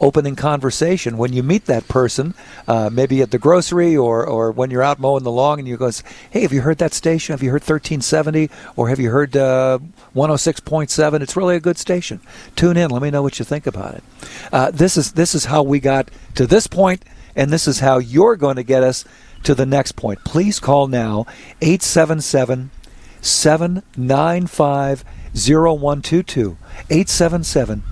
opening 0.00 0.36
conversation 0.36 1.16
when 1.16 1.32
you 1.32 1.42
meet 1.42 1.66
that 1.66 1.88
person, 1.88 2.34
uh, 2.66 2.90
maybe 2.92 3.22
at 3.22 3.30
the 3.30 3.38
grocery 3.38 3.96
or, 3.96 4.26
or 4.26 4.50
when 4.50 4.70
you're 4.70 4.82
out 4.82 4.98
mowing 4.98 5.24
the 5.24 5.30
lawn 5.30 5.58
and 5.58 5.68
you 5.68 5.76
go, 5.76 5.90
hey, 6.30 6.42
have 6.42 6.52
you 6.52 6.62
heard 6.62 6.78
that 6.78 6.94
station? 6.94 7.32
Have 7.32 7.42
you 7.42 7.50
heard 7.50 7.62
1370 7.62 8.50
or 8.76 8.88
have 8.88 9.00
you 9.00 9.10
heard 9.10 9.36
uh, 9.36 9.78
106.7? 10.14 11.20
It's 11.20 11.36
really 11.36 11.56
a 11.56 11.60
good 11.60 11.78
station. 11.78 12.20
Tune 12.56 12.76
in. 12.76 12.90
Let 12.90 13.02
me 13.02 13.10
know 13.10 13.22
what 13.22 13.38
you 13.38 13.44
think 13.44 13.66
about 13.66 13.94
it. 13.94 14.04
Uh, 14.52 14.70
this 14.70 14.96
is 14.96 15.12
this 15.12 15.34
is 15.34 15.46
how 15.46 15.62
we 15.62 15.80
got 15.80 16.10
to 16.34 16.46
this 16.46 16.66
point, 16.66 17.04
and 17.36 17.50
this 17.50 17.68
is 17.68 17.80
how 17.80 17.98
you're 17.98 18.36
going 18.36 18.56
to 18.56 18.62
get 18.62 18.82
us 18.82 19.04
to 19.44 19.54
the 19.54 19.66
next 19.66 19.92
point. 19.92 20.24
Please 20.24 20.58
call 20.58 20.86
now 20.86 21.26
877 21.60 22.70
795 23.20 25.04
0122. 25.34 26.56
877 26.90 27.82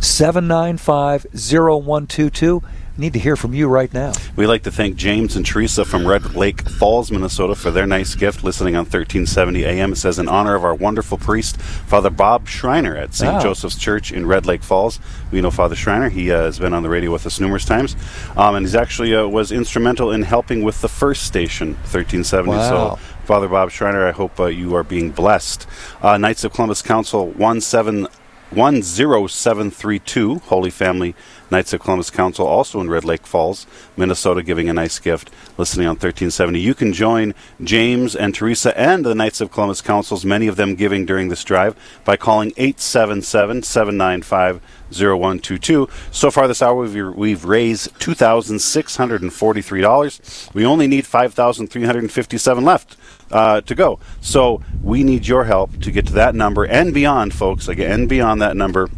795 0.00 1.26
0122. 1.32 2.62
Need 3.00 3.12
to 3.12 3.20
hear 3.20 3.36
from 3.36 3.54
you 3.54 3.68
right 3.68 3.94
now. 3.94 4.12
We'd 4.34 4.48
like 4.48 4.64
to 4.64 4.72
thank 4.72 4.96
James 4.96 5.36
and 5.36 5.46
Teresa 5.46 5.84
from 5.84 6.04
Red 6.04 6.34
Lake 6.34 6.68
Falls, 6.68 7.12
Minnesota, 7.12 7.54
for 7.54 7.70
their 7.70 7.86
nice 7.86 8.16
gift 8.16 8.42
listening 8.42 8.74
on 8.74 8.80
1370 8.80 9.64
AM. 9.64 9.92
It 9.92 9.96
says, 9.96 10.18
in 10.18 10.28
honor 10.28 10.56
of 10.56 10.64
our 10.64 10.74
wonderful 10.74 11.16
priest, 11.16 11.60
Father 11.60 12.10
Bob 12.10 12.48
Schreiner 12.48 12.96
at 12.96 13.14
St. 13.14 13.40
Joseph's 13.40 13.78
Church 13.78 14.10
in 14.10 14.26
Red 14.26 14.46
Lake 14.46 14.64
Falls. 14.64 14.98
We 15.30 15.40
know 15.40 15.52
Father 15.52 15.76
Schreiner. 15.76 16.08
He 16.08 16.32
uh, 16.32 16.40
has 16.40 16.58
been 16.58 16.74
on 16.74 16.82
the 16.82 16.88
radio 16.88 17.12
with 17.12 17.24
us 17.24 17.38
numerous 17.38 17.64
times. 17.64 17.94
Um, 18.36 18.56
and 18.56 18.66
he's 18.66 18.74
actually 18.74 19.14
uh, 19.14 19.28
was 19.28 19.52
instrumental 19.52 20.10
in 20.10 20.22
helping 20.22 20.64
with 20.64 20.80
the 20.80 20.88
first 20.88 21.22
station, 21.22 21.74
1370. 21.74 22.50
Wow. 22.50 22.96
So 22.96 23.02
Father 23.26 23.46
Bob 23.46 23.70
Schreiner, 23.70 24.08
I 24.08 24.12
hope 24.12 24.40
uh, 24.40 24.46
you 24.46 24.74
are 24.74 24.82
being 24.82 25.12
blessed. 25.12 25.68
Uh, 26.02 26.18
Knights 26.18 26.42
of 26.42 26.52
Columbus 26.52 26.82
Council 26.82 27.32
17 27.60 28.08
10732, 28.52 30.40
Holy 30.40 30.70
Family 30.70 31.14
Knights 31.50 31.72
of 31.72 31.80
Columbus 31.80 32.10
Council, 32.10 32.46
also 32.46 32.80
in 32.80 32.90
Red 32.90 33.04
Lake 33.04 33.26
Falls, 33.26 33.66
Minnesota, 33.96 34.42
giving 34.42 34.68
a 34.68 34.72
nice 34.72 34.98
gift, 34.98 35.30
listening 35.56 35.86
on 35.86 35.92
1370. 35.92 36.60
You 36.60 36.74
can 36.74 36.92
join 36.92 37.34
James 37.62 38.14
and 38.14 38.34
Teresa 38.34 38.78
and 38.78 39.04
the 39.04 39.14
Knights 39.14 39.40
of 39.40 39.50
Columbus 39.50 39.80
Councils, 39.80 40.24
many 40.24 40.46
of 40.46 40.56
them 40.56 40.74
giving 40.74 41.06
during 41.06 41.28
this 41.28 41.44
drive, 41.44 41.74
by 42.04 42.16
calling 42.16 42.52
877 42.56 43.62
795 43.62 44.60
0122. 44.90 45.88
So 46.10 46.30
far 46.30 46.48
this 46.48 46.62
hour, 46.62 46.74
we've, 46.74 47.14
we've 47.14 47.44
raised 47.44 47.92
$2,643. 47.98 50.54
We 50.54 50.64
only 50.64 50.86
need 50.86 51.06
5357 51.06 52.64
left 52.64 52.96
uh, 53.30 53.60
to 53.62 53.74
go. 53.74 53.98
So 54.20 54.62
we 54.82 55.04
need 55.04 55.26
your 55.26 55.44
help 55.44 55.80
to 55.82 55.90
get 55.90 56.06
to 56.06 56.12
that 56.14 56.34
number 56.34 56.64
and 56.64 56.92
beyond, 56.94 57.34
folks. 57.34 57.68
Again, 57.68 57.90
and 57.90 58.08
beyond 58.08 58.40
that 58.42 58.56
number. 58.56 58.88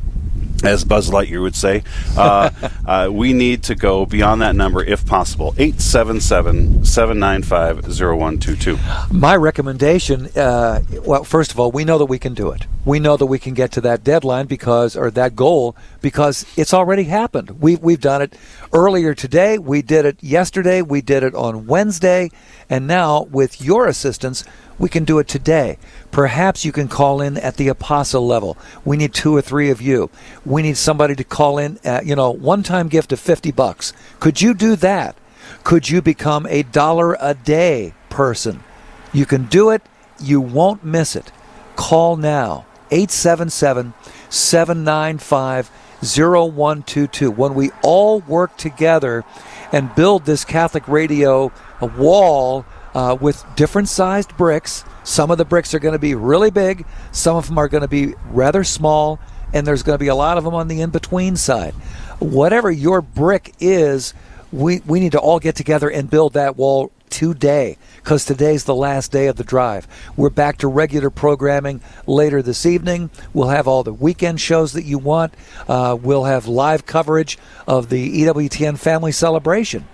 As 0.63 0.85
Buzz 0.85 1.11
Lightyear 1.11 1.41
would 1.43 1.57
say, 1.57 1.83
uh, 2.17 2.51
uh, 2.87 3.09
we 3.11 3.33
need 3.33 3.63
to 3.65 3.75
go 3.75 4.05
beyond 4.05 4.43
that 4.43 4.55
number 4.55 4.85
if 4.85 5.07
possible. 5.07 5.55
877 5.57 6.85
795 6.85 7.87
0122. 7.87 8.79
My 9.13 9.37
recommendation, 9.37 10.27
uh, 10.37 10.83
well, 11.05 11.25
first 11.25 11.51
of 11.51 11.59
all, 11.59 11.71
we 11.71 11.85
know 11.85 11.99
that 11.99 12.07
we 12.07 12.19
can 12.19 12.35
do 12.35 12.51
it. 12.51 12.67
We 12.85 12.99
know 12.99 13.17
that 13.17 13.27
we 13.27 13.39
can 13.39 13.55
get 13.55 13.73
to 13.73 13.81
that 13.83 14.05
deadline 14.05 14.47
because, 14.47 14.97
or 14.97 15.11
that 15.13 15.37
goal, 15.37 15.77
because 16.01 16.47
it's 16.57 16.75
already 16.75 17.05
happened. 17.05 17.61
We've, 17.61 17.81
we've 17.81 18.01
done 18.01 18.23
it 18.23 18.35
earlier 18.73 19.15
today. 19.15 19.59
We 19.59 19.83
did 19.83 20.05
it 20.05 20.23
yesterday. 20.23 20.83
We 20.83 21.01
did 21.01 21.23
it 21.23 21.35
on 21.35 21.67
Wednesday. 21.67 22.31
And 22.69 22.87
now, 22.87 23.25
with 23.25 23.61
your 23.61 23.87
assistance, 23.87 24.45
we 24.81 24.89
can 24.89 25.05
do 25.05 25.19
it 25.19 25.29
today. 25.29 25.77
Perhaps 26.11 26.65
you 26.65 26.73
can 26.73 26.89
call 26.89 27.21
in 27.21 27.37
at 27.37 27.57
the 27.57 27.69
apostle 27.69 28.27
level. 28.27 28.57
We 28.83 28.97
need 28.97 29.13
two 29.13 29.37
or 29.37 29.43
three 29.43 29.71
of 29.71 29.81
you. 29.83 30.11
We 30.45 30.63
need 30.63 30.79
somebody 30.79 31.15
to 31.15 31.23
call 31.23 31.59
in, 31.59 31.79
at, 31.85 32.07
you 32.07 32.17
know, 32.17 32.31
one 32.31 32.63
time 32.63 32.89
gift 32.89 33.13
of 33.13 33.21
50 33.21 33.53
bucks. 33.53 33.93
Could 34.19 34.41
you 34.41 34.55
do 34.55 34.75
that? 34.77 35.17
Could 35.65 35.91
you 35.91 36.01
become 36.01 36.47
a 36.47 36.63
dollar 36.63 37.17
a 37.21 37.35
day 37.35 37.93
person? 38.09 38.65
You 39.13 39.27
can 39.27 39.45
do 39.45 39.69
it. 39.69 39.83
You 40.19 40.41
won't 40.41 40.83
miss 40.83 41.15
it. 41.15 41.31
Call 41.77 42.17
now 42.17 42.65
877 42.91 43.93
795 44.31 45.71
0122. 46.03 47.31
When 47.31 47.55
we 47.55 47.71
all 47.83 48.21
work 48.21 48.57
together 48.57 49.25
and 49.73 49.95
build 49.95 50.25
this 50.25 50.47
Catholic 50.47 50.89
radio 50.89 51.53
wall 51.81 52.65
uh, 52.95 53.17
with 53.21 53.45
different 53.57 53.89
sized 53.89 54.37
bricks, 54.37 54.85
some 55.05 55.31
of 55.31 55.39
the 55.39 55.45
bricks 55.45 55.75
are 55.75 55.79
going 55.79 55.93
to 55.93 55.99
be 55.99 56.15
really 56.15 56.51
big, 56.51 56.87
some 57.13 57.37
of 57.37 57.49
them 57.49 57.59
are 57.59 57.69
going 57.69 57.83
to 57.83 57.89
be 57.89 58.15
rather 58.31 58.65
small, 58.65 59.19
and 59.53 59.67
there's 59.67 59.83
going 59.83 59.97
to 59.97 60.03
be 60.03 60.09
a 60.09 60.15
lot 60.15 60.39
of 60.39 60.45
them 60.45 60.55
on 60.55 60.69
the 60.69 60.81
in 60.81 60.91
between 60.91 61.37
side. 61.37 61.75
Whatever 62.19 62.71
your 62.71 63.01
brick 63.01 63.55
is, 63.61 64.15
we, 64.53 64.81
we 64.81 65.01
need 65.01 65.13
to 65.13 65.19
all 65.19 65.39
get 65.39 65.57
together 65.57 65.89
and 65.89 66.11
build 66.11 66.35
that 66.35 66.57
wall 66.57 66.93
today 67.09 67.77
because 67.97 68.25
today's 68.25 68.65
the 68.65 68.75
last 68.75 69.13
day 69.13 69.27
of 69.27 69.37
the 69.37 69.45
drive. 69.45 69.87
We're 70.17 70.31
back 70.31 70.59
to 70.59 70.69
regular 70.69 71.11
programming 71.11 71.81
later 72.07 72.41
this 72.41 72.65
evening. 72.65 73.11
We'll 73.35 73.49
have 73.49 73.69
all 73.69 73.83
the 73.83 73.93
weekend 73.93 74.41
shows 74.41 74.73
that 74.73 74.85
you 74.85 74.99
want. 74.99 75.35
Uh, 75.69 75.99
we'll 76.01 76.25
have 76.25 76.47
live 76.47 76.87
coverage 76.87 77.37
of 77.67 77.89
the 77.91 78.23
EWTN 78.23 78.79
family 78.79 79.13
celebration. 79.13 79.87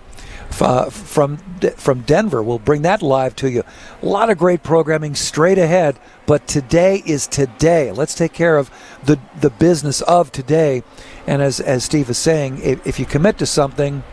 Uh, 0.61 0.89
from 0.89 1.37
from 1.75 2.01
Denver, 2.01 2.41
we'll 2.41 2.59
bring 2.59 2.81
that 2.83 3.01
live 3.01 3.35
to 3.37 3.49
you. 3.49 3.63
A 4.01 4.05
lot 4.05 4.29
of 4.29 4.37
great 4.37 4.63
programming 4.63 5.15
straight 5.15 5.57
ahead, 5.57 5.99
but 6.25 6.47
today 6.47 7.03
is 7.05 7.27
today. 7.27 7.91
Let's 7.91 8.15
take 8.15 8.33
care 8.33 8.57
of 8.57 8.71
the 9.03 9.19
the 9.39 9.49
business 9.49 10.01
of 10.01 10.31
today. 10.31 10.83
And 11.25 11.41
as 11.41 11.59
as 11.59 11.83
Steve 11.83 12.09
is 12.09 12.17
saying, 12.17 12.61
if, 12.61 12.85
if 12.87 12.99
you 12.99 13.05
commit 13.05 13.37
to 13.39 13.45
something 13.45 14.03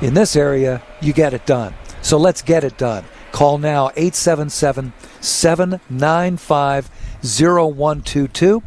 in 0.00 0.14
this 0.14 0.34
area, 0.36 0.82
you 1.00 1.12
get 1.12 1.34
it 1.34 1.46
done. 1.46 1.74
So 2.02 2.18
let's 2.18 2.42
get 2.42 2.64
it 2.64 2.76
done. 2.76 3.04
Call 3.30 3.58
now 3.58 3.90
877 3.96 4.92
795 5.20 6.90
0122. 7.22 8.62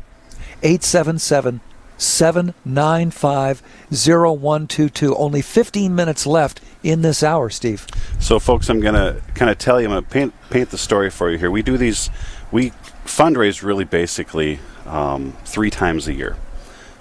877 0.64 1.62
795 1.98 3.62
0122. 3.92 5.16
Only 5.16 5.42
15 5.42 5.94
minutes 5.94 6.26
left 6.26 6.62
in 6.86 7.02
this 7.02 7.24
hour, 7.24 7.50
Steve. 7.50 7.88
So, 8.20 8.38
folks, 8.40 8.70
I'm 8.70 8.80
going 8.80 8.94
to 8.94 9.20
kind 9.34 9.50
of 9.50 9.58
tell 9.58 9.82
you, 9.82 9.88
I'm 9.88 9.94
going 9.94 10.04
to 10.04 10.10
paint, 10.10 10.34
paint 10.52 10.70
the 10.70 10.78
story 10.78 11.10
for 11.10 11.32
you 11.32 11.40
here. 11.40 11.50
We 11.50 11.64
do 11.64 11.78
these, 11.78 12.12
we 12.52 12.70
fundraise 13.06 13.64
really 13.64 13.86
basically 13.86 14.60
um, 14.86 15.36
three 15.46 15.72
times 15.72 16.08
a 16.08 16.14
year. 16.14 16.38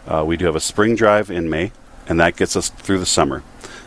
Uh, 0.07 0.24
we 0.26 0.39
do 0.39 0.47
have 0.47 0.57
a 0.57 0.61
spring 0.61 0.97
drive 0.97 1.30
in 1.30 1.51
May, 1.51 1.70
and 2.09 2.18
that 2.18 2.35
gets 2.35 2.57
us 2.57 2.70
through 2.70 2.99
the 2.99 3.07
summer. 3.07 3.43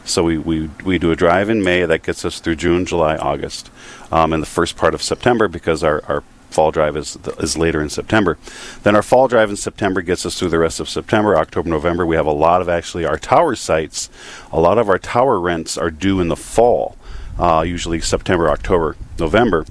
So 0.05 0.23
we, 0.23 0.37
we, 0.37 0.69
we 0.85 0.99
do 0.99 1.11
a 1.11 1.15
drive 1.15 1.49
in 1.49 1.63
May 1.63 1.83
that 1.83 2.03
gets 2.03 2.23
us 2.23 2.39
through 2.39 2.57
June, 2.57 2.85
July, 2.85 3.17
August, 3.17 3.71
um, 4.11 4.33
and 4.33 4.41
the 4.41 4.47
first 4.47 4.77
part 4.77 4.93
of 4.93 5.01
September 5.01 5.47
because 5.47 5.83
our, 5.83 6.03
our 6.07 6.23
fall 6.57 6.71
drive 6.71 6.97
is 6.97 7.19
is 7.39 7.55
later 7.55 7.79
in 7.83 7.87
September. 7.87 8.35
Then 8.81 8.95
our 8.95 9.03
fall 9.03 9.27
drive 9.27 9.51
in 9.51 9.55
September 9.57 10.01
gets 10.01 10.25
us 10.25 10.39
through 10.39 10.49
the 10.49 10.57
rest 10.57 10.79
of 10.79 10.89
September, 10.89 11.37
October, 11.37 11.69
November. 11.69 12.03
We 12.03 12.15
have 12.15 12.25
a 12.25 12.31
lot 12.31 12.61
of 12.61 12.67
actually 12.67 13.05
our 13.05 13.19
tower 13.19 13.53
sites. 13.55 14.09
A 14.51 14.59
lot 14.59 14.79
of 14.79 14.89
our 14.89 14.97
tower 14.97 15.39
rents 15.39 15.77
are 15.77 15.91
due 15.91 16.19
in 16.19 16.29
the 16.29 16.35
fall, 16.35 16.97
uh, 17.37 17.61
usually 17.61 18.01
September, 18.01 18.49
October, 18.49 18.95
November. 19.19 19.67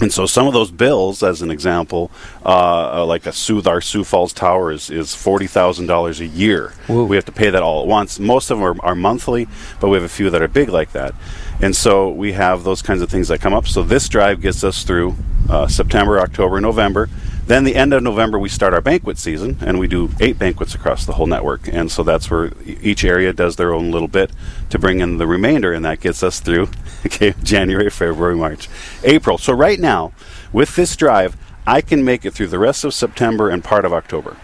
And 0.00 0.12
so 0.12 0.26
some 0.26 0.48
of 0.48 0.52
those 0.52 0.70
bills, 0.70 1.22
as 1.22 1.42
an 1.42 1.50
example, 1.50 2.10
uh, 2.44 3.02
uh, 3.02 3.06
like 3.06 3.26
a 3.26 3.32
Sioux, 3.32 3.62
our 3.66 3.80
Sioux 3.80 4.02
Falls 4.02 4.32
Tower 4.32 4.72
is, 4.72 4.90
is 4.90 5.14
forty 5.14 5.46
thousand 5.46 5.86
dollars 5.86 6.18
a 6.20 6.26
year. 6.26 6.72
We 7.04 7.16
have 7.16 7.26
to 7.26 7.32
pay 7.32 7.50
that 7.50 7.62
all 7.62 7.82
at 7.82 7.86
once. 7.88 8.18
Most 8.18 8.50
of 8.50 8.58
them 8.58 8.66
are, 8.66 8.84
are 8.84 8.94
monthly, 8.94 9.46
but 9.80 9.88
we 9.88 9.96
have 9.96 10.04
a 10.04 10.08
few 10.08 10.30
that 10.30 10.42
are 10.42 10.48
big 10.48 10.70
like 10.70 10.92
that. 10.92 11.14
And 11.60 11.76
so 11.76 12.10
we 12.10 12.32
have 12.32 12.64
those 12.64 12.82
kinds 12.82 13.02
of 13.02 13.10
things 13.10 13.28
that 13.28 13.40
come 13.40 13.52
up. 13.54 13.68
So 13.68 13.82
this 13.84 14.08
drive 14.08 14.40
gets 14.40 14.64
us 14.64 14.82
through 14.82 15.14
uh, 15.48 15.68
September, 15.68 16.18
October, 16.18 16.60
November. 16.60 17.08
Then 17.46 17.64
the 17.64 17.74
end 17.74 17.92
of 17.92 18.02
November, 18.02 18.38
we 18.38 18.48
start 18.48 18.72
our 18.72 18.80
banquet 18.80 19.18
season, 19.18 19.58
and 19.60 19.78
we 19.78 19.88
do 19.88 20.10
eight 20.20 20.38
banquets 20.38 20.74
across 20.74 21.04
the 21.04 21.14
whole 21.14 21.26
network. 21.26 21.68
And 21.68 21.90
so 21.90 22.02
that's 22.02 22.30
where 22.30 22.52
each 22.64 23.04
area 23.04 23.32
does 23.32 23.56
their 23.56 23.74
own 23.74 23.90
little 23.90 24.08
bit 24.08 24.30
to 24.70 24.78
bring 24.78 25.00
in 25.00 25.18
the 25.18 25.26
remainder, 25.26 25.72
and 25.72 25.84
that 25.84 26.00
gets 26.00 26.22
us 26.22 26.40
through 26.40 26.68
okay, 27.06 27.34
January, 27.42 27.90
February, 27.90 28.36
March, 28.36 28.68
April. 29.02 29.38
So 29.38 29.52
right 29.52 29.80
now, 29.80 30.12
with 30.52 30.76
this 30.76 30.96
drive, 30.96 31.36
I 31.66 31.80
can 31.80 32.04
make 32.04 32.24
it 32.24 32.32
through 32.32 32.48
the 32.48 32.58
rest 32.58 32.84
of 32.84 32.94
September 32.94 33.48
and 33.48 33.62
part 33.62 33.84
of 33.84 33.92
October. 33.92 34.36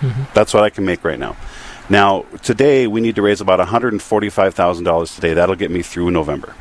Mm-hmm. 0.00 0.24
That's 0.34 0.52
what 0.52 0.64
I 0.64 0.70
can 0.70 0.84
make 0.84 1.02
right 1.02 1.18
now. 1.18 1.36
Now, 1.88 2.24
today 2.42 2.86
we 2.86 3.00
need 3.00 3.14
to 3.16 3.22
raise 3.22 3.40
about 3.40 3.60
$145,000 3.66 5.14
today. 5.14 5.34
That'll 5.34 5.54
get 5.54 5.70
me 5.70 5.82
through 5.82 6.10
November. 6.10 6.54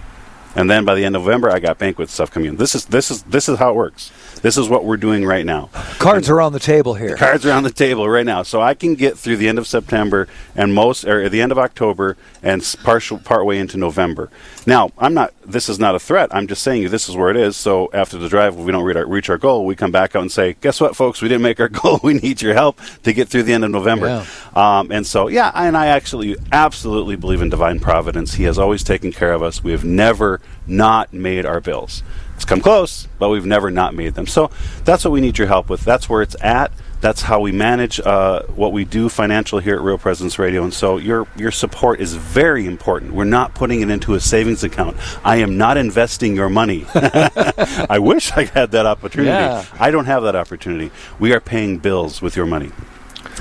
And 0.56 0.70
then 0.70 0.86
by 0.86 0.96
the 0.96 1.04
end 1.06 1.16
of 1.16 1.24
November, 1.24 1.50
I 1.50 1.60
got 1.60 1.80
banquet 1.80 2.10
stuff 2.10 2.32
coming 2.32 2.50
in. 2.50 2.58
This 2.58 2.76
is 2.76 2.86
this 2.86 3.10
is 3.10 3.24
this 3.24 3.50
is 3.50 3.58
how 3.58 3.72
it 3.72 3.76
works. 3.76 4.12
This 4.44 4.58
is 4.58 4.68
what 4.68 4.84
we're 4.84 4.98
doing 4.98 5.26
right 5.26 5.46
now. 5.46 5.70
Cards 6.00 6.30
are 6.30 6.42
on 6.42 6.52
the 6.52 6.60
table 6.60 6.96
here. 6.96 7.12
The 7.12 7.16
cards 7.16 7.46
are 7.46 7.54
on 7.54 7.64
the 7.64 7.72
table 7.72 8.10
right 8.10 8.26
now, 8.26 8.44
so 8.44 8.62
I 8.62 8.74
can 8.74 8.96
get 8.96 9.18
through 9.18 9.38
the 9.38 9.48
end 9.48 9.58
of 9.58 9.66
September 9.66 10.28
and 10.54 10.74
most, 10.74 11.06
or 11.06 11.30
the 11.30 11.42
end 11.42 11.54
of 11.54 11.58
October, 11.58 12.18
and 12.42 12.62
partial 12.84 13.20
part 13.20 13.46
way 13.46 13.58
into 13.58 13.78
November. 13.78 14.30
Now, 14.68 14.92
I'm 14.98 15.14
not. 15.14 15.34
This 15.46 15.70
is 15.70 15.80
not 15.80 15.96
a 15.96 16.00
threat. 16.00 16.30
I'm 16.36 16.48
just 16.48 16.62
saying 16.62 16.90
this 16.90 17.08
is 17.10 17.16
where 17.16 17.30
it 17.30 17.38
is. 17.38 17.56
So 17.56 17.90
after 17.94 18.18
the 18.18 18.30
drive, 18.30 18.58
if 18.58 18.66
we 18.66 18.72
don't 18.72 18.84
reach 18.84 18.98
our, 18.98 19.06
reach 19.08 19.30
our 19.30 19.38
goal, 19.38 19.66
we 19.66 19.76
come 19.76 19.92
back 19.92 20.16
out 20.16 20.22
and 20.22 20.32
say, 20.32 20.58
"Guess 20.60 20.82
what, 20.82 20.96
folks? 20.96 21.22
We 21.22 21.30
didn't 21.30 21.44
make 21.44 21.60
our 21.60 21.70
goal. 21.82 22.00
We 22.04 22.14
need 22.14 22.42
your 22.42 22.54
help 22.54 22.80
to 23.04 23.14
get 23.14 23.30
through 23.30 23.44
the 23.44 23.54
end 23.54 23.64
of 23.64 23.72
November." 23.72 24.08
Um, 24.56 24.92
and 24.92 25.08
so, 25.08 25.30
yeah, 25.30 25.52
and 25.56 25.76
I 25.76 25.88
actually 25.88 26.36
absolutely 26.52 27.16
believe 27.16 27.42
in 27.42 27.50
divine 27.50 27.80
providence. 27.80 28.34
He 28.36 28.44
has 28.44 28.60
always 28.60 28.84
taken 28.84 29.12
care 29.12 29.32
of 29.32 29.42
us. 29.42 29.64
We 29.64 29.72
have 29.72 29.86
never 29.86 30.42
not 30.68 31.14
made 31.14 31.46
our 31.46 31.60
bills. 31.60 32.04
It's 32.36 32.46
come 32.46 32.62
close, 32.62 33.08
but 33.20 33.30
we've 33.30 33.46
never 33.46 33.70
not 33.70 33.94
made 33.94 34.16
them. 34.16 34.28
So 34.28 34.50
that's 34.86 35.06
what 35.06 35.12
we 35.12 35.22
need 35.22 35.38
your 35.38 35.48
help 35.48 35.70
with. 35.70 35.82
That's 35.82 36.10
where 36.10 36.22
it's 36.22 36.36
at. 36.42 36.72
That's 37.00 37.24
how 37.24 37.42
we 37.42 37.52
manage 37.52 38.00
uh, 38.00 38.44
what 38.44 38.72
we 38.72 38.86
do 38.86 39.10
financial 39.10 39.60
here 39.60 39.76
at 39.76 39.82
Real 39.82 39.98
Presence 39.98 40.40
Radio. 40.40 40.64
And 40.64 40.74
so 40.74 40.96
your 40.96 41.28
your 41.36 41.52
support 41.52 42.00
is 42.00 42.16
very 42.16 42.66
important. 42.66 43.14
We're 43.14 43.26
not 43.26 43.54
putting 43.54 43.82
it 43.82 43.90
into 43.90 44.14
a 44.14 44.22
savings 44.22 44.64
account. 44.64 44.96
I 45.24 45.38
am 45.38 45.58
not 45.58 45.76
investing 45.76 46.34
your 46.34 46.50
money. 46.50 46.86
I 46.96 48.00
wish 48.02 48.32
I 48.32 48.46
had 48.46 48.72
that 48.72 48.86
opportunity. 48.86 49.32
Yeah. 49.32 49.66
I 49.78 49.92
don't 49.92 50.06
have 50.06 50.24
that 50.24 50.36
opportunity. 50.36 50.92
We 51.20 51.34
are 51.34 51.42
paying 51.42 51.78
bills 51.80 52.22
with 52.22 52.38
your 52.38 52.46
money. 52.46 52.72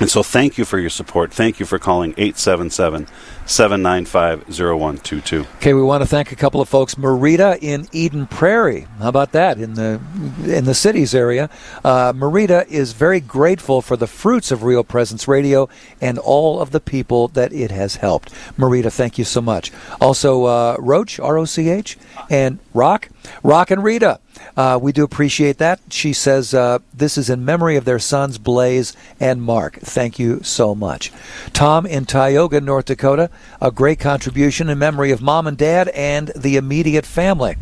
And 0.00 0.10
so 0.10 0.22
thank 0.22 0.58
you 0.58 0.64
for 0.64 0.78
your 0.78 0.90
support. 0.90 1.32
Thank 1.32 1.60
you 1.60 1.66
for 1.66 1.78
calling 1.78 2.14
877 2.16 3.06
795 3.46 4.48
0122. 4.48 5.46
Okay, 5.56 5.74
we 5.74 5.82
want 5.82 6.02
to 6.02 6.06
thank 6.06 6.32
a 6.32 6.36
couple 6.36 6.60
of 6.60 6.68
folks. 6.68 6.94
Marita 6.94 7.58
in 7.60 7.88
Eden 7.92 8.26
Prairie. 8.26 8.86
How 8.98 9.08
about 9.08 9.32
that 9.32 9.58
in 9.58 9.74
the 9.74 10.00
in 10.44 10.64
the 10.64 10.74
cities 10.74 11.14
area? 11.14 11.50
Uh, 11.84 12.12
Marita 12.12 12.66
is 12.68 12.92
very 12.92 13.20
grateful 13.20 13.82
for 13.82 13.96
the 13.96 14.06
fruits 14.06 14.50
of 14.50 14.62
Real 14.62 14.84
Presence 14.84 15.26
Radio 15.26 15.68
and 16.00 16.18
all 16.18 16.60
of 16.60 16.70
the 16.70 16.80
people 16.80 17.28
that 17.28 17.52
it 17.52 17.70
has 17.70 17.96
helped. 17.96 18.32
Marita, 18.56 18.92
thank 18.92 19.18
you 19.18 19.24
so 19.24 19.40
much. 19.40 19.72
Also, 20.00 20.44
uh, 20.44 20.76
Roach 20.78 21.18
R 21.18 21.38
O 21.38 21.44
C 21.44 21.68
H 21.68 21.98
and 22.30 22.58
Rock, 22.72 23.08
Rock 23.42 23.70
and 23.70 23.82
Rita. 23.82 24.20
Uh, 24.56 24.78
we 24.80 24.92
do 24.92 25.04
appreciate 25.04 25.58
that. 25.58 25.80
She 25.90 26.12
says 26.12 26.54
uh, 26.54 26.78
this 26.92 27.16
is 27.16 27.30
in 27.30 27.44
memory 27.44 27.76
of 27.76 27.84
their 27.84 27.98
sons 27.98 28.38
Blaze 28.38 28.94
and 29.20 29.42
Mark. 29.42 29.76
Thank 29.80 30.18
you 30.18 30.42
so 30.42 30.74
much. 30.74 31.12
Tom 31.52 31.86
in 31.86 32.06
Tioga, 32.06 32.60
North 32.60 32.86
Dakota, 32.86 33.30
a 33.60 33.70
great 33.70 33.98
contribution 33.98 34.68
in 34.68 34.78
memory 34.78 35.10
of 35.10 35.22
mom 35.22 35.46
and 35.46 35.56
dad 35.56 35.88
and 35.88 36.28
the 36.36 36.56
immediate 36.56 37.06
family. 37.06 37.56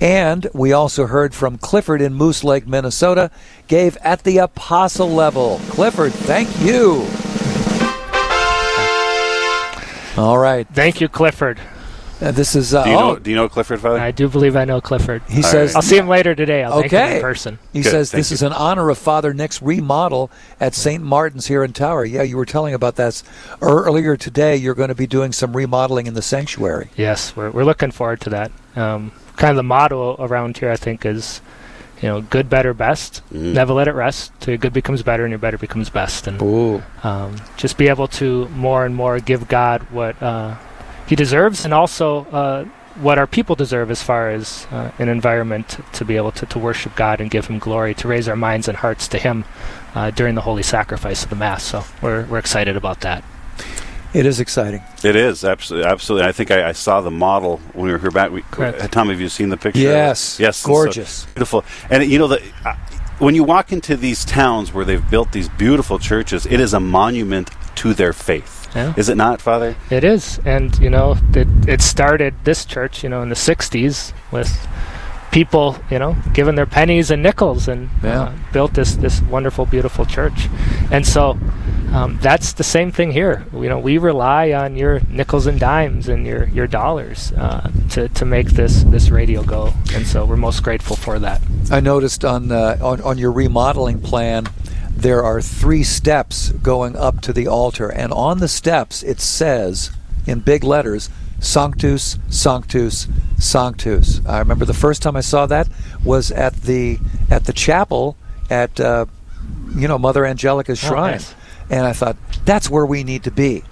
And 0.00 0.46
we 0.52 0.72
also 0.72 1.06
heard 1.06 1.34
from 1.34 1.58
Clifford 1.58 2.00
in 2.00 2.14
Moose 2.14 2.44
Lake, 2.44 2.66
Minnesota, 2.66 3.30
gave 3.68 3.96
at 3.98 4.24
the 4.24 4.38
apostle 4.38 5.10
level. 5.10 5.60
Clifford, 5.68 6.12
thank 6.12 6.48
you. 6.60 7.06
All 10.16 10.38
right. 10.38 10.66
Thank 10.68 11.00
you, 11.00 11.08
Clifford. 11.08 11.58
Uh, 12.24 12.30
this 12.30 12.56
is 12.56 12.72
uh, 12.72 12.84
Do 12.84 12.90
you, 12.90 12.96
oh, 12.96 13.00
know, 13.00 13.16
do 13.18 13.30
you 13.30 13.36
know 13.36 13.48
Clifford, 13.50 13.80
Father? 13.80 13.98
I 13.98 14.10
do 14.10 14.28
believe 14.28 14.56
I 14.56 14.64
know 14.64 14.80
Clifford. 14.80 15.22
He 15.28 15.36
All 15.36 15.42
says- 15.42 15.70
right. 15.70 15.76
I'll 15.76 15.82
see 15.82 15.98
him 15.98 16.08
later 16.08 16.34
today. 16.34 16.64
I'll 16.64 16.80
thank 16.80 16.92
him 16.92 17.02
okay. 17.02 17.16
in 17.16 17.20
person. 17.22 17.58
He 17.72 17.82
says 17.82 18.10
this 18.12 18.32
is 18.32 18.42
in 18.42 18.52
honor 18.52 18.88
of 18.88 18.96
Father 18.96 19.34
Nick's 19.34 19.60
remodel 19.60 20.30
at 20.58 20.74
St. 20.74 21.04
Martin's 21.04 21.48
here 21.48 21.62
in 21.62 21.74
Tower. 21.74 22.04
Yeah, 22.04 22.22
you 22.22 22.38
were 22.38 22.46
telling 22.46 22.72
about 22.72 22.96
that 22.96 23.22
earlier 23.60 24.16
today. 24.16 24.56
You're 24.56 24.74
going 24.74 24.88
to 24.88 24.94
be 24.94 25.06
doing 25.06 25.32
some 25.32 25.54
remodeling 25.54 26.06
in 26.06 26.14
the 26.14 26.22
sanctuary. 26.22 26.88
Yes, 26.96 27.36
we're, 27.36 27.50
we're 27.50 27.64
looking 27.64 27.90
forward 27.90 28.22
to 28.22 28.30
that. 28.30 28.50
Um, 28.74 29.12
kind 29.36 29.50
of 29.50 29.56
the 29.56 29.62
motto 29.62 30.16
around 30.18 30.56
here, 30.56 30.70
I 30.70 30.76
think, 30.76 31.04
is 31.04 31.42
you 32.00 32.08
know, 32.08 32.20
good, 32.22 32.48
better, 32.48 32.74
best. 32.74 33.22
Mm. 33.32 33.54
Never 33.54 33.72
let 33.72 33.88
it 33.88 33.92
rest. 33.92 34.32
So 34.40 34.50
your 34.50 34.58
good 34.58 34.72
becomes 34.72 35.02
better, 35.02 35.24
and 35.24 35.30
your 35.30 35.38
better 35.38 35.58
becomes 35.58 35.90
best. 35.90 36.26
And 36.26 36.40
Um, 37.02 37.36
just 37.56 37.76
be 37.76 37.88
able 37.88 38.08
to 38.08 38.48
more 38.48 38.84
and 38.84 38.94
more 38.94 39.20
give 39.20 39.46
God 39.48 39.82
what 39.90 40.20
uh, 40.22 40.56
He 41.06 41.16
deserves, 41.16 41.64
and 41.64 41.74
also 41.74 42.24
uh, 42.26 42.64
what 42.96 43.18
our 43.18 43.26
people 43.26 43.56
deserve, 43.56 43.90
as 43.90 44.02
far 44.02 44.30
as 44.30 44.66
uh, 44.70 44.90
an 44.98 45.08
environment 45.08 45.78
to 45.92 46.04
be 46.04 46.16
able 46.16 46.32
to, 46.32 46.46
to 46.46 46.58
worship 46.58 46.94
God 46.94 47.20
and 47.20 47.30
give 47.30 47.46
Him 47.46 47.58
glory, 47.58 47.94
to 47.94 48.08
raise 48.08 48.28
our 48.28 48.36
minds 48.36 48.68
and 48.68 48.78
hearts 48.78 49.08
to 49.08 49.18
Him 49.18 49.44
uh, 49.94 50.10
during 50.10 50.34
the 50.34 50.42
holy 50.42 50.62
sacrifice 50.62 51.24
of 51.24 51.30
the 51.30 51.36
Mass. 51.36 51.64
So 51.64 51.84
we're 52.00 52.24
we're 52.26 52.38
excited 52.38 52.76
about 52.76 53.00
that. 53.00 53.24
It 54.14 54.26
is 54.26 54.38
exciting. 54.38 54.80
It 55.02 55.16
is 55.16 55.44
absolutely, 55.44 55.90
absolutely. 55.90 56.28
I 56.28 56.32
think 56.32 56.52
I, 56.52 56.68
I 56.68 56.72
saw 56.72 57.00
the 57.00 57.10
model 57.10 57.58
when 57.72 57.86
we 57.86 57.92
were 57.92 57.98
here 57.98 58.12
back. 58.12 58.30
We, 58.30 58.42
Correct. 58.42 58.92
Tom, 58.92 59.08
have 59.08 59.20
you 59.20 59.28
seen 59.28 59.48
the 59.48 59.56
picture? 59.56 59.80
Yes. 59.80 60.38
yes, 60.38 60.46
and 60.46 60.54
so 60.54 60.68
Gorgeous. 60.68 61.24
beautiful. 61.26 61.64
And 61.90 62.04
you 62.10 62.18
know 62.18 62.28
the. 62.28 62.42
Uh, 62.64 62.76
when 63.18 63.34
you 63.34 63.44
walk 63.44 63.72
into 63.72 63.96
these 63.96 64.24
towns 64.24 64.72
where 64.72 64.84
they've 64.84 65.10
built 65.10 65.32
these 65.32 65.48
beautiful 65.48 65.98
churches, 65.98 66.46
it 66.46 66.60
is 66.60 66.74
a 66.74 66.80
monument 66.80 67.50
to 67.76 67.92
their 67.92 68.12
faith. 68.12 68.63
Yeah. 68.74 68.92
Is 68.96 69.08
it 69.08 69.16
not, 69.16 69.40
Father? 69.40 69.76
It 69.90 70.04
is, 70.04 70.40
and 70.44 70.76
you 70.78 70.90
know, 70.90 71.16
it 71.34 71.48
it 71.68 71.80
started 71.80 72.34
this 72.44 72.64
church, 72.64 73.02
you 73.04 73.08
know, 73.08 73.22
in 73.22 73.28
the 73.28 73.36
'60s 73.36 74.12
with 74.32 74.50
people, 75.30 75.76
you 75.90 75.98
know, 75.98 76.16
giving 76.32 76.54
their 76.54 76.66
pennies 76.66 77.10
and 77.10 77.22
nickels, 77.22 77.66
and 77.68 77.88
Yeah. 78.02 78.22
uh, 78.22 78.32
built 78.52 78.74
this 78.74 78.94
this 78.96 79.20
wonderful, 79.22 79.66
beautiful 79.66 80.04
church. 80.06 80.48
And 80.90 81.04
so, 81.06 81.36
um, 81.92 82.18
that's 82.22 82.52
the 82.52 82.62
same 82.64 82.90
thing 82.92 83.10
here. 83.12 83.44
You 83.52 83.68
know, 83.68 83.78
we 83.78 83.98
rely 83.98 84.52
on 84.52 84.76
your 84.76 85.00
nickels 85.08 85.46
and 85.46 85.58
dimes 85.58 86.08
and 86.08 86.26
your 86.26 86.46
your 86.48 86.66
dollars 86.66 87.32
uh, 87.36 87.70
to 87.90 88.08
to 88.08 88.24
make 88.24 88.50
this 88.50 88.82
this 88.84 89.10
radio 89.10 89.42
go, 89.42 89.72
and 89.94 90.06
so 90.06 90.24
we're 90.24 90.36
most 90.36 90.62
grateful 90.62 90.96
for 90.96 91.18
that. 91.20 91.40
I 91.70 91.80
noticed 91.80 92.24
on, 92.24 92.50
uh, 92.52 92.76
on 92.80 93.00
on 93.02 93.18
your 93.18 93.32
remodeling 93.32 94.00
plan, 94.00 94.46
there 94.96 95.22
are 95.22 95.40
three 95.40 95.82
steps 95.82 96.50
going 96.50 96.96
up 96.96 97.20
to 97.22 97.32
the 97.32 97.46
altar, 97.48 97.88
and 97.90 98.12
on 98.12 98.38
the 98.38 98.48
steps 98.48 99.02
it 99.02 99.20
says 99.20 99.90
in 100.26 100.40
big 100.40 100.64
letters, 100.64 101.10
"Sanctus, 101.40 102.18
Sanctus, 102.30 103.06
Sanctus." 103.38 104.20
I 104.26 104.38
remember 104.38 104.64
the 104.64 104.74
first 104.74 105.02
time 105.02 105.16
I 105.16 105.20
saw 105.20 105.46
that 105.46 105.68
was 106.04 106.30
at 106.30 106.54
the 106.62 106.98
at 107.30 107.44
the 107.44 107.52
chapel 107.52 108.16
at 108.50 108.78
uh, 108.80 109.06
you 109.76 109.88
know 109.88 109.98
Mother 109.98 110.24
Angelica's 110.24 110.82
Oh, 110.84 110.88
shrine, 110.88 111.12
nice. 111.12 111.34
and 111.70 111.84
I 111.86 111.92
thought 111.92 112.16
that's 112.44 112.70
where 112.70 112.86
we 112.86 113.04
need 113.04 113.24
to 113.24 113.30
be. 113.30 113.62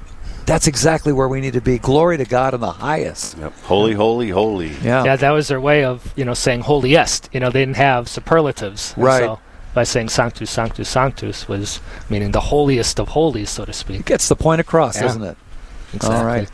That's 0.45 0.67
exactly 0.67 1.13
where 1.13 1.29
we 1.29 1.41
need 1.41 1.53
to 1.53 1.61
be. 1.61 1.79
Glory 1.79 2.17
to 2.19 2.25
God 2.25 2.53
in 2.53 2.61
the 2.61 2.73
highest. 2.73 3.39
Yep. 3.39 3.53
Holy, 3.63 3.93
holy, 3.93 4.29
holy. 4.31 4.73
Yeah. 4.83 5.05
Yeah, 5.05 5.15
that 5.17 5.31
was 5.31 5.47
their 5.47 5.61
way 5.61 5.85
of 5.85 6.13
you 6.17 6.25
know 6.25 6.35
saying 6.35 6.63
holiest. 6.63 7.29
You 7.33 7.39
know, 7.41 7.49
they 7.51 7.61
didn't 7.61 7.77
have 7.77 8.09
superlatives, 8.09 8.93
Right. 8.97 9.21
So 9.21 9.39
by 9.75 9.85
saying 9.85 10.09
sanctus, 10.11 10.51
sanctus, 10.51 10.89
sanctus 10.89 11.49
was 11.49 11.81
meaning 12.11 12.33
the 12.33 12.41
holiest 12.41 13.01
of 13.01 13.09
holies, 13.09 13.51
so 13.51 13.65
to 13.65 13.73
speak. 13.73 14.01
It 14.01 14.07
gets 14.07 14.29
the 14.29 14.37
point 14.37 14.61
across, 14.61 14.97
Yeah. 14.97 15.03
doesn't 15.03 15.23
it? 15.25 15.37
Exactly. 15.95 16.19
All 16.19 16.25
right. 16.25 16.51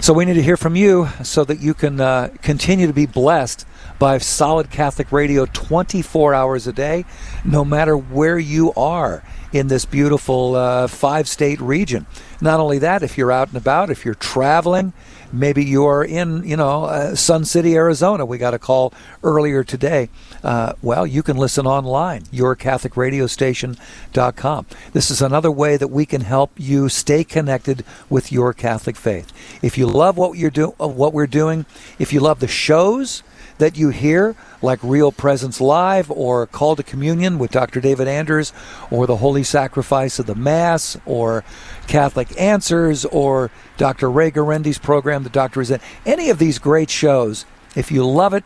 So 0.00 0.12
we 0.12 0.24
need 0.26 0.34
to 0.34 0.42
hear 0.42 0.56
from 0.56 0.76
you 0.76 1.08
so 1.22 1.44
that 1.44 1.60
you 1.60 1.72
can 1.72 2.00
uh, 2.00 2.28
continue 2.42 2.86
to 2.86 2.92
be 2.92 3.06
blessed 3.06 3.64
by 3.98 4.18
solid 4.18 4.70
Catholic 4.70 5.10
radio 5.10 5.46
24 5.46 6.34
hours 6.34 6.66
a 6.66 6.72
day, 6.72 7.06
no 7.44 7.64
matter 7.64 7.96
where 7.96 8.38
you 8.38 8.72
are 8.74 9.22
in 9.52 9.68
this 9.68 9.86
beautiful 9.86 10.54
uh, 10.54 10.86
five 10.86 11.26
state 11.26 11.60
region. 11.60 12.06
Not 12.42 12.60
only 12.60 12.78
that, 12.78 13.02
if 13.02 13.16
you're 13.16 13.32
out 13.32 13.48
and 13.48 13.56
about, 13.56 13.88
if 13.88 14.04
you're 14.04 14.14
traveling, 14.14 14.92
maybe 15.38 15.64
you're 15.64 16.04
in, 16.04 16.42
you 16.44 16.56
know, 16.56 16.84
uh, 16.84 17.14
Sun 17.14 17.44
City, 17.44 17.74
Arizona. 17.74 18.24
We 18.24 18.38
got 18.38 18.54
a 18.54 18.58
call 18.58 18.94
earlier 19.22 19.62
today. 19.62 20.08
Uh, 20.42 20.72
well, 20.82 21.06
you 21.06 21.22
can 21.22 21.36
listen 21.36 21.66
online, 21.66 22.22
yourcatholicradiostation.com. 22.24 24.66
This 24.92 25.10
is 25.10 25.22
another 25.22 25.50
way 25.50 25.76
that 25.76 25.88
we 25.88 26.06
can 26.06 26.22
help 26.22 26.50
you 26.56 26.88
stay 26.88 27.24
connected 27.24 27.84
with 28.08 28.32
your 28.32 28.52
Catholic 28.52 28.96
faith. 28.96 29.32
If 29.62 29.78
you 29.78 29.86
love 29.86 30.16
what 30.16 30.38
you're 30.38 30.50
do- 30.50 30.74
uh, 30.80 30.88
what 30.88 31.12
we're 31.12 31.26
doing, 31.26 31.66
if 31.98 32.12
you 32.12 32.20
love 32.20 32.40
the 32.40 32.48
shows 32.48 33.22
that 33.58 33.76
you 33.76 33.90
hear, 33.90 34.34
like 34.62 34.78
Real 34.82 35.12
Presence 35.12 35.60
Live 35.60 36.10
or 36.10 36.46
Call 36.46 36.76
to 36.76 36.82
Communion 36.82 37.38
with 37.38 37.50
Dr. 37.50 37.80
David 37.80 38.08
Anders, 38.08 38.52
or 38.90 39.06
the 39.06 39.16
Holy 39.16 39.42
Sacrifice 39.42 40.18
of 40.18 40.26
the 40.26 40.34
Mass, 40.34 40.96
or 41.06 41.44
Catholic 41.86 42.38
Answers, 42.40 43.04
or 43.06 43.50
Dr. 43.76 44.10
Ray 44.10 44.30
Guarendi's 44.30 44.78
program, 44.78 45.22
The 45.22 45.30
Doctor 45.30 45.60
Is 45.60 45.70
In, 45.70 45.80
any 46.04 46.30
of 46.30 46.38
these 46.38 46.58
great 46.58 46.90
shows, 46.90 47.44
if 47.74 47.90
you 47.90 48.06
love 48.06 48.34
it, 48.34 48.44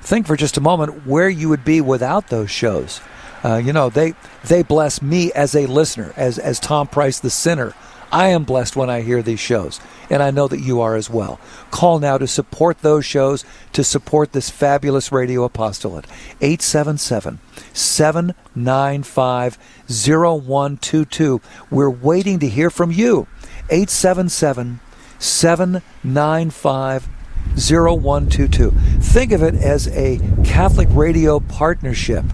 think 0.00 0.26
for 0.26 0.36
just 0.36 0.56
a 0.56 0.60
moment 0.60 1.06
where 1.06 1.28
you 1.28 1.48
would 1.48 1.64
be 1.64 1.80
without 1.80 2.28
those 2.28 2.50
shows. 2.50 3.00
Uh, 3.44 3.56
you 3.56 3.72
know, 3.72 3.88
they 3.88 4.14
they 4.44 4.62
bless 4.62 5.00
me 5.00 5.32
as 5.32 5.54
a 5.54 5.66
listener, 5.66 6.12
as 6.16 6.38
as 6.38 6.58
Tom 6.58 6.88
Price, 6.88 7.20
the 7.20 7.30
sinner. 7.30 7.72
I 8.10 8.28
am 8.28 8.44
blessed 8.44 8.76
when 8.76 8.88
I 8.88 9.02
hear 9.02 9.22
these 9.22 9.40
shows, 9.40 9.80
and 10.08 10.22
I 10.22 10.30
know 10.30 10.48
that 10.48 10.60
you 10.60 10.80
are 10.80 10.96
as 10.96 11.10
well. 11.10 11.38
Call 11.70 11.98
now 11.98 12.16
to 12.16 12.26
support 12.26 12.78
those 12.78 13.04
shows, 13.04 13.44
to 13.74 13.84
support 13.84 14.32
this 14.32 14.48
fabulous 14.48 15.12
radio 15.12 15.44
apostolate. 15.44 16.06
877 16.40 17.38
795 17.72 19.58
0122. 19.88 21.40
We're 21.70 21.90
waiting 21.90 22.38
to 22.38 22.48
hear 22.48 22.70
from 22.70 22.90
you. 22.90 23.26
877 23.70 24.80
795 25.18 27.08
0122. 27.56 28.70
Think 29.00 29.32
of 29.32 29.42
it 29.42 29.54
as 29.54 29.88
a 29.88 30.20
Catholic 30.44 30.88
radio 30.90 31.40
partnership. 31.40 32.24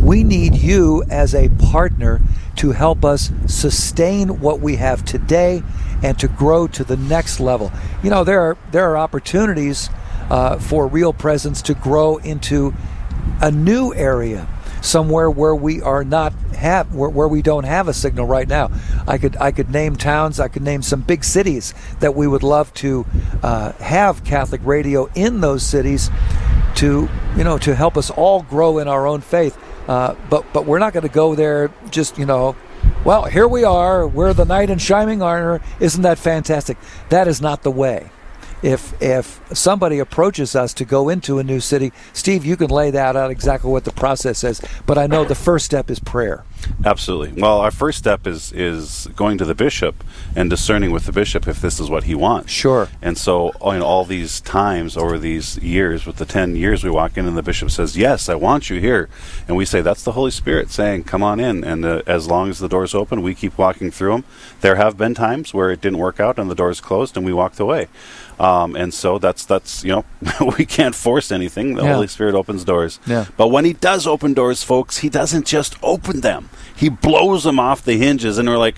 We 0.00 0.22
need 0.24 0.54
you 0.54 1.02
as 1.10 1.34
a 1.34 1.48
partner 1.48 2.20
to 2.56 2.72
help 2.72 3.04
us 3.04 3.32
sustain 3.46 4.40
what 4.40 4.60
we 4.60 4.76
have 4.76 5.04
today 5.04 5.62
and 6.02 6.18
to 6.18 6.28
grow 6.28 6.66
to 6.68 6.84
the 6.84 6.96
next 6.96 7.40
level. 7.40 7.72
You 8.02 8.10
know, 8.10 8.24
there 8.24 8.40
are 8.40 8.56
there 8.70 8.90
are 8.90 8.98
opportunities 8.98 9.90
uh, 10.30 10.58
for 10.58 10.86
Real 10.86 11.12
Presence 11.12 11.62
to 11.62 11.74
grow 11.74 12.18
into 12.18 12.74
a 13.40 13.50
new 13.50 13.92
area 13.94 14.46
somewhere 14.80 15.30
where 15.30 15.54
we 15.54 15.82
are 15.82 16.04
not 16.04 16.32
have 16.54 16.94
where, 16.94 17.08
where, 17.08 17.28
we 17.28 17.42
don't 17.42 17.64
have 17.64 17.88
a 17.88 17.92
signal 17.92 18.26
right 18.26 18.48
now. 18.48 18.70
I 19.06 19.18
could 19.18 19.36
I 19.36 19.52
could 19.52 19.70
name 19.70 19.96
towns, 19.96 20.40
I 20.40 20.48
could 20.48 20.62
name 20.62 20.82
some 20.82 21.00
big 21.02 21.24
cities 21.24 21.74
that 22.00 22.14
we 22.14 22.26
would 22.26 22.42
love 22.42 22.72
to 22.74 23.06
uh, 23.42 23.72
have 23.72 24.24
Catholic 24.24 24.60
radio 24.64 25.08
in 25.14 25.40
those 25.40 25.62
cities 25.62 26.10
to 26.76 27.08
you 27.36 27.44
know 27.44 27.58
to 27.58 27.74
help 27.74 27.96
us 27.96 28.10
all 28.10 28.42
grow 28.42 28.78
in 28.78 28.88
our 28.88 29.06
own 29.06 29.20
faith. 29.20 29.58
Uh, 29.88 30.14
but 30.28 30.44
but 30.52 30.66
we're 30.66 30.78
not 30.78 30.92
going 30.92 31.06
to 31.06 31.12
go 31.12 31.34
there 31.34 31.70
just 31.90 32.18
you 32.18 32.26
know. 32.26 32.56
Well, 33.04 33.24
here 33.24 33.48
we 33.48 33.64
are. 33.64 34.06
We're 34.06 34.34
the 34.34 34.44
knight 34.44 34.70
in 34.70 34.78
shining 34.78 35.22
armor. 35.22 35.60
Isn't 35.80 36.02
that 36.02 36.18
fantastic? 36.18 36.76
That 37.08 37.28
is 37.28 37.40
not 37.40 37.62
the 37.62 37.70
way 37.70 38.10
if 38.62 39.00
if 39.02 39.40
somebody 39.52 39.98
approaches 39.98 40.54
us 40.54 40.74
to 40.74 40.84
go 40.84 41.08
into 41.08 41.38
a 41.38 41.44
new 41.44 41.60
city, 41.60 41.92
Steve, 42.12 42.44
you 42.44 42.56
can 42.56 42.70
lay 42.70 42.90
that 42.90 43.16
out 43.16 43.30
exactly 43.30 43.70
what 43.70 43.84
the 43.84 43.92
process 43.92 44.44
is. 44.44 44.60
But 44.86 44.98
I 44.98 45.06
know 45.06 45.24
the 45.24 45.34
first 45.34 45.64
step 45.64 45.90
is 45.90 45.98
prayer. 45.98 46.44
Absolutely. 46.84 47.40
Well, 47.40 47.60
our 47.60 47.70
first 47.70 47.98
step 47.98 48.26
is 48.26 48.52
is 48.52 49.08
going 49.16 49.38
to 49.38 49.44
the 49.44 49.54
bishop 49.54 50.04
and 50.36 50.50
discerning 50.50 50.90
with 50.90 51.06
the 51.06 51.12
bishop 51.12 51.48
if 51.48 51.60
this 51.60 51.80
is 51.80 51.90
what 51.90 52.04
he 52.04 52.14
wants. 52.14 52.52
Sure. 52.52 52.88
And 53.00 53.16
so, 53.16 53.50
in 53.62 53.82
all 53.82 54.04
these 54.04 54.40
times 54.40 54.96
over 54.96 55.18
these 55.18 55.58
years, 55.58 56.06
with 56.06 56.16
the 56.16 56.26
ten 56.26 56.56
years, 56.56 56.84
we 56.84 56.90
walk 56.90 57.16
in 57.16 57.26
and 57.26 57.36
the 57.36 57.42
bishop 57.42 57.70
says, 57.70 57.96
"Yes, 57.96 58.28
I 58.28 58.34
want 58.34 58.70
you 58.70 58.80
here," 58.80 59.08
and 59.48 59.56
we 59.56 59.64
say, 59.64 59.80
"That's 59.80 60.04
the 60.04 60.12
Holy 60.12 60.30
Spirit 60.30 60.70
saying, 60.70 61.04
come 61.04 61.22
on 61.22 61.40
in." 61.40 61.64
And 61.64 61.84
uh, 61.84 62.02
as 62.06 62.26
long 62.26 62.50
as 62.50 62.58
the 62.58 62.68
doors 62.68 62.94
open, 62.94 63.22
we 63.22 63.34
keep 63.34 63.56
walking 63.56 63.90
through 63.90 64.12
them. 64.12 64.24
There 64.60 64.76
have 64.76 64.96
been 64.96 65.14
times 65.14 65.54
where 65.54 65.70
it 65.70 65.80
didn't 65.80 65.98
work 65.98 66.20
out 66.20 66.38
and 66.38 66.50
the 66.50 66.54
doors 66.54 66.80
closed, 66.80 67.16
and 67.16 67.24
we 67.24 67.32
walked 67.32 67.60
away. 67.60 67.88
Um, 68.40 68.74
and 68.74 68.92
so 68.94 69.18
that's 69.18 69.44
that's 69.44 69.84
you 69.84 69.90
know 69.92 70.04
we 70.58 70.64
can't 70.64 70.94
force 70.94 71.30
anything. 71.30 71.74
The 71.74 71.82
Yeah. 71.84 71.94
Holy 71.94 72.06
Spirit 72.08 72.34
opens 72.34 72.64
doors. 72.64 72.98
Yeah. 73.06 73.26
But 73.36 73.48
when 73.48 73.66
He 73.66 73.74
does 73.74 74.06
open 74.06 74.32
doors, 74.32 74.62
folks, 74.62 74.98
He 74.98 75.10
doesn't 75.10 75.46
just 75.46 75.76
open 75.82 76.22
them. 76.22 76.48
He 76.74 76.88
blows 76.88 77.44
them 77.44 77.60
off 77.60 77.84
the 77.84 77.98
hinges, 77.98 78.38
and 78.38 78.48
we're 78.48 78.56
like, 78.56 78.76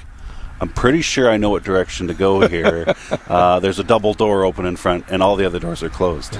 I'm 0.61 0.69
pretty 0.69 1.01
sure 1.01 1.31
I 1.31 1.37
know 1.37 1.51
what 1.51 1.63
direction 1.63 2.09
to 2.09 2.15
go 2.15 2.49
here. 2.49 2.93
uh, 3.29 3.61
there's 3.61 3.79
a 3.79 3.85
double 3.85 4.15
door 4.15 4.45
open 4.45 4.67
in 4.67 4.75
front, 4.77 5.05
and 5.09 5.23
all 5.23 5.37
the 5.37 5.47
other 5.47 5.61
doors 5.61 5.81
are 5.83 5.89
closed. 5.89 6.37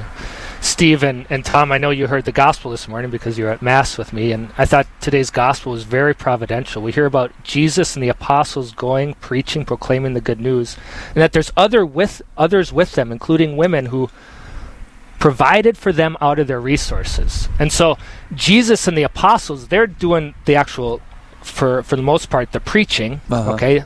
Steve 0.63 1.03
and, 1.03 1.27
and 1.29 1.45
Tom, 1.45 1.73
I 1.73 1.79
know 1.79 1.91
you 1.91 2.07
heard 2.07 2.25
the 2.25 2.31
gospel 2.33 2.71
this 2.71 2.87
morning 2.87 3.11
because 3.11 3.37
you're 3.37 3.51
at 3.51 3.63
Mass 3.63 3.99
with 3.99 4.13
me, 4.13 4.31
and 4.31 4.51
I 4.57 4.65
thought 4.65 4.87
today's 5.01 5.29
gospel 5.29 5.73
was 5.73 5.83
very 5.83 6.15
providential. 6.15 6.81
We 6.83 6.93
hear 6.93 7.05
about 7.07 7.33
Jesus 7.43 7.97
and 7.97 8.03
the 8.03 8.09
apostles 8.09 8.71
going, 8.73 9.15
preaching, 9.15 9.65
proclaiming 9.65 10.15
the 10.15 10.21
good 10.21 10.41
news, 10.41 10.77
and 11.09 11.17
that 11.17 11.33
there's 11.33 11.51
other 11.57 11.85
with 11.85 12.23
others 12.39 12.73
with 12.73 12.93
them, 12.93 13.11
including 13.11 13.57
women 13.57 13.87
who 13.87 14.09
provided 15.19 15.77
for 15.77 15.93
them 15.93 16.17
out 16.21 16.39
of 16.39 16.47
their 16.47 16.61
resources. 16.61 17.49
And 17.59 17.73
so 17.73 17.99
Jesus 18.33 18.87
and 18.87 18.97
the 18.97 19.03
apostles, 19.03 19.67
they're 19.69 19.89
doing 19.89 20.35
the 20.45 20.55
actual 20.55 21.01
for 21.43 21.83
for 21.83 21.97
the 21.97 22.03
most 22.03 22.31
part 22.31 22.53
the 22.53 22.61
preaching, 22.61 23.21
Uh-huh. 23.29 23.55
okay? 23.55 23.85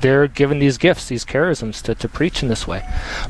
They're 0.00 0.28
given 0.28 0.58
these 0.58 0.78
gifts, 0.78 1.08
these 1.08 1.24
charisms 1.24 1.82
to, 1.82 1.94
to 1.94 2.08
preach 2.08 2.42
in 2.42 2.48
this 2.48 2.66
way. 2.66 2.82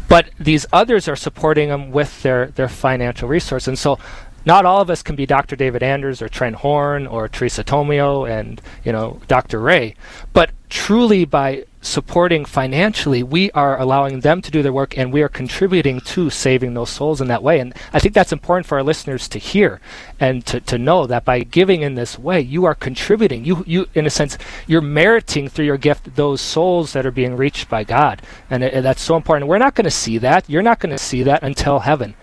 But 0.08 0.30
these 0.38 0.66
others 0.72 1.08
are 1.08 1.16
supporting 1.16 1.68
them 1.68 1.90
with 1.90 2.22
their, 2.22 2.46
their 2.48 2.68
financial 2.68 3.28
resource. 3.28 3.68
And 3.68 3.78
so 3.78 3.98
not 4.46 4.64
all 4.64 4.80
of 4.80 4.88
us 4.88 5.02
can 5.02 5.16
be 5.16 5.26
Dr. 5.26 5.56
David 5.56 5.82
Anders 5.82 6.22
or 6.22 6.28
Trent 6.28 6.56
Horn 6.56 7.06
or 7.06 7.28
Teresa 7.28 7.64
Tomeo 7.64 8.30
and, 8.30 8.62
you 8.84 8.92
know, 8.92 9.20
Dr. 9.26 9.60
Ray. 9.60 9.96
But 10.32 10.50
truly 10.68 11.24
by 11.24 11.64
supporting 11.80 12.44
financially, 12.44 13.22
we 13.22 13.50
are 13.52 13.78
allowing 13.80 14.20
them 14.20 14.42
to 14.42 14.50
do 14.50 14.62
their 14.62 14.72
work 14.72 14.96
and 14.98 15.12
we 15.12 15.22
are 15.22 15.28
contributing 15.28 16.00
to 16.00 16.30
saving 16.30 16.74
those 16.74 16.90
souls 16.90 17.20
in 17.20 17.28
that 17.28 17.42
way. 17.42 17.60
And 17.60 17.74
I 17.92 18.00
think 18.00 18.14
that's 18.14 18.32
important 18.32 18.66
for 18.66 18.78
our 18.78 18.84
listeners 18.84 19.28
to 19.28 19.38
hear 19.38 19.80
and 20.18 20.44
to, 20.46 20.60
to 20.60 20.78
know 20.78 21.06
that 21.06 21.24
by 21.24 21.40
giving 21.40 21.82
in 21.82 21.94
this 21.94 22.18
way, 22.18 22.40
you 22.40 22.64
are 22.64 22.74
contributing. 22.74 23.44
You, 23.44 23.64
you, 23.66 23.86
in 23.94 24.06
a 24.06 24.10
sense, 24.10 24.38
you're 24.66 24.80
meriting 24.80 25.48
through 25.48 25.66
your 25.66 25.78
gift 25.78 26.16
those 26.16 26.40
souls 26.40 26.92
that 26.92 27.06
are 27.06 27.12
being 27.12 27.36
reached 27.36 27.68
by 27.68 27.84
God. 27.84 28.22
And 28.50 28.62
it, 28.62 28.82
that's 28.82 29.02
so 29.02 29.16
important. 29.16 29.48
We're 29.48 29.58
not 29.58 29.74
going 29.74 29.84
to 29.84 29.90
see 29.90 30.18
that. 30.18 30.48
You're 30.48 30.62
not 30.62 30.80
going 30.80 30.94
to 30.94 31.02
see 31.02 31.22
that 31.22 31.42
until 31.42 31.80
heaven. 31.80 32.14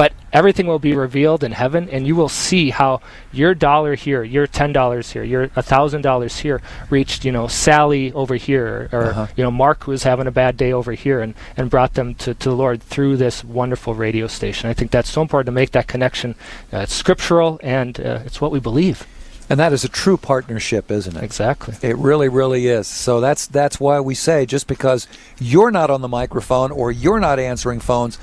But 0.00 0.14
everything 0.32 0.66
will 0.66 0.78
be 0.78 0.94
revealed 0.94 1.44
in 1.44 1.52
heaven, 1.52 1.86
and 1.90 2.06
you 2.06 2.16
will 2.16 2.30
see 2.30 2.70
how 2.70 3.02
your 3.32 3.54
dollar 3.54 3.96
here, 3.96 4.22
your 4.22 4.46
ten 4.46 4.72
dollars 4.72 5.10
here, 5.12 5.22
your 5.22 5.50
a 5.54 5.62
thousand 5.62 6.00
dollars 6.00 6.38
here 6.38 6.62
reached, 6.88 7.26
you 7.26 7.32
know, 7.32 7.48
Sally 7.48 8.10
over 8.14 8.36
here, 8.36 8.88
or 8.92 9.04
Uh-huh. 9.08 9.26
you 9.36 9.44
know, 9.44 9.50
Mark 9.50 9.84
who 9.84 9.90
was 9.90 10.04
having 10.04 10.26
a 10.26 10.30
bad 10.30 10.56
day 10.56 10.72
over 10.72 10.92
here, 10.92 11.20
and, 11.20 11.34
and 11.54 11.68
brought 11.68 11.92
them 12.00 12.14
to, 12.14 12.32
to 12.32 12.48
the 12.48 12.54
Lord 12.56 12.82
through 12.82 13.18
this 13.18 13.44
wonderful 13.44 13.92
radio 13.94 14.26
station. 14.26 14.70
I 14.70 14.72
think 14.72 14.90
that's 14.90 15.10
so 15.10 15.20
important 15.20 15.48
to 15.52 15.52
make 15.60 15.72
that 15.72 15.86
connection. 15.86 16.34
Uh, 16.72 16.78
it's 16.78 16.94
scriptural, 16.94 17.60
and 17.62 18.00
uh, 18.00 18.20
it's 18.24 18.40
what 18.40 18.52
we 18.52 18.58
believe. 18.58 19.06
And 19.50 19.60
that 19.60 19.74
is 19.74 19.84
a 19.84 19.88
true 19.90 20.16
partnership, 20.16 20.90
isn't 20.90 21.14
it? 21.14 21.22
Exactly. 21.22 21.74
It 21.82 21.98
really, 21.98 22.30
really 22.30 22.68
is. 22.68 22.86
So 22.86 23.20
that's 23.20 23.46
that's 23.48 23.78
why 23.78 24.00
we 24.00 24.14
say 24.14 24.46
just 24.46 24.66
because 24.66 25.06
you're 25.38 25.72
not 25.72 25.90
on 25.90 26.00
the 26.00 26.08
microphone 26.08 26.70
or 26.70 26.90
you're 26.90 27.20
not 27.20 27.38
answering 27.38 27.80
phones, 27.80 28.16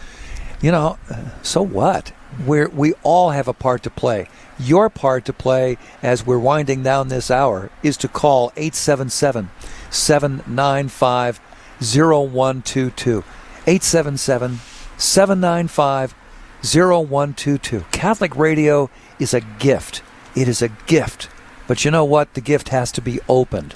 you 0.62 0.72
know, 0.72 0.98
so 1.42 1.62
what? 1.62 2.12
We're 2.46 2.70
we 2.70 2.94
all 3.04 3.32
have 3.32 3.48
a 3.48 3.54
part 3.54 3.84
to 3.84 3.90
play. 3.90 4.28
Your 4.60 4.90
part 4.90 5.26
to 5.26 5.34
play 5.34 5.78
as 6.02 6.26
we're 6.26 6.40
winding 6.40 6.84
down 6.84 7.08
this 7.08 7.30
hour 7.30 7.70
is 7.84 7.98
to 7.98 8.08
call 8.08 8.52
877 8.56 9.50
795 9.90 11.40
0122. 11.80 13.24
877 13.68 14.60
795 14.98 16.16
0122. 16.64 17.86
Catholic 17.92 18.36
radio 18.36 18.90
is 19.20 19.34
a 19.34 19.42
gift. 19.42 20.02
It 20.36 20.48
is 20.48 20.62
a 20.62 20.70
gift. 20.88 21.30
But 21.68 21.86
you 21.86 21.92
know 21.92 22.06
what? 22.06 22.34
The 22.34 22.42
gift 22.42 22.70
has 22.70 22.92
to 22.94 23.02
be 23.02 23.20
opened. 23.28 23.76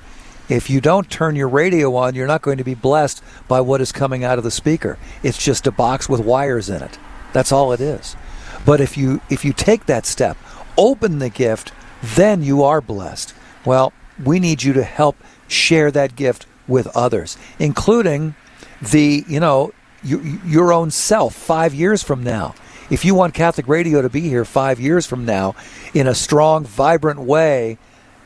If 0.52 0.70
you 0.70 0.82
don't 0.82 1.10
turn 1.10 1.38
your 1.38 1.47
radio 1.47 1.95
on, 1.95 2.14
you're 2.14 2.28
not 2.28 2.41
going 2.41 2.58
to 2.58 2.66
be 2.66 2.74
blessed 2.74 3.24
by 3.47 3.62
what 3.62 3.80
is 3.80 3.93
coming 3.93 4.26
out 4.26 4.38
of 4.38 4.43
the 4.43 4.52
speaker. 4.52 4.97
It's 5.24 5.38
just 5.38 5.66
a 5.66 5.72
box 5.72 6.10
with 6.10 6.20
wires 6.20 6.70
in 6.70 6.84
it. 6.84 6.99
That's 7.32 7.54
all 7.54 7.72
it 7.72 7.80
is. 7.80 8.18
But 8.66 8.82
if 8.82 8.97
you 8.97 9.22
if 9.30 9.45
you 9.45 9.54
take 9.54 9.86
that 9.86 10.06
step, 10.06 10.36
open 10.78 11.20
the 11.20 11.30
gift, 11.30 11.72
then 12.02 12.43
you 12.43 12.64
are 12.64 12.82
blessed. 12.82 13.34
Well, 13.64 13.93
we 14.22 14.41
need 14.41 14.62
you 14.62 14.74
to 14.74 14.84
help 14.84 15.16
share 15.47 15.89
that 15.91 16.18
gift 16.18 16.45
with 16.68 16.88
others, 16.95 17.38
including 17.58 18.36
the, 18.82 19.24
you 19.30 19.39
know, 19.39 19.72
your, 20.04 20.22
your 20.45 20.74
own 20.74 20.91
self 20.91 21.34
5 21.34 21.74
years 21.74 22.04
from 22.04 22.24
now. 22.24 22.56
If 22.89 23.06
you 23.06 23.16
want 23.16 23.34
Catholic 23.34 23.70
radio 23.70 24.02
to 24.02 24.10
be 24.10 24.28
here 24.28 24.43
5 24.43 24.82
years 24.82 25.08
from 25.08 25.24
now 25.24 25.56
in 25.93 26.08
a 26.08 26.14
strong, 26.14 26.66
vibrant 26.66 27.22
way, 27.22 27.78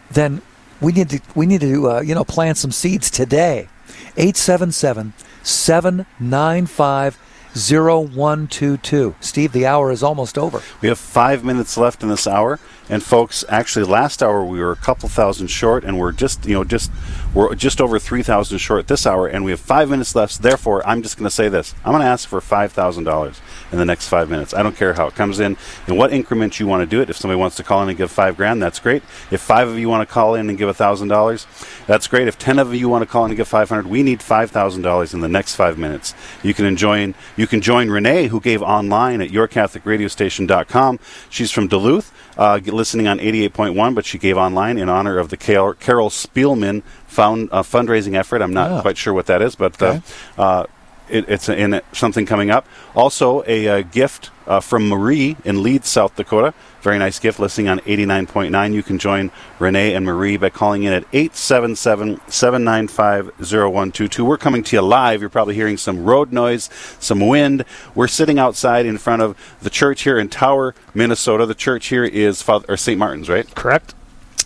then 0.09 0.41
we 0.82 0.91
need 0.91 1.09
to 1.09 1.19
we 1.36 1.45
need 1.45 1.61
to 1.61 1.89
uh, 1.89 2.01
you 2.01 2.15
know 2.15 2.23
plant 2.23 2.57
some 2.57 2.71
seeds 2.71 3.09
today. 3.09 3.69
877 4.17 5.13
795 5.43 7.19
0122. 7.55 9.15
Steve, 9.21 9.51
the 9.53 9.65
hour 9.65 9.91
is 9.91 10.03
almost 10.03 10.38
over. 10.38 10.61
We 10.82 10.89
have 10.89 10.99
five 10.99 11.43
minutes 11.43 11.78
left 11.78 12.03
in 12.03 12.09
this 12.09 12.28
hour, 12.28 12.59
and 12.89 13.01
folks, 13.01 13.43
actually, 13.49 13.86
last 13.86 14.21
hour 14.21 14.43
we 14.43 14.59
were 14.59 14.71
a 14.71 14.75
couple 14.75 15.09
thousand 15.09 15.47
short, 15.47 15.83
and 15.83 15.99
we're 15.99 16.11
just, 16.11 16.45
you 16.45 16.53
know, 16.53 16.63
just 16.63 16.91
we're 17.33 17.55
just 17.55 17.81
over 17.81 17.97
three 17.99 18.23
thousand 18.23 18.59
short 18.59 18.88
this 18.88 19.07
hour, 19.07 19.27
and 19.27 19.43
we 19.43 19.51
have 19.51 19.59
five 19.59 19.89
minutes 19.89 20.15
left. 20.15 20.41
Therefore, 20.41 20.86
I'm 20.88 21.01
just 21.01 21.17
going 21.17 21.25
to 21.25 21.33
say 21.33 21.49
this: 21.49 21.73
I'm 21.83 21.91
going 21.91 22.01
to 22.01 22.07
ask 22.07 22.27
for 22.27 22.39
five 22.41 22.71
thousand 22.71 23.05
dollars 23.05 23.41
in 23.71 23.79
the 23.79 23.86
next 23.86 24.07
five 24.07 24.29
minutes. 24.29 24.53
I 24.53 24.63
don't 24.63 24.75
care 24.75 24.93
how 24.93 25.07
it 25.07 25.15
comes 25.15 25.39
in, 25.39 25.57
and 25.88 25.97
what 25.97 26.13
increment 26.13 26.59
you 26.59 26.67
want 26.67 26.81
to 26.81 26.86
do 26.86 27.01
it. 27.01 27.09
If 27.09 27.17
somebody 27.17 27.39
wants 27.39 27.55
to 27.57 27.63
call 27.63 27.81
in 27.81 27.89
and 27.89 27.97
give 27.97 28.11
five 28.11 28.38
grand, 28.38 28.61
that's 28.61 28.79
great. 28.79 29.03
If 29.31 29.41
five 29.41 29.67
of 29.67 29.79
you 29.79 29.89
want 29.89 30.07
to 30.07 30.13
call 30.13 30.36
in 30.36 30.49
and 30.49 30.57
give 30.57 30.75
thousand 30.75 31.07
dollars, 31.07 31.47
that's 31.88 32.07
great. 32.07 32.27
If 32.27 32.38
ten 32.38 32.59
of 32.59 32.73
you 32.73 32.88
want 32.88 33.01
to 33.01 33.07
call 33.07 33.25
in 33.25 33.31
and 33.31 33.38
give 33.38 33.47
five 33.47 33.69
hundred, 33.69 33.88
we 33.88 34.03
need 34.03 34.21
five 34.21 34.51
thousand 34.51 34.83
dollars 34.83 35.13
in 35.13 35.21
the 35.21 35.27
next 35.27 35.55
five 35.55 35.77
minutes. 35.77 36.13
You 36.43 36.53
can 36.53 36.75
join. 36.75 37.15
You 37.36 37.47
can 37.47 37.61
join 37.61 37.89
Renee, 37.89 38.27
who 38.27 38.39
gave 38.39 38.61
online 38.61 39.21
at 39.21 39.29
yourcatholicradiostation.com. 39.29 40.99
She's 41.29 41.51
from 41.51 41.67
Duluth, 41.67 42.11
uh, 42.38 42.59
listening 42.65 43.07
on 43.07 43.19
88.1, 43.19 43.95
but 43.95 44.05
she 44.05 44.17
gave 44.17 44.38
online 44.38 44.77
in 44.77 44.89
honor 44.89 45.17
of 45.17 45.29
the 45.29 45.38
Carol, 45.38 45.73
Carol 45.73 46.09
Spielman 46.09 46.83
found, 47.07 47.49
uh, 47.51 47.61
fundraising 47.63 48.15
effort. 48.15 48.41
I'm 48.41 48.53
not 48.53 48.71
Ah. 48.71 48.81
quite 48.81 48.97
sure 48.97 49.13
what 49.13 49.25
that 49.27 49.41
is, 49.41 49.55
but 49.55 49.81
uh, 49.81 49.99
uh, 50.38 50.65
it, 51.10 51.28
it's 51.28 51.49
in 51.49 51.74
it, 51.76 51.86
something 51.91 52.26
coming 52.26 52.49
up. 52.51 52.68
Also, 52.95 53.43
a, 53.47 53.68
uh 53.68 53.82
gift 53.82 54.32
uh, 54.47 54.60
from 54.60 54.88
Marie 54.88 55.38
in 55.43 55.64
Leeds, 55.64 55.88
South 55.88 56.16
Dakota. 56.16 56.53
Very 56.82 56.99
nice 56.99 57.18
gift 57.18 57.39
listening 57.39 57.68
on 57.68 57.80
89.9. 57.80 58.74
You 58.74 58.84
can 58.84 58.99
join 58.99 59.32
Renee 59.58 59.93
and 59.93 60.06
Marie 60.06 60.38
by 60.38 60.49
calling 60.49 60.84
in 60.84 60.93
at 60.93 61.03
877 61.14 62.22
795 62.28 63.32
0122. 63.39 64.24
We're 64.24 64.38
coming 64.38 64.64
to 64.64 64.76
you 64.76 64.82
live. 64.82 65.22
You're 65.22 65.30
probably 65.30 65.56
hearing 65.56 65.78
some 65.78 66.03
road 66.03 66.32
noise, 66.32 66.70
some 66.99 67.26
wind. 67.26 67.66
We're 67.95 68.08
sitting 68.08 68.38
outside 68.38 68.86
in 68.86 68.97
front 68.97 69.24
of 69.24 69.36
the 69.62 69.70
church 69.70 70.03
here 70.03 70.20
in 70.20 70.30
Tower, 70.30 70.76
Minnesota. 70.93 71.45
The 71.45 71.56
church 71.56 71.88
here 71.88 72.06
is 72.06 72.41
Father, 72.41 72.66
or 72.70 72.78
St. 72.78 72.99
Martin's, 72.99 73.30
right? 73.30 73.53
Correct. 73.56 73.95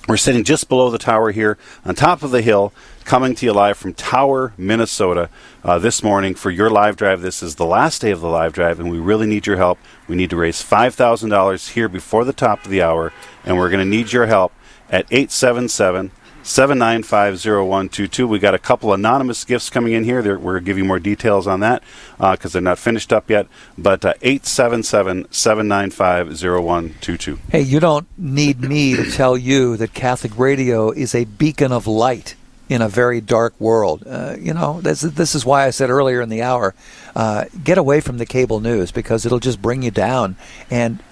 We're 0.08 0.18
sitting 0.18 0.44
just 0.44 0.70
below 0.70 0.90
the 0.90 0.98
tower 0.98 1.32
here 1.32 1.58
on 1.86 1.94
top 1.94 2.24
of 2.24 2.32
the 2.32 2.42
hill, 2.42 2.74
coming 3.06 3.36
to 3.36 3.46
you 3.46 3.54
live 3.54 3.78
from 3.78 3.94
Tower, 3.94 4.54
Minnesota 4.58 5.30
uh, 5.64 5.78
this 5.78 6.02
morning 6.02 6.34
for 6.34 6.50
your 6.50 6.70
live 6.70 6.96
drive. 6.96 7.22
This 7.22 7.44
is 7.44 7.56
the 7.56 7.66
last 7.66 8.02
day 8.02 8.10
of 8.10 8.20
the 8.20 8.28
live 8.28 8.52
drive, 8.52 8.80
and 8.80 8.90
we 8.90 8.98
really 8.98 9.28
need 9.28 9.46
your 9.46 9.58
help. 9.58 9.78
We 10.08 10.16
need 10.16 10.32
to 10.32 10.36
raise 10.36 10.64
$5,000 10.64 11.70
here 11.74 11.88
before 11.88 12.26
the 12.26 12.34
top 12.34 12.66
of 12.66 12.72
the 12.72 12.82
hour, 12.82 13.14
and 13.46 13.56
we're 13.56 13.70
going 13.70 13.86
to 13.86 13.98
need 13.98 14.12
your 14.12 14.26
help 14.26 14.52
at 14.90 15.06
877 15.12 16.10
795 16.44 17.36
0122. 17.44 18.28
We 18.28 18.40
got 18.40 18.54
a 18.54 18.60
couple 18.60 18.94
anonymous 18.94 19.44
gifts 19.44 19.70
coming 19.70 19.94
in 19.94 20.04
here. 20.04 20.22
They're, 20.22 20.40
we're 20.40 20.60
you 20.60 20.84
more 20.84 21.00
details 21.00 21.48
on 21.48 21.60
that 21.60 21.84
because 22.18 22.46
uh, 22.46 22.50
they're 22.54 22.62
not 22.62 22.80
finished 22.80 23.12
up 23.14 23.30
yet. 23.30 23.48
But 23.78 24.06
877 24.22 25.28
795 25.32 26.28
0122. 26.40 27.40
Hey, 27.50 27.62
you 27.62 27.80
don't 27.80 28.08
need 28.18 28.62
me 28.62 28.96
to 28.96 29.10
tell 29.12 29.38
you 29.38 29.78
that 29.78 29.94
Catholic 29.94 30.38
radio 30.38 30.92
is 30.92 31.14
a 31.14 31.26
beacon 31.26 31.72
of 31.72 31.88
light 31.88 32.36
in 32.70 32.82
a 32.82 32.88
very 32.88 33.20
dark 33.20 33.60
world. 33.60 34.04
Uh, 34.06 34.36
you 34.40 34.54
know, 34.54 34.80
this, 34.82 35.02
this 35.02 35.34
is 35.36 35.46
why 35.46 35.66
I 35.66 35.72
said 35.72 35.90
earlier 35.90 36.22
in 36.22 36.30
the 36.30 36.44
hour 36.44 36.76
uh, 37.16 37.46
get 37.64 37.78
away 37.78 38.00
from 38.00 38.20
the 38.20 38.26
cable 38.26 38.60
news 38.60 38.92
because 38.92 39.26
it'll 39.26 39.40
just 39.40 39.62
bring 39.62 39.82
you 39.82 39.92
down. 39.92 40.36
And 40.70 41.04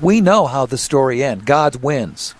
we 0.00 0.20
know 0.20 0.46
how 0.46 0.66
the 0.66 0.78
story 0.78 1.24
ends 1.24 1.44
God 1.44 1.76
wins. 1.76 2.34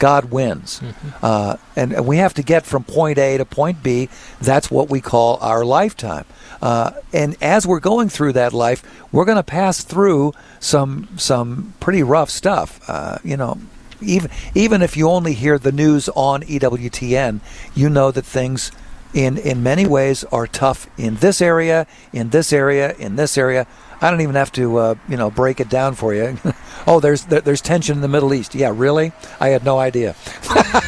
God 0.00 0.32
wins. 0.32 0.80
Mm-hmm. 0.80 1.08
Uh, 1.22 1.56
and 1.76 2.04
we 2.04 2.16
have 2.16 2.34
to 2.34 2.42
get 2.42 2.66
from 2.66 2.82
point 2.82 3.18
A 3.18 3.38
to 3.38 3.44
point 3.44 3.84
B. 3.84 4.08
That's 4.40 4.70
what 4.70 4.90
we 4.90 5.00
call 5.00 5.36
our 5.40 5.64
lifetime. 5.64 6.24
Uh, 6.60 6.92
and 7.12 7.36
as 7.40 7.66
we're 7.66 7.80
going 7.80 8.08
through 8.08 8.32
that 8.32 8.52
life, 8.52 8.82
we're 9.12 9.24
going 9.24 9.36
to 9.36 9.44
pass 9.44 9.84
through 9.84 10.32
some 10.58 11.08
some 11.16 11.74
pretty 11.78 12.02
rough 12.02 12.30
stuff. 12.30 12.80
Uh, 12.88 13.18
you 13.22 13.36
know, 13.36 13.58
even 14.02 14.30
even 14.54 14.82
if 14.82 14.96
you 14.96 15.08
only 15.08 15.34
hear 15.34 15.58
the 15.58 15.72
news 15.72 16.08
on 16.10 16.42
EWTN, 16.42 17.40
you 17.74 17.88
know 17.88 18.10
that 18.10 18.24
things 18.24 18.72
in 19.14 19.38
in 19.38 19.62
many 19.62 19.86
ways 19.86 20.24
are 20.24 20.46
tough 20.46 20.88
in 20.96 21.16
this 21.16 21.40
area, 21.40 21.86
in 22.12 22.30
this 22.30 22.52
area, 22.52 22.94
in 22.96 23.16
this 23.16 23.36
area. 23.36 23.66
I 24.02 24.10
don't 24.10 24.22
even 24.22 24.34
have 24.34 24.52
to, 24.52 24.76
uh, 24.78 24.94
you 25.08 25.16
know, 25.16 25.30
break 25.30 25.60
it 25.60 25.68
down 25.68 25.94
for 25.94 26.14
you. 26.14 26.38
oh, 26.86 27.00
there's 27.00 27.24
there, 27.26 27.40
there's 27.40 27.60
tension 27.60 27.96
in 27.96 28.02
the 28.02 28.08
Middle 28.08 28.32
East. 28.32 28.54
Yeah, 28.54 28.72
really? 28.74 29.12
I 29.38 29.48
had 29.48 29.64
no 29.64 29.78
idea. 29.78 30.14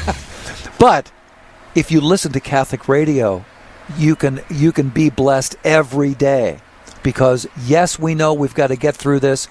but 0.78 1.12
if 1.74 1.90
you 1.90 2.00
listen 2.00 2.32
to 2.32 2.40
Catholic 2.40 2.88
radio, 2.88 3.44
you 3.96 4.16
can 4.16 4.42
you 4.48 4.72
can 4.72 4.88
be 4.88 5.10
blessed 5.10 5.56
every 5.64 6.14
day 6.14 6.60
because 7.02 7.46
yes, 7.64 7.98
we 7.98 8.14
know 8.14 8.32
we've 8.32 8.54
got 8.54 8.68
to 8.68 8.76
get 8.76 8.96
through 8.96 9.20
this. 9.20 9.48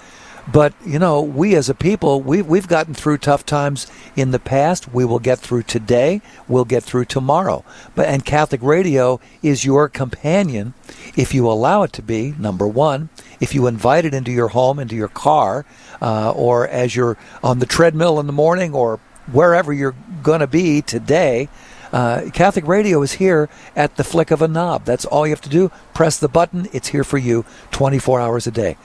But, 0.50 0.74
you 0.84 0.98
know, 0.98 1.22
we 1.22 1.54
as 1.54 1.68
a 1.68 1.74
people, 1.74 2.20
we, 2.20 2.42
we've 2.42 2.66
gotten 2.66 2.94
through 2.94 3.18
tough 3.18 3.46
times 3.46 3.86
in 4.16 4.32
the 4.32 4.38
past. 4.40 4.92
We 4.92 5.04
will 5.04 5.20
get 5.20 5.38
through 5.38 5.64
today. 5.64 6.20
We'll 6.48 6.64
get 6.64 6.82
through 6.82 7.04
tomorrow. 7.04 7.64
But, 7.94 8.08
and 8.08 8.24
Catholic 8.24 8.62
radio 8.62 9.20
is 9.42 9.64
your 9.64 9.88
companion 9.88 10.74
if 11.16 11.32
you 11.32 11.48
allow 11.48 11.84
it 11.84 11.92
to 11.94 12.02
be, 12.02 12.34
number 12.38 12.66
one. 12.66 13.08
If 13.40 13.54
you 13.54 13.66
invite 13.66 14.04
it 14.04 14.14
into 14.14 14.32
your 14.32 14.48
home, 14.48 14.78
into 14.78 14.96
your 14.96 15.08
car, 15.08 15.64
uh, 16.00 16.32
or 16.32 16.66
as 16.66 16.96
you're 16.96 17.16
on 17.42 17.60
the 17.60 17.66
treadmill 17.66 18.18
in 18.18 18.26
the 18.26 18.32
morning 18.32 18.74
or 18.74 18.98
wherever 19.30 19.72
you're 19.72 19.94
going 20.22 20.40
to 20.40 20.46
be 20.48 20.82
today, 20.82 21.48
uh, 21.92 22.30
Catholic 22.32 22.66
radio 22.66 23.02
is 23.02 23.12
here 23.12 23.48
at 23.76 23.96
the 23.96 24.04
flick 24.04 24.30
of 24.30 24.40
a 24.42 24.48
knob. 24.48 24.84
That's 24.86 25.04
all 25.04 25.26
you 25.26 25.32
have 25.32 25.42
to 25.42 25.50
do. 25.50 25.70
Press 25.92 26.18
the 26.18 26.28
button. 26.28 26.68
It's 26.72 26.88
here 26.88 27.04
for 27.04 27.18
you 27.18 27.44
24 27.70 28.20
hours 28.20 28.46
a 28.46 28.50
day. 28.50 28.76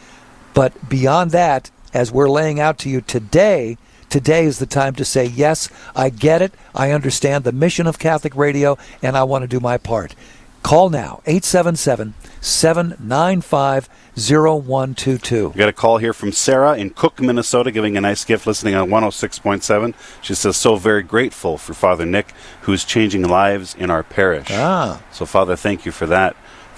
But 0.57 0.89
beyond 0.89 1.29
that, 1.33 1.69
as 1.93 2.11
we're 2.11 2.31
laying 2.31 2.59
out 2.59 2.79
to 2.79 2.89
you 2.89 3.01
today, 3.01 3.77
today 4.09 4.43
is 4.43 4.57
the 4.57 4.65
time 4.65 4.95
to 4.95 5.05
say, 5.05 5.23
yes, 5.23 5.69
I 5.95 6.09
get 6.09 6.41
it. 6.41 6.51
I 6.73 6.89
understand 6.89 7.43
the 7.43 7.51
mission 7.51 7.85
of 7.85 7.99
Catholic 7.99 8.35
Radio, 8.35 8.75
and 9.03 9.15
I 9.15 9.23
want 9.23 9.43
to 9.43 9.47
do 9.47 9.59
my 9.59 9.77
part. 9.77 10.15
Call 10.63 10.89
now, 10.89 11.21
877 11.27 12.15
795 12.41 13.87
0122. 14.15 15.49
We 15.49 15.59
got 15.59 15.69
a 15.69 15.73
call 15.73 15.99
here 15.99 16.11
from 16.11 16.31
Sarah 16.31 16.75
in 16.75 16.89
Cook, 16.89 17.21
Minnesota, 17.21 17.69
giving 17.69 17.95
a 17.95 18.01
nice 18.01 18.25
gift 18.25 18.47
listening 18.47 18.73
on 18.73 18.89
106.7. 18.89 19.93
She 20.23 20.33
says, 20.33 20.57
So 20.57 20.75
very 20.77 21.03
grateful 21.03 21.59
for 21.59 21.75
Father 21.75 22.07
Nick, 22.07 22.33
who's 22.61 22.83
changing 22.83 23.21
lives 23.29 23.75
in 23.75 23.91
our 23.91 24.01
parish. 24.01 24.47
Ah. 24.49 25.03
So, 25.11 25.27
Father, 25.27 25.55
thank 25.55 25.85
you 25.85 25.91
for 25.91 26.07
that 26.07 26.35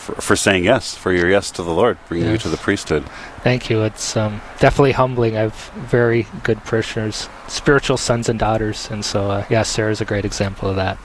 for, 0.10 0.22
for 0.22 0.36
saying 0.36 0.64
yes, 0.64 0.96
for 0.96 1.12
your 1.14 1.30
yes 1.30 1.52
to 1.52 1.64
the 1.64 1.72
Lord, 1.72 1.98
bringing 2.08 2.28
yes. 2.28 2.34
you 2.34 2.38
to 2.40 2.50
the 2.50 2.58
priesthood. 2.58 3.04
Thank 3.44 3.70
you. 3.70 3.84
It's 3.84 4.18
um, 4.18 4.42
definitely 4.60 4.94
humbling. 4.94 5.38
I 5.38 5.42
have 5.42 5.72
very 5.76 6.28
good 6.44 6.64
parishioners, 6.64 7.30
spiritual 7.48 7.98
sons 7.98 8.30
and 8.30 8.40
daughters, 8.40 8.90
and 8.90 9.04
so 9.04 9.30
uh, 9.30 9.46
yeah, 9.50 9.64
Sarah's 9.64 10.02
a 10.02 10.06
great 10.06 10.26
example 10.26 10.70
of 10.70 10.76
that. 10.76 10.98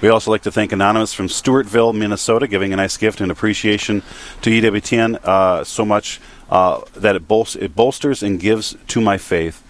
We 0.00 0.08
also 0.08 0.30
like 0.30 0.42
to 0.42 0.52
thank 0.52 0.72
Anonymous 0.72 1.12
from 1.12 1.26
Stewartville, 1.26 1.94
Minnesota, 1.94 2.46
giving 2.46 2.72
a 2.72 2.76
nice 2.76 2.96
gift 2.96 3.20
and 3.20 3.32
appreciation 3.32 4.02
to 4.42 4.50
EWTN 4.50 5.24
uh, 5.24 5.64
so 5.64 5.84
much 5.84 6.20
uh, 6.50 6.80
that 6.94 7.16
it, 7.16 7.26
bol- 7.26 7.48
it 7.58 7.74
bolsters 7.74 8.22
and 8.22 8.38
gives 8.38 8.76
to 8.88 9.00
my 9.00 9.18
faith 9.18 9.62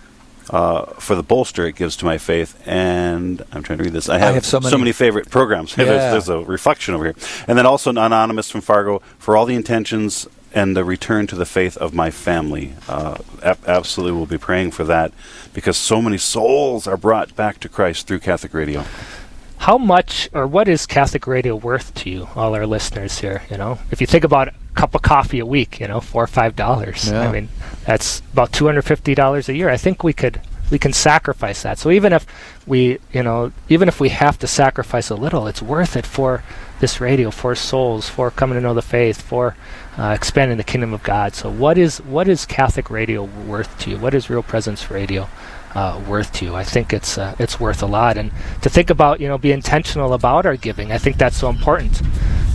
uh, 0.51 0.86
for 0.95 1.14
the 1.14 1.22
bolster 1.22 1.66
it 1.66 1.76
gives 1.76 1.97
to 1.97 2.05
my 2.05 2.18
faith. 2.18 2.61
And 2.66 3.43
I'm 3.53 3.62
trying 3.62 3.78
to 3.78 3.84
read 3.84 3.93
this. 3.93 4.09
I 4.09 4.18
have, 4.18 4.30
I 4.30 4.32
have 4.34 4.47
so, 4.47 4.61
many. 4.61 4.70
so, 4.70 4.78
many. 4.78 4.93
favorite 4.93 5.30
programs. 5.30 5.76
Yeah. 5.82 5.84
there's, 5.84 6.26
there's, 6.26 6.28
a 6.28 6.38
reflection 6.45 6.95
over 6.95 7.05
here. 7.05 7.14
And 7.49 7.59
then 7.59 7.66
also 7.66 7.90
anonymous 7.90 8.51
from 8.51 8.61
Fargo 8.61 9.01
for 9.18 9.36
all 9.36 9.47
the 9.47 9.55
intentions 9.55 10.28
and 10.55 10.76
the 10.76 10.84
return 10.84 11.26
to 11.28 11.34
the 11.34 11.47
faith 11.47 11.76
of 11.78 11.95
my 11.95 12.11
family. 12.11 12.74
Uh, 12.88 13.18
ab- 13.43 13.59
absolutely, 13.66 14.16
we'll 14.16 14.26
be 14.26 14.38
praying 14.38 14.70
for 14.70 14.84
that 14.84 15.12
because 15.55 15.76
so 15.76 16.01
many 16.01 16.18
souls 16.18 16.86
are 16.86 16.97
brought 16.97 17.34
back 17.34 17.59
to 17.61 17.68
Christ 17.68 18.07
through 18.07 18.20
Catholic 18.20 18.55
radio. 18.55 18.84
How 19.59 19.78
much 19.78 20.28
or 20.32 20.47
what 20.47 20.68
is 20.68 20.86
Catholic 20.86 21.26
radio 21.26 21.55
worth 21.55 21.95
to 21.95 22.11
you, 22.11 22.28
all 22.34 22.55
our 22.55 22.66
listeners 22.66 23.18
here? 23.20 23.43
You 23.51 23.57
know, 23.57 23.78
if 23.90 24.01
you 24.01 24.07
think 24.07 24.24
about 24.24 24.49
a 24.49 24.55
cup 24.75 24.95
of 24.95 25.03
coffee 25.03 25.39
a 25.39 25.47
week, 25.47 25.81
you 25.81 25.89
know, 25.89 26.01
four 26.01 26.25
or 26.25 26.29
five 26.29 26.57
dollars. 26.57 27.11
Yeah. 27.11 27.29
I 27.29 27.33
mean, 27.33 27.49
that's 27.85 28.23
about 28.33 28.53
two 28.53 28.66
hundred 28.66 28.83
fifty 28.83 29.14
dollars 29.14 29.49
a 29.49 29.55
year. 29.55 29.68
I 29.68 29.77
think 29.77 30.03
we 30.03 30.12
could 30.12 30.41
we 30.73 30.79
can 30.79 30.93
sacrifice 30.93 31.62
that. 31.62 31.79
So 31.79 31.91
even 31.91 32.12
if 32.14 32.27
we, 32.66 32.99
you 33.12 33.23
know, 33.23 33.53
even 33.68 33.89
if 33.89 34.01
we 34.01 34.09
have 34.09 34.39
to 34.39 34.47
sacrifice 34.47 35.11
a 35.11 35.14
little, 35.14 35.47
it's 35.47 35.61
worth 35.61 35.97
it 35.97 36.07
for 36.07 36.43
this 36.81 37.01
radio, 37.01 37.31
for 37.31 37.55
souls, 37.55 38.09
for 38.09 38.31
coming 38.31 38.57
to 38.57 38.61
know 38.62 38.73
the 38.73 38.83
faith, 38.83 39.20
for 39.20 39.55
uh, 39.99 40.12
expanding 40.16 40.57
the 40.57 40.64
kingdom 40.64 40.95
of 40.95 41.03
God. 41.03 41.35
So 41.35 41.51
what 41.51 41.77
is 41.77 41.99
what 41.99 42.27
is 42.27 42.47
Catholic 42.47 42.91
radio 42.91 43.25
worth 43.25 43.79
to 43.81 43.91
you? 43.91 43.99
What 43.99 44.14
is 44.14 44.31
Real 44.31 44.43
Presence 44.43 44.91
Radio? 44.91 45.29
Uh, 45.75 46.03
worth 46.07 46.33
to 46.35 46.45
you. 46.45 46.55
I 46.55 46.64
think 46.64 46.93
it's 46.93 47.16
uh, 47.16 47.35
it's 47.39 47.59
worth 47.59 47.83
a 47.83 47.87
lot, 47.87 48.18
and 48.18 48.31
to 48.61 48.68
think 48.68 48.91
about 48.91 49.20
you 49.20 49.29
know 49.29 49.39
be 49.39 49.53
intentional 49.53 50.12
about 50.12 50.45
our 50.45 50.57
giving. 50.57 50.93
I 50.93 50.99
think 50.99 51.16
that's 51.16 51.37
so 51.37 51.49
important 51.49 52.03